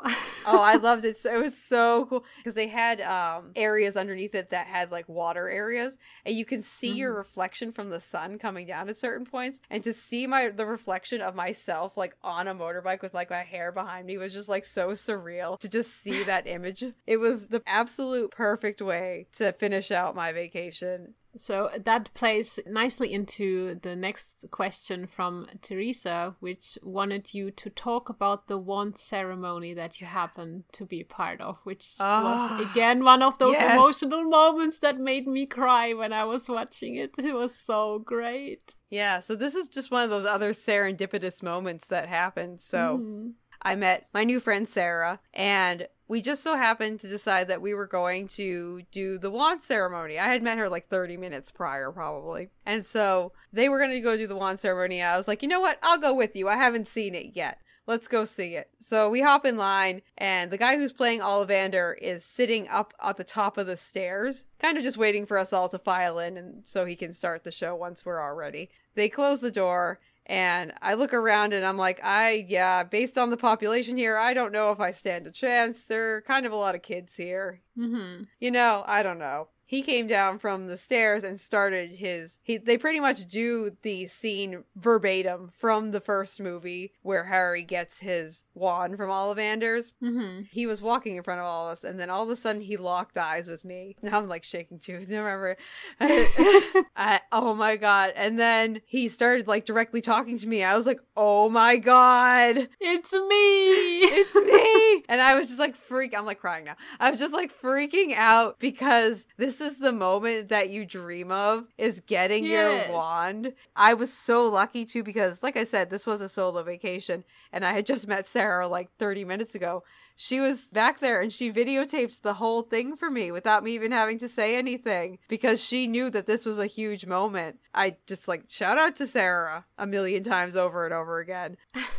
[0.47, 1.16] oh, I loved it.
[1.16, 5.09] So, it was so cool because they had um, areas underneath it that had like
[5.09, 9.24] water areas, and you can see your reflection from the sun coming down at certain
[9.24, 9.61] points.
[9.70, 13.43] And to see my the reflection of myself like on a motorbike with like my
[13.43, 15.59] hair behind me was just like so surreal.
[15.61, 20.33] To just see that image, it was the absolute perfect way to finish out my
[20.33, 21.15] vacation.
[21.36, 28.09] So that plays nicely into the next question from Teresa, which wanted you to talk
[28.09, 32.23] about the wand ceremony that you happen to be part of, which Ah,
[32.59, 33.73] was again one of those yes.
[33.77, 37.15] emotional moments that made me cry when I was watching it.
[37.19, 38.74] It was so great.
[38.89, 42.61] Yeah, so this is just one of those other serendipitous moments that happened.
[42.61, 42.98] So.
[42.98, 43.35] Mhm.
[43.62, 47.73] I met my new friend Sarah, and we just so happened to decide that we
[47.73, 50.19] were going to do the wand ceremony.
[50.19, 52.49] I had met her like 30 minutes prior, probably.
[52.66, 55.01] And so they were going to go do the wand ceremony.
[55.01, 55.78] I was like, you know what?
[55.85, 56.49] I'll go with you.
[56.49, 57.61] I haven't seen it yet.
[57.87, 58.70] Let's go see it.
[58.81, 63.16] So we hop in line, and the guy who's playing Ollivander is sitting up at
[63.16, 66.37] the top of the stairs, kind of just waiting for us all to file in
[66.37, 68.69] and so he can start the show once we're all ready.
[68.97, 70.01] They close the door,
[70.31, 74.32] and I look around and I'm like, I, yeah, based on the population here, I
[74.32, 75.85] don't know if I stand a chance.
[75.85, 77.61] There are kind of a lot of kids here.
[77.77, 78.28] Mhm.
[78.39, 79.48] You know, I don't know.
[79.71, 84.09] He came down from the stairs and started his he they pretty much do the
[84.09, 89.93] scene verbatim from the first movie where Harry gets his wand from Ollivander's.
[90.03, 90.49] Mhm.
[90.51, 92.63] He was walking in front of all of us and then all of a sudden
[92.63, 93.95] he locked eyes with me.
[94.03, 94.95] Now I'm like shaking too.
[95.09, 95.57] Remember
[96.01, 98.13] I, oh my god.
[98.17, 100.65] And then he started like directly talking to me.
[100.65, 104.01] I was like, "Oh my god." It's me.
[104.03, 105.05] it's me.
[105.09, 106.13] And I was just like freak.
[106.17, 106.77] I'm like crying now.
[106.99, 111.66] I was just like freaking out because this is the moment that you dream of
[111.78, 112.53] is getting Yes.
[112.53, 113.53] your wand.
[113.77, 117.65] I was so lucky too because, like I said, this was a solo vacation, and
[117.65, 119.82] I had just met Sarah like 30 minutes ago.
[120.16, 123.91] She was back there and she videotaped the whole thing for me without me even
[123.91, 127.59] having to say anything because she knew that this was a huge moment.
[127.74, 131.57] I just like shout out to Sarah a million times over and over again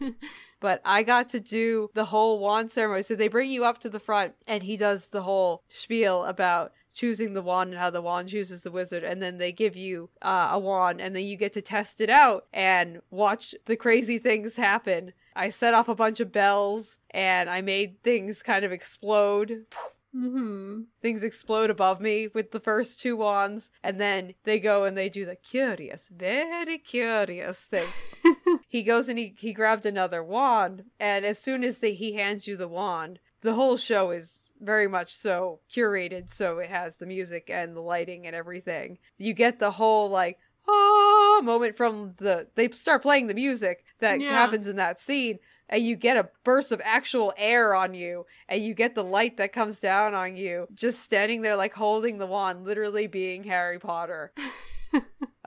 [0.60, 3.02] but I got to do the whole wand ceremony.
[3.02, 6.73] So they bring you up to the front, and he does the whole spiel about
[6.99, 10.11] choosing the wand and how the wand chooses the wizard, and then they give you
[10.20, 14.19] uh, a wand, and then you get to test it out and watch the crazy
[14.19, 15.12] things happen.
[15.37, 19.66] I set off a bunch of bells, and I made things kind of explode.
[20.12, 24.99] hmm Things explode above me with the first two wands, and then they go and
[24.99, 27.87] they do the curious, very curious thing
[28.69, 32.49] he goes and he, he grabbed another wand and as soon as the, he hands
[32.49, 37.06] you the wand the whole show is very much so curated so it has the
[37.06, 42.47] music and the lighting and everything you get the whole like ah moment from the
[42.56, 44.30] they start playing the music that Yeah.
[44.30, 48.62] happens in that scene and you get a burst of actual air on you and
[48.64, 52.26] you get the light that comes down on you just standing there like holding the
[52.26, 54.32] wand literally being harry potter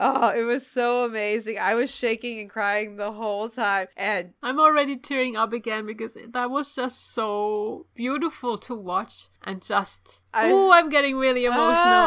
[0.04, 1.58] Oh, it was so amazing.
[1.58, 3.86] I was shaking and crying the whole time.
[3.96, 9.62] And I'm already tearing up again because that was just so beautiful to watch and
[9.62, 11.62] just oh, I'm getting really emotional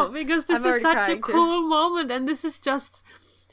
[0.06, 1.32] Ah, because this I'm is such a crying too.
[1.32, 3.02] cool moment and this is just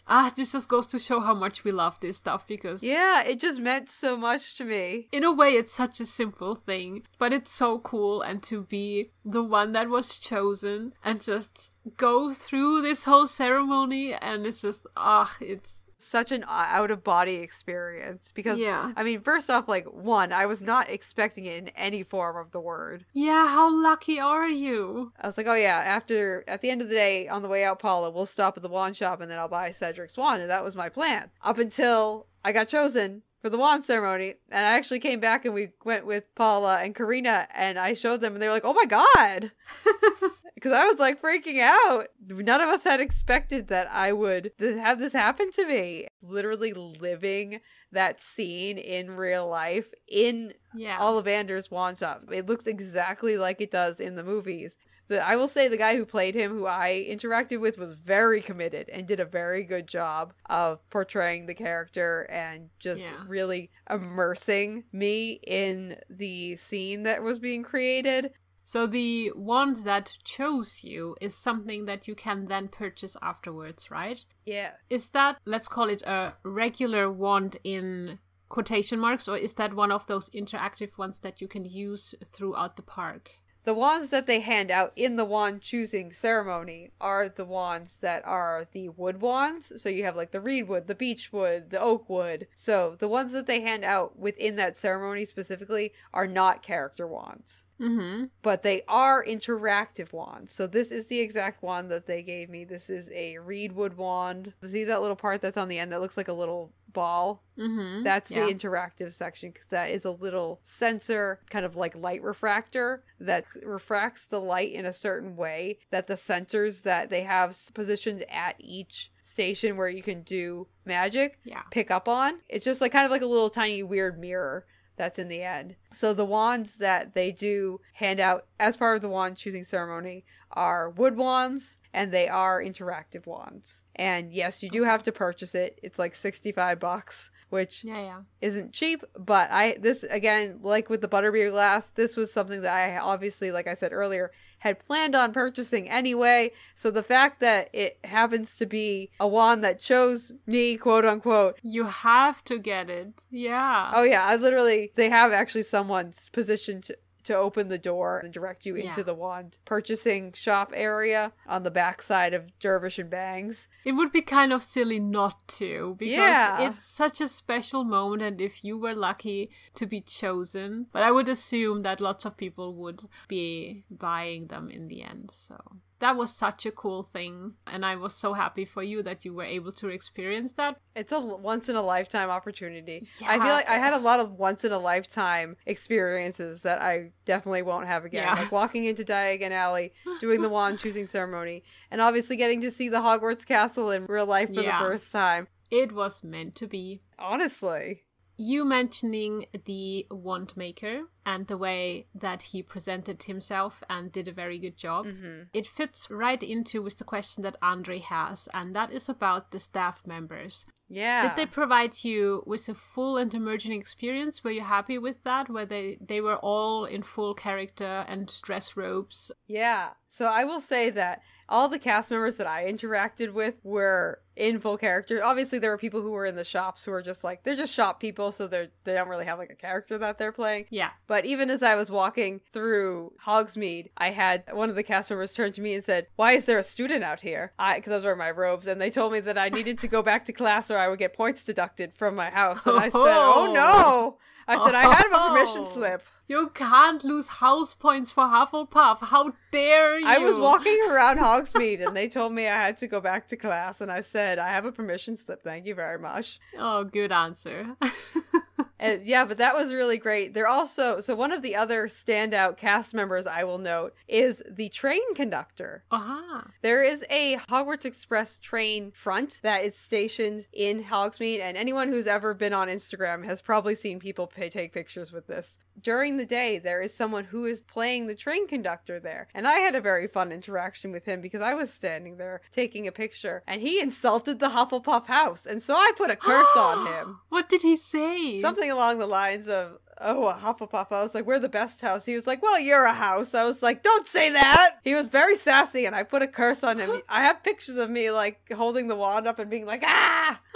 [0.08, 3.40] ah, this just goes to show how much we love this stuff because yeah, it
[3.40, 5.08] just meant so much to me.
[5.12, 9.12] in a way it's such a simple thing, but it's so cool and to be
[9.24, 14.86] the one that was chosen and just go through this whole ceremony and it's just
[14.98, 18.32] ah, it's Such an uh, out of body experience.
[18.34, 18.92] Because, Yeah.
[18.96, 22.52] I mean, first off, like, one, I was not expecting it in any form of
[22.52, 23.06] the word.
[23.14, 25.12] yeah, how lucky are you?
[25.20, 27.64] I was like, oh yeah, after, at the end of the day, on the way
[27.64, 30.42] out, Paula, we'll stop at the wand shop and then I'll buy Cedric's wand.
[30.42, 31.30] And that was my plan.
[31.42, 34.36] Up until I got chosen for the wand ceremony.
[34.50, 38.22] And I actually came back and we went with Paula and Karina and I showed
[38.22, 39.52] them and they were like, oh my God.
[40.64, 42.08] Because I was like freaking out.
[42.26, 46.08] None of us had expected that I would th- have this happen to me.
[46.22, 47.60] Literally living
[47.92, 51.00] that scene in real life in Yeah.
[51.00, 52.24] Ollivander's wand shop.
[52.32, 54.78] It looks exactly like it does in the movies.
[55.10, 58.42] The, I will say the guy who played him, who I interacted with, was very
[58.42, 63.10] committed and did a very good job of portraying the character and just Yeah.
[63.28, 68.32] really immersing me in the scene that was being created.
[68.64, 74.26] So the wand that chose you is something that you can then purchase afterwards, right?
[74.46, 74.72] Yeah.
[74.90, 78.20] Is that, let's call it a regular wand in
[78.50, 82.78] quotation marks, or is that one of those interactive ones that you can use throughout
[82.78, 83.32] the park?
[83.66, 88.26] The wands that they hand out in the wand choosing ceremony are the wands that
[88.26, 89.72] are the wood wands.
[89.82, 92.48] So you have like the reed wood, the beech wood, the oak wood.
[92.58, 97.64] So the ones that they hand out within that ceremony specifically are not character wands.
[97.84, 98.26] Mm-hmm.
[98.42, 100.54] But they are interactive wands.
[100.54, 102.64] So this is the exact wand that they gave me.
[102.64, 104.54] This is a reed wood wand.
[104.70, 107.42] See that little part that's on the end that looks like a little ball?
[107.58, 108.04] Mm-hmm.
[108.04, 108.46] That's Yeah.
[108.46, 113.46] the interactive section because that is a little sensor, kind of like light refractor, that
[113.64, 118.56] refracts the light in a certain way that the sensors that they have positioned at
[118.60, 121.64] each station where you can do magic Yeah.
[121.72, 122.40] pick up on.
[122.50, 124.66] It's just like kind of like a little tiny weird mirror
[124.96, 125.76] that's in the end.
[125.92, 130.26] So the wands that they do hand out as part of the wand choosing ceremony
[130.52, 133.82] are wood wands and they are interactive wands.
[133.96, 135.80] And yes, you do have to purchase it.
[135.84, 138.22] It's like 65 bucks, which Yeah, yeah.
[138.42, 142.74] isn't cheap, but I this again, like with the butterbeer glass, this was something that
[142.74, 144.32] I obviously, like I said earlier,
[144.64, 146.50] had planned on purchasing anyway.
[146.74, 151.60] So the fact that it happens to be a wand that chose me, quote unquote.
[151.62, 153.24] You have to get it.
[153.30, 153.92] Yeah.
[153.94, 156.90] Oh yeah, I literally they have actually someone's positioned
[157.24, 161.72] to, open the door and direct you into the wand purchasing shop area on the
[161.72, 163.68] backside of Dervish and Banges.
[163.86, 166.70] It would be kind of silly not to because Yeah.
[166.70, 171.12] it's such a special moment and if you were lucky to be chosen, but I
[171.12, 175.32] would assume that lots of people would be buying them in the end.
[175.34, 175.56] So
[176.04, 179.34] that was such a cool thing and I was so happy for you that you
[179.34, 180.78] were able to experience that.
[180.96, 182.98] It's a once in a lifetime opportunity.
[183.26, 187.12] I feel like I had a lot of once in a lifetime experiences that I
[187.26, 188.24] definitely won't have again.
[188.24, 188.34] Yeah.
[188.36, 192.90] Like walking into Diagon Alley, doing the wand choosing ceremony, and obviously getting to see
[192.90, 194.80] the Hogwarts castle in real life for Yeah.
[194.80, 195.48] the first time.
[195.72, 197.02] It was meant to be.
[197.18, 198.04] Honestly.
[198.38, 204.34] You mentioning the wand maker and the way that he presented himself and did a
[204.34, 205.06] very good job.
[205.06, 209.52] hmm It fits right into with the question that Andre has, and that is about
[209.52, 210.66] the staff members.
[210.90, 211.28] Yeah.
[211.28, 214.44] Did they provide you with a full and emerging experience?
[214.44, 215.50] Were you happy with that?
[215.50, 219.32] Where they, they were all in full character and dress robes?
[219.48, 219.92] Yeah.
[220.10, 224.60] So I will say that all the cast members that I interacted with were in
[224.60, 225.24] full character.
[225.24, 227.74] Obviously, there were people who were in the shops who were just like they're just
[227.74, 230.66] shop people, so they're they don't really have like a character that they're playing.
[230.70, 230.90] Yeah.
[231.08, 235.34] But even as I was walking through Hogsmeade, I had one of the cast members
[235.34, 238.04] turn to me and said, "Why is there a student out here?" I because was
[238.04, 240.72] wearing my robes, and they told me that I needed to go back to class
[240.72, 242.66] or I would get points deducted from my house.
[242.66, 244.18] And I said, "Oh, oh no!"
[244.48, 245.74] I said, "I had a permission Oh.
[245.74, 249.00] slip." You can't lose house points for Hufflepuff.
[249.00, 250.08] How dare you?
[250.08, 253.36] I was walking around Hogsmeade and they told me I had to go back to
[253.36, 256.40] class and I said, I have a permission slip, thank you very much.
[256.58, 257.76] Oh, good answer.
[258.80, 260.34] And yeah, but that was really great.
[260.34, 264.70] They're also so one of the other standout cast members I will note is the
[264.70, 265.84] train conductor.
[265.92, 266.48] Aha.
[266.62, 272.08] There is a Hogwarts Express train front that is stationed in Hogsmeade, and anyone who's
[272.08, 275.58] ever been on Instagram has probably seen people pay, take pictures with this.
[275.82, 279.56] During the day, there is someone who is playing the train conductor there, and I
[279.56, 283.44] had a very fun interaction with him because I was standing there taking a picture,
[283.48, 287.20] and he insulted the Hufflepuff house, and so I put a curse on him.
[287.30, 288.40] What did he say?
[288.40, 290.88] Something along the lines of, Oh, a Hufflepuff.
[290.92, 292.04] I was like, We're the best house.
[292.06, 293.34] He was like, Well, you're a house.
[293.34, 294.78] I was like, Don't say that.
[294.84, 297.02] He was very sassy, and I put a curse on him.
[297.10, 300.40] I have pictures of me, like, holding the wand up and being like, Ah!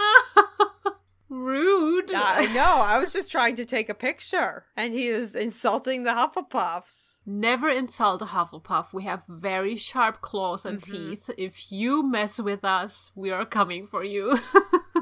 [1.30, 2.12] Rude.
[2.14, 2.62] I know.
[2.80, 7.16] I was just trying to take a picture, and he was insulting the Hufflepuffs.
[7.26, 8.94] Never insult a Hufflepuff.
[8.94, 10.90] We have very sharp claws and Mhm.
[10.90, 11.30] teeth.
[11.36, 14.38] If you mess with us, we are coming for you.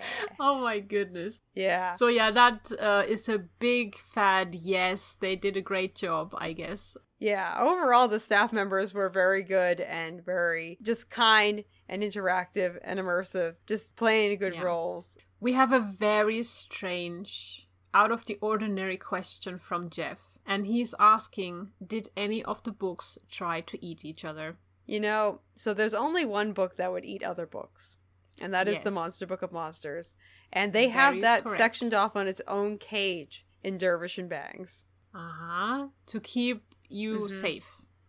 [0.40, 1.40] oh my goodness.
[1.54, 1.92] yeah.
[1.92, 5.16] So yeah, that uh, is a big fad yes.
[5.20, 6.96] They did a great job, I guess.
[7.20, 13.00] Yeah, overall, the staff members were very good and very just kind and interactive and
[13.00, 14.62] immersive, just playing good Yeah.
[14.62, 15.18] roles.
[15.40, 20.18] We have a very strange, out of the ordinary question from Jeff.
[20.46, 24.56] And he's asking Did any of the books try to eat each other?
[24.86, 27.98] You know, so there's only one book that would eat other books,
[28.40, 30.14] and that is the Monster Book of Monsters.
[30.52, 31.56] And they have that correct.
[31.58, 34.84] sectioned off on its own cage in Dervish and Banges.
[35.14, 35.88] Uh huh.
[36.06, 37.30] To keep you Mhm.
[37.30, 37.66] safe.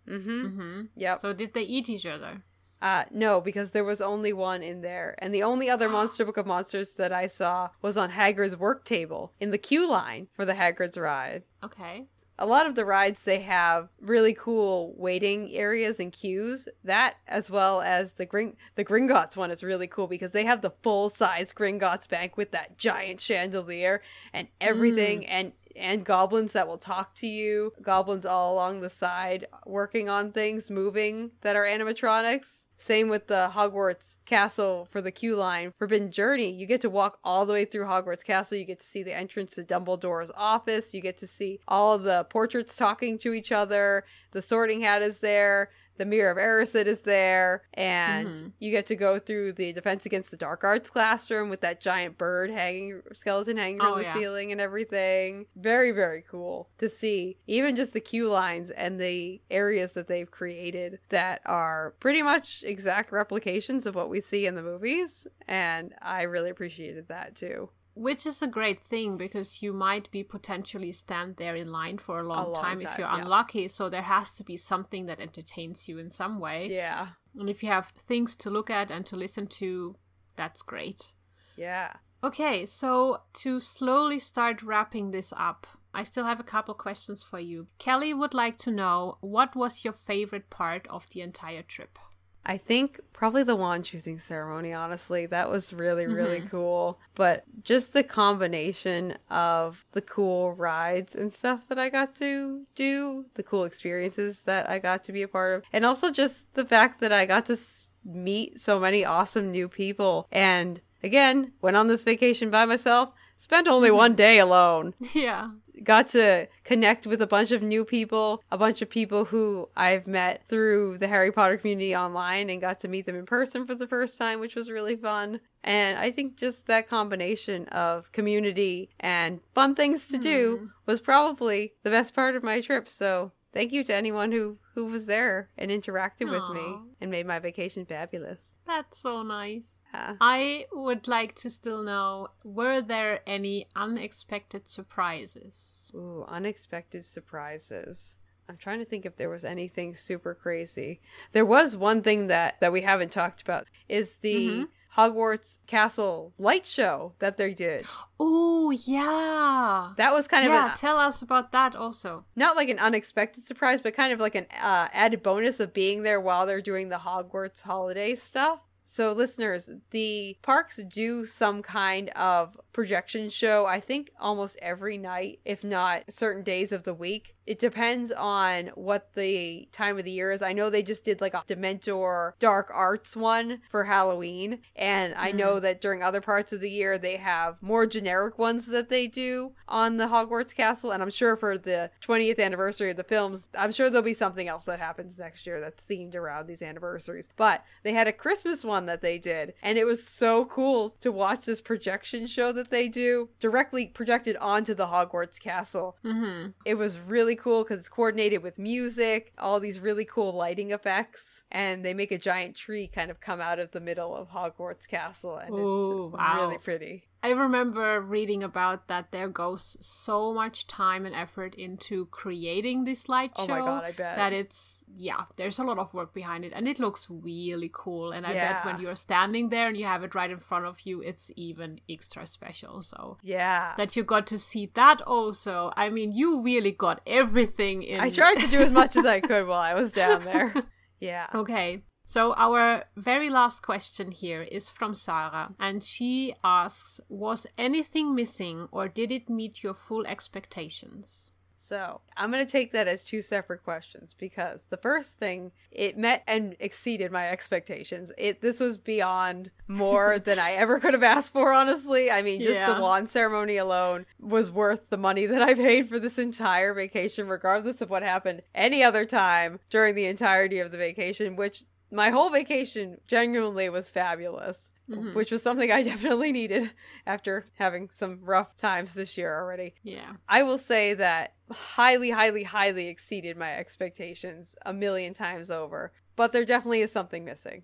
[0.07, 0.45] Mm-hmm.
[0.45, 0.81] Mm-hmm.
[0.95, 1.19] Yep.
[1.19, 2.43] So did they eat each other?
[2.81, 5.15] Uh, no, because there was only one in there.
[5.19, 8.85] And the only other Monster Book of Monsters that I saw was on Hagrid's work
[8.85, 11.43] table in the queue line for the Hagrid's ride.
[11.63, 12.05] Okay.
[12.39, 16.67] A lot of the rides they have really cool waiting areas and queues.
[16.83, 20.61] That as well as the Gring the Gringotts one is really cool because they have
[20.61, 24.01] the full size Gringotts bank with that giant chandelier
[24.33, 25.27] and everything mm.
[25.27, 27.73] and and goblins that will talk to you.
[27.81, 32.59] Goblins all along the side working on things, moving that are animatronics.
[32.81, 35.73] Same with the Hogwarts Castle for the queue line.
[35.77, 38.57] Forbidden Journey, you get to walk all the way through Hogwarts Castle.
[38.57, 40.93] You get to see the entrance to Dumbledore's office.
[40.93, 44.05] You get to see all the portraits talking to each other.
[44.31, 48.47] The sorting hat is there the Mirror of Erised is there, and mm-hmm.
[48.57, 52.17] you get to go through the Defense Against the Dark Arts classroom with that giant
[52.17, 54.13] bird hanging, skeleton hanging oh, from the yeah.
[54.13, 55.45] ceiling and everything.
[55.55, 57.37] Very, very cool to see.
[57.45, 62.63] Even just the queue lines and the areas that they've created that are pretty much
[62.65, 67.69] exact replications of what we see in the movies, and I really appreciated that too.
[67.99, 72.19] Which is a great thing because you might be potentially stand there in line for
[72.19, 73.21] a long, a long time, time, if you're yeah.
[73.21, 73.67] unlucky.
[73.67, 76.69] So there has to be something that entertains you in some way.
[76.71, 77.09] Yeah.
[77.37, 79.97] And if you have things to look at and to listen to,
[80.37, 81.13] that's great.
[81.57, 81.91] Yeah.
[82.23, 87.39] Okay, so to slowly start wrapping this up, I still have a couple questions for
[87.39, 87.67] you.
[87.79, 91.99] Kelly would like to know what was your favorite part of the entire trip?
[92.45, 95.25] I think probably the wand choosing ceremony, honestly.
[95.25, 96.47] That was really, really mm-hmm.
[96.47, 96.99] cool.
[97.15, 103.25] But just the combination of the cool rides and stuff that I got to do,
[103.35, 106.65] the cool experiences that I got to be a part of, and also just the
[106.65, 107.57] fact that I got to
[108.05, 110.27] meet so many awesome new people.
[110.31, 113.97] And again, went on this vacation by myself, spent only mm-hmm.
[113.97, 114.93] one day alone.
[115.13, 115.49] Yeah
[115.83, 120.07] got to connect with a bunch of new people, a bunch of people who I've
[120.07, 123.75] met through the Harry Potter community online and got to meet them in person for
[123.75, 125.39] the first time, which was really fun.
[125.63, 130.65] And I think just that combination of community and fun things to do hmm.
[130.85, 132.87] was probably the best part of my trip.
[132.87, 136.31] So thank you to anyone who who was there and interacted Aww.
[136.31, 138.39] with me and made my vacation fabulous.
[138.65, 139.79] That's so nice.
[139.93, 140.15] Yeah.
[140.21, 145.91] I would like to still know were there any unexpected surprises?
[145.95, 148.17] Ooh, unexpected surprises.
[148.47, 151.01] I'm trying to think if there was anything super crazy.
[151.33, 154.63] There was one thing that that we haven't talked about is the mm-hmm.
[154.97, 157.85] Hogwarts Castle light show that they did.
[158.19, 160.73] Oh yeah, that was kind of yeah.
[160.75, 162.25] Tell us about that also.
[162.35, 166.03] Not like an unexpected surprise, but kind of like an uh, added bonus of being
[166.03, 168.59] there while they're doing the Hogwarts holiday stuff.
[168.91, 175.39] So, listeners, the parks do some kind of projection show, I think almost every night,
[175.45, 177.35] if not certain days of the week.
[177.45, 180.43] It depends on what the time of the year is.
[180.43, 184.59] I know they just did like a Dementor Dark Arts one for Halloween.
[184.75, 185.37] And I mm.
[185.37, 189.07] know that during other parts of the year, they have more generic ones that they
[189.07, 190.91] do on the Hogwarts Castle.
[190.91, 194.47] And I'm sure for the 20th anniversary of the films, I'm sure there'll be something
[194.47, 197.29] else that happens next year that's themed around these anniversaries.
[197.35, 199.55] But they had a Christmas one that they did.
[199.63, 204.35] And it was so cool to watch this projection show that they do directly projected
[204.37, 205.97] onto the Hogwarts castle.
[206.05, 206.49] Mm-hmm.
[206.65, 211.43] It was really cool because it's coordinated with music, all these really cool lighting effects,
[211.51, 214.87] and they make a giant tree kind of come out of the middle of Hogwarts
[214.87, 216.35] castle, and Ooh, it's wow.
[216.35, 217.03] really pretty.
[217.21, 223.09] I remember reading about that there goes so much time and effort into creating this
[223.09, 223.43] light show.
[223.43, 224.15] Oh my god, I bet.
[224.15, 228.11] That it's yeah, there's a lot of work behind it and it looks really cool.
[228.11, 228.53] And I yeah.
[228.53, 231.29] bet when you're standing there and you have it right in front of you, it's
[231.35, 232.81] even extra special.
[232.83, 233.73] So Yeah.
[233.75, 235.73] That you got to see that also.
[235.75, 239.19] I mean you really got everything in I tried to do as much as I
[239.19, 240.53] could while I was down there.
[240.99, 241.27] Yeah.
[241.33, 241.83] Okay.
[242.09, 248.67] So, our very last question here is from Sarah, and she asks Was anything missing
[248.71, 251.29] or did it meet your full expectations?
[251.53, 255.99] So, I'm going to take that as two separate questions because the first thing, it
[255.99, 258.11] met and exceeded my expectations.
[258.17, 262.09] It this was beyond more than I ever could have asked for, honestly.
[262.09, 262.73] I mean, just yeah.
[262.73, 267.27] the wand ceremony alone was worth the money that I paid for this entire vacation
[267.27, 272.09] regardless of what happened any other time during the entirety of the vacation, which my
[272.09, 275.13] whole vacation genuinely was fabulous, mm-hmm.
[275.13, 276.71] which was something I definitely needed
[277.05, 279.75] after having some rough times this year already.
[279.83, 280.13] Yeah.
[280.27, 286.31] I will say that highly, highly, highly exceeded my expectations a million times over, but
[286.31, 287.63] there definitely is something missing.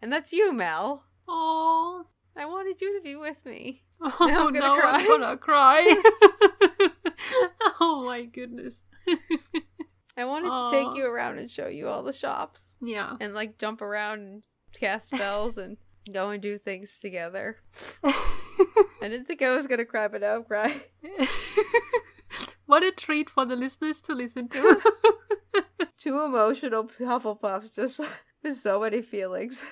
[0.00, 1.04] And that's you, Mel.
[1.26, 2.04] Oh,
[2.36, 3.82] I wanted you to be with me.
[4.00, 4.92] Oh, now I'm gonna no, cry.
[4.92, 6.02] I'm gonna cry.
[7.80, 8.82] oh my goodness.
[10.16, 10.70] I wanted Aww.
[10.70, 12.74] to take you around and show you all the shops.
[12.80, 13.16] Yeah.
[13.20, 14.42] And like jump around and
[14.72, 15.76] cast spells and
[16.12, 17.58] go and do things together.
[18.04, 20.80] I didn't think I was gonna cry, but now I'm crying.
[22.66, 24.80] what a treat for the listeners to listen to.
[25.98, 28.00] Two emotional Hufflepuffs, just
[28.42, 29.62] with so many feelings.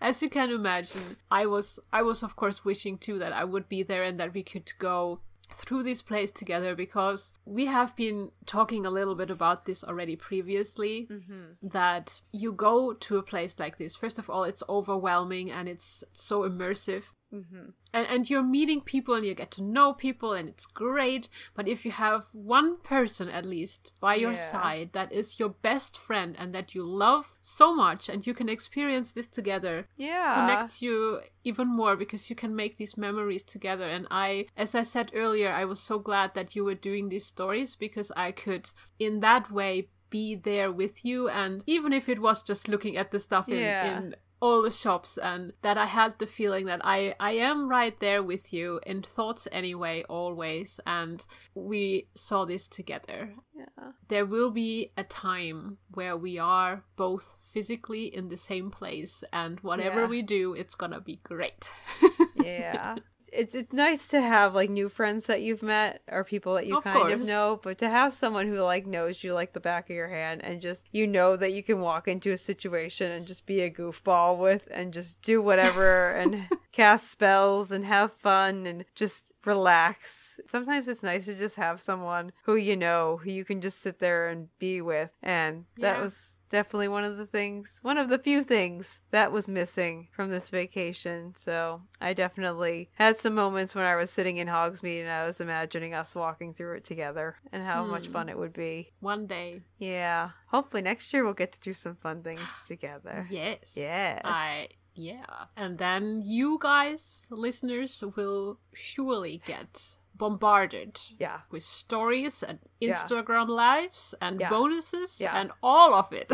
[0.00, 3.68] As you can imagine, I was I was of course wishing too that I would
[3.68, 5.20] be there and that we could go
[5.54, 10.16] through this place together because we have been talking a little bit about this already
[10.16, 11.66] previously mm-hmm.
[11.66, 16.04] that you go to a place like this first of all it's overwhelming and it's
[16.12, 17.04] so immersive
[17.34, 17.70] Mm-hmm.
[17.92, 21.28] And, and you're meeting people and you get to know people and it's great.
[21.54, 24.36] But if you have one person at least by your yeah.
[24.36, 28.48] side that is your best friend and that you love so much and you can
[28.48, 33.88] experience this together, yeah, connects you even more because you can make these memories together.
[33.88, 37.26] And I, as I said earlier, I was so glad that you were doing these
[37.26, 42.20] stories because I could, in that way, be there with you and even if it
[42.20, 43.98] was just looking at the stuff in, yeah.
[43.98, 44.14] in
[44.44, 48.22] all the shops and that I had the feeling that I I am right there
[48.22, 53.32] with you in thoughts anyway always and we saw this together.
[53.56, 53.92] Yeah.
[54.08, 59.60] There will be a time where we are both physically in the same place and
[59.60, 60.08] whatever yeah.
[60.08, 61.70] we do it's going to be great.
[62.36, 62.96] yeah
[63.34, 66.78] it's it's nice to have like new friends that you've met or people that you
[66.78, 67.12] of kind course.
[67.12, 70.08] of know, but to have someone who like knows you like the back of your
[70.08, 73.60] hand and just you know that you can walk into a situation and just be
[73.60, 79.32] a goofball with and just do whatever and cast spells and have fun and just
[79.44, 80.40] relax.
[80.48, 83.98] Sometimes it's nice to just have someone who you know who you can just sit
[83.98, 88.18] there and be with and that was definitely one of the things, one of the
[88.18, 91.34] few things that was missing from this vacation.
[91.36, 95.40] So I definitely had some moments when I was sitting in Hogsmeade and I was
[95.40, 97.90] imagining us walking through it together and how hmm.
[97.90, 98.92] much fun it would be.
[99.00, 99.62] One day.
[99.78, 100.30] Yeah.
[100.46, 103.26] Hopefully next year we'll get to do some fun things together.
[103.28, 103.74] Yes.
[103.74, 104.20] Yeah.
[104.24, 105.46] I yeah.
[105.56, 111.40] And then you guys, listeners, will surely get bombarded yeah.
[111.50, 113.54] with stories and Instagram yeah.
[113.54, 114.50] lives and yeah.
[114.50, 116.30] bonuses and all of it.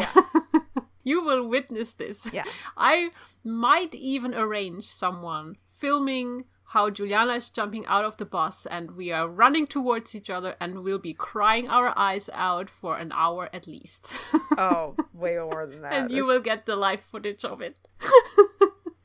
[1.05, 2.33] you will witness this.
[2.33, 2.45] Yeah.
[2.77, 3.11] I
[3.45, 9.11] might even arrange someone filming how Juliana is jumping out of the bus and we
[9.11, 13.49] are running towards each other and we'll be crying our eyes out for an hour
[13.53, 14.13] at least.
[14.57, 15.93] oh, way more than that.
[15.93, 17.77] and you will get the live footage of it.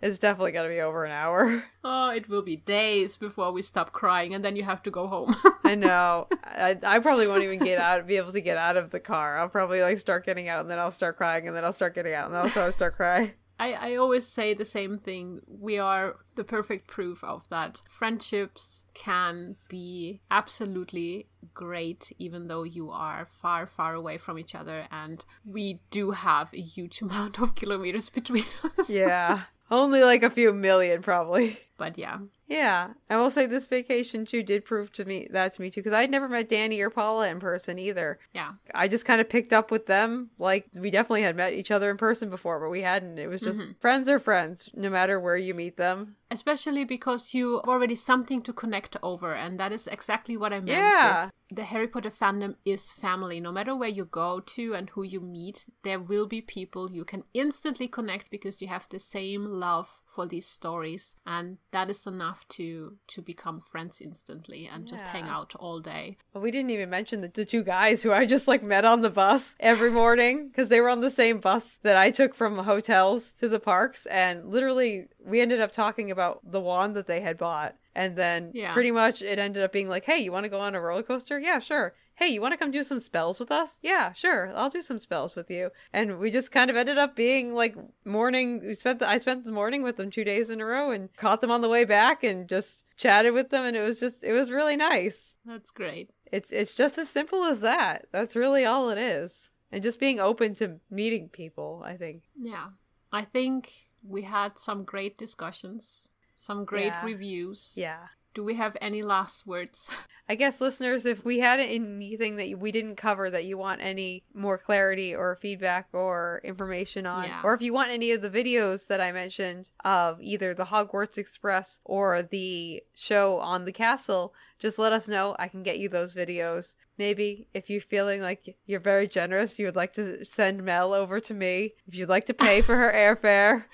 [0.06, 1.64] It's definitely going to be over an hour.
[1.88, 5.06] Oh, it will be days before we stop crying, and then you have to go
[5.06, 5.36] home.
[5.64, 6.28] I know.
[6.44, 9.38] I, I probably won't even get out, be able to get out of the car.
[9.38, 11.94] I'll probably like start getting out, and then I'll start crying, and then I'll start
[11.94, 13.34] getting out, and then I'll start, start crying.
[13.60, 15.42] I, I always say the same thing.
[15.48, 17.82] We are the perfect proof of that.
[17.88, 24.88] Friendships can be absolutely great, even though you are far, far away from each other.
[24.92, 28.46] And we do have a huge amount of kilometers between
[28.78, 28.90] us.
[28.90, 29.44] Yeah.
[29.72, 31.60] Only like a few million, probably.
[31.78, 32.20] But yeah.
[32.48, 32.92] Yeah.
[33.10, 35.92] I will say this vacation too did prove to me that to me too, because
[35.92, 38.18] I'd never met Danny or Paula in person either.
[38.34, 38.54] Yeah.
[38.74, 40.30] I just kind of picked up with them.
[40.40, 43.20] Like we definitely had met each other in person before, but we hadn't.
[43.20, 43.74] It was just mm-hmm.
[43.82, 46.16] friends are friends, no matter where you meet them.
[46.32, 50.70] Especially because you already something to connect over, and that is exactly what I meant.
[50.70, 51.30] Yeah.
[51.52, 53.40] The Harry Potter fandom is family.
[53.40, 57.06] No matter where you go to and who you meet, there will be people you
[57.06, 62.08] can instantly connect because you have the same love for these stories and that is
[62.08, 64.92] enough to to become friends instantly and yeah.
[64.92, 68.14] just hang out all day well, we didn't even mention the, the two guys who
[68.14, 71.40] i just like met on the bus every morning because they were on the same
[71.42, 76.12] bus that i took from hotels to the parks and literally we ended up talking
[76.12, 78.74] about the wand that they had bought and then yeah.
[78.74, 81.04] pretty much it ended up being like hey you want to go on a roller
[81.04, 83.80] coaster yeah sure hey, you want to come do some spells with us?
[83.84, 84.52] Yeah, sure.
[84.56, 85.70] I'll do some spells with you.
[85.94, 87.76] And we just kind of ended up being like
[88.06, 88.62] morning.
[88.66, 91.14] We spent the, I spent the morning with them two days in a row and
[91.18, 93.66] caught them on the way back and just chatted with them.
[93.66, 95.36] And it was just, it was really nice.
[95.46, 96.10] That's great.
[96.32, 98.08] It's, it's just as simple as that.
[98.12, 99.50] That's really all it is.
[99.72, 102.24] And just being open to meeting people, I think.
[102.40, 102.68] Yeah.
[103.16, 103.72] I think
[104.04, 107.06] we had some great discussions, some great yeah.
[107.06, 107.74] reviews.
[107.76, 109.92] Yeah do we have any last words?
[110.30, 114.24] I guess listeners, if we had anything that we didn't cover that you want any
[114.34, 117.42] more clarity or feedback or information on, yeah.
[117.44, 121.18] or if you want any of the videos that I mentioned of either the Hogwarts
[121.18, 125.36] Express or the show on the castle, just let us know.
[125.38, 126.74] I can get you those videos.
[126.98, 131.20] Maybe if you're feeling like you're very generous, you would like to send Mel over
[131.20, 131.74] to me.
[131.88, 133.66] If you'd like to pay for her airfare.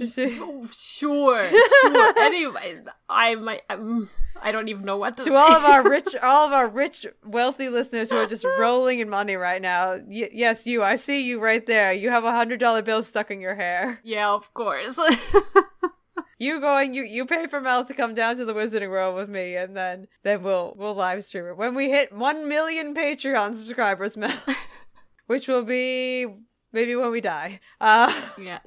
[0.00, 2.14] Oh, sure, sure.
[2.18, 3.62] anyway, I might.
[3.70, 4.08] Um,
[4.40, 7.06] I don't even know what to, to all of our rich, all of our rich,
[7.24, 9.96] wealthy listeners who are just rolling in money right now.
[10.06, 10.82] Y- yes, you.
[10.82, 11.92] I see you right there.
[11.92, 14.00] You have a hundred dollar bill stuck in your hair.
[14.04, 14.98] Yeah, of course.
[16.38, 19.28] you going, you you pay for Mel to come down to the Wizarding World with
[19.28, 23.56] me, and then then we'll we'll live stream it when we hit one million Patreon
[23.56, 24.36] subscribers, Mel,
[25.26, 26.26] which will be
[26.72, 27.60] maybe when we die.
[27.80, 28.58] Uh, yeah,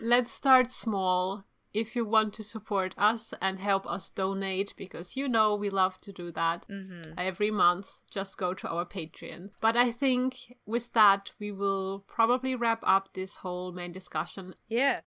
[0.00, 1.44] let's start small
[1.74, 6.00] if you want to support us and help us donate, because you know we love
[6.00, 7.12] to do that mm-hmm.
[7.18, 9.50] every month, just go to our Patreon.
[9.60, 14.54] But I think with that, we will probably wrap up this whole main discussion.
[14.68, 15.00] Yeah.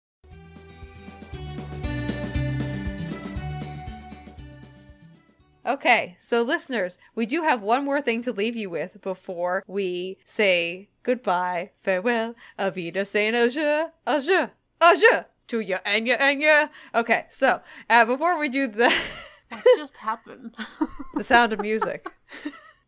[5.63, 10.17] Okay, so listeners, we do have one more thing to leave you with before we
[10.25, 14.49] say goodbye, farewell, avida, saint adieu, adieu,
[14.81, 16.69] adieu to you and you and you.
[16.95, 19.01] Okay, so uh, before we do that,
[19.49, 20.55] what just happened?
[21.15, 22.07] the sound of music.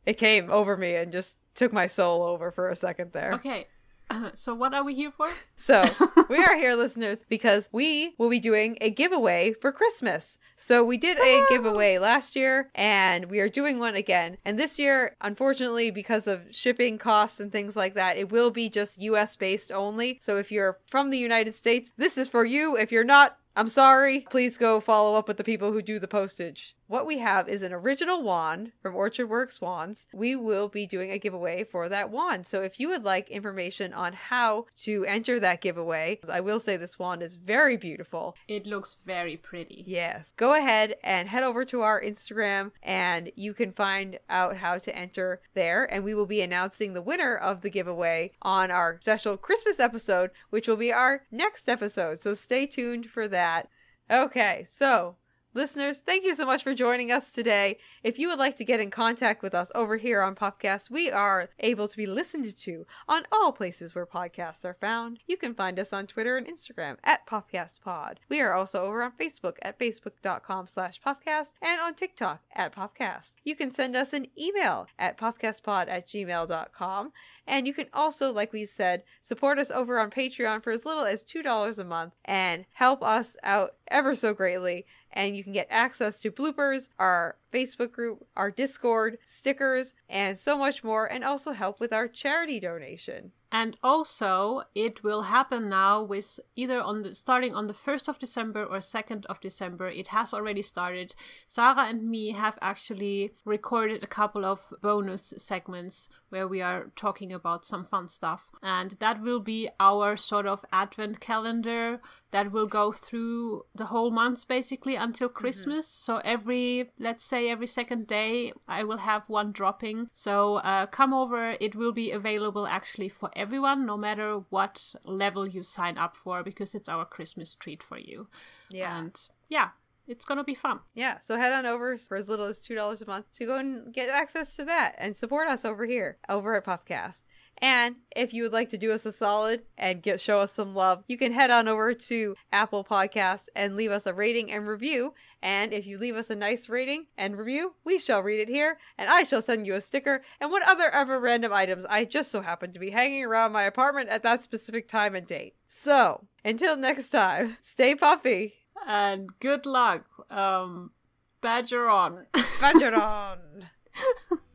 [0.05, 3.33] it came over me and just took my soul over for a second there.
[3.33, 3.67] Okay,
[4.35, 5.29] so what are we here for?
[5.55, 5.85] So
[6.29, 10.37] we are here, listeners, because we will be doing a giveaway for Christmas.
[10.57, 14.37] So we did a giveaway last year, and we are doing one again.
[14.43, 18.67] And this year, unfortunately, because of shipping costs and things like that, it will be
[18.67, 19.37] just U.S.
[19.37, 20.19] based only.
[20.21, 22.75] So if you're from the United States, this is for you.
[22.75, 24.25] If you're not, I'm sorry.
[24.29, 26.75] Please go follow up with the people who do the postage.
[26.87, 30.05] What we have is an original wand from Orchard Works Wands.
[30.13, 32.45] We will be doing a giveaway for that wand.
[32.45, 36.75] So if you would like information on how to enter that giveaway, I will say
[36.75, 38.35] this wand is very beautiful.
[38.47, 39.83] It looks very pretty.
[39.87, 40.33] Yes.
[40.35, 44.95] Go ahead and head over to our Instagram and you can find out how to
[44.95, 45.91] enter there.
[45.91, 50.31] And we will be announcing the winner of the giveaway on our special Christmas episode,
[50.49, 52.19] which will be our next episode.
[52.19, 53.69] So stay tuned for that.
[54.11, 55.15] Okay, so
[55.55, 57.77] Listeners, thank you so much for joining us today.
[58.01, 61.11] If you would like to get in contact with us over here on Puffcast, we
[61.11, 65.19] are able to be listened to on all places where podcasts are found.
[65.27, 68.15] You can find us on Twitter and Instagram at PuffcastPod.
[68.29, 73.35] We are also over on Facebook at facebook.com slash puffcast and on TikTok at puffcast.
[73.43, 77.11] You can send us an email at puffcastpod at gmail.com.
[77.45, 81.03] And you can also, like we said, support us over on Patreon for as little
[81.03, 85.67] as $2 a month and help us out ever so greatly and you can get
[85.69, 91.51] access to bloopers, our Facebook group, our Discord, stickers, and so much more, and also
[91.51, 93.31] help with our charity donation.
[93.53, 98.17] And also, it will happen now with either on the starting on the 1st of
[98.17, 99.89] December or 2nd of December.
[99.89, 101.13] It has already started.
[101.45, 107.31] Sarah and me have actually recorded a couple of bonus segments where we are talking
[107.31, 108.49] about some fun stuff.
[108.63, 112.01] And that will be our sort of advent calendar
[112.31, 115.37] that will go through the whole months basically until mm-hmm.
[115.37, 115.85] Christmas.
[115.85, 116.11] Mm-hmm.
[116.11, 120.09] So every, let's say, every second day, I will have one dropping.
[120.11, 121.55] So uh, come over.
[121.59, 126.43] It will be available actually for everyone, no matter what level you sign up for,
[126.43, 128.27] because it's our Christmas treat for you.
[128.71, 128.97] Yeah.
[128.97, 129.69] And yeah,
[130.07, 130.79] it's gonna be fun.
[130.93, 133.57] Yeah, so head on over for as little as two dollars a month to go
[133.57, 137.21] and get access to that and support us over here over at Puffcast.
[137.63, 140.75] And if you would like to do us a solid and get show us some
[140.75, 144.67] love, you can head on over to Apple Podcasts and leave us a rating and
[144.67, 145.13] review.
[145.41, 148.79] And if you leave us a nice rating and review, we shall read it here,
[148.97, 152.31] and I shall send you a sticker and what other ever random items I just
[152.31, 155.55] so happen to be hanging around my apartment at that specific time and date.
[155.69, 158.55] So, until next time, stay puffy.
[158.85, 160.03] And good luck.
[160.29, 160.91] Um,
[161.39, 162.25] badger on.
[162.59, 163.69] badger on.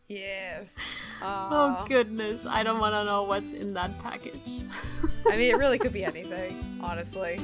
[0.09, 0.68] Yes.
[1.20, 4.62] Oh goodness, I don't want to know what's in that package.
[5.30, 7.39] I mean, it really could be anything, honestly.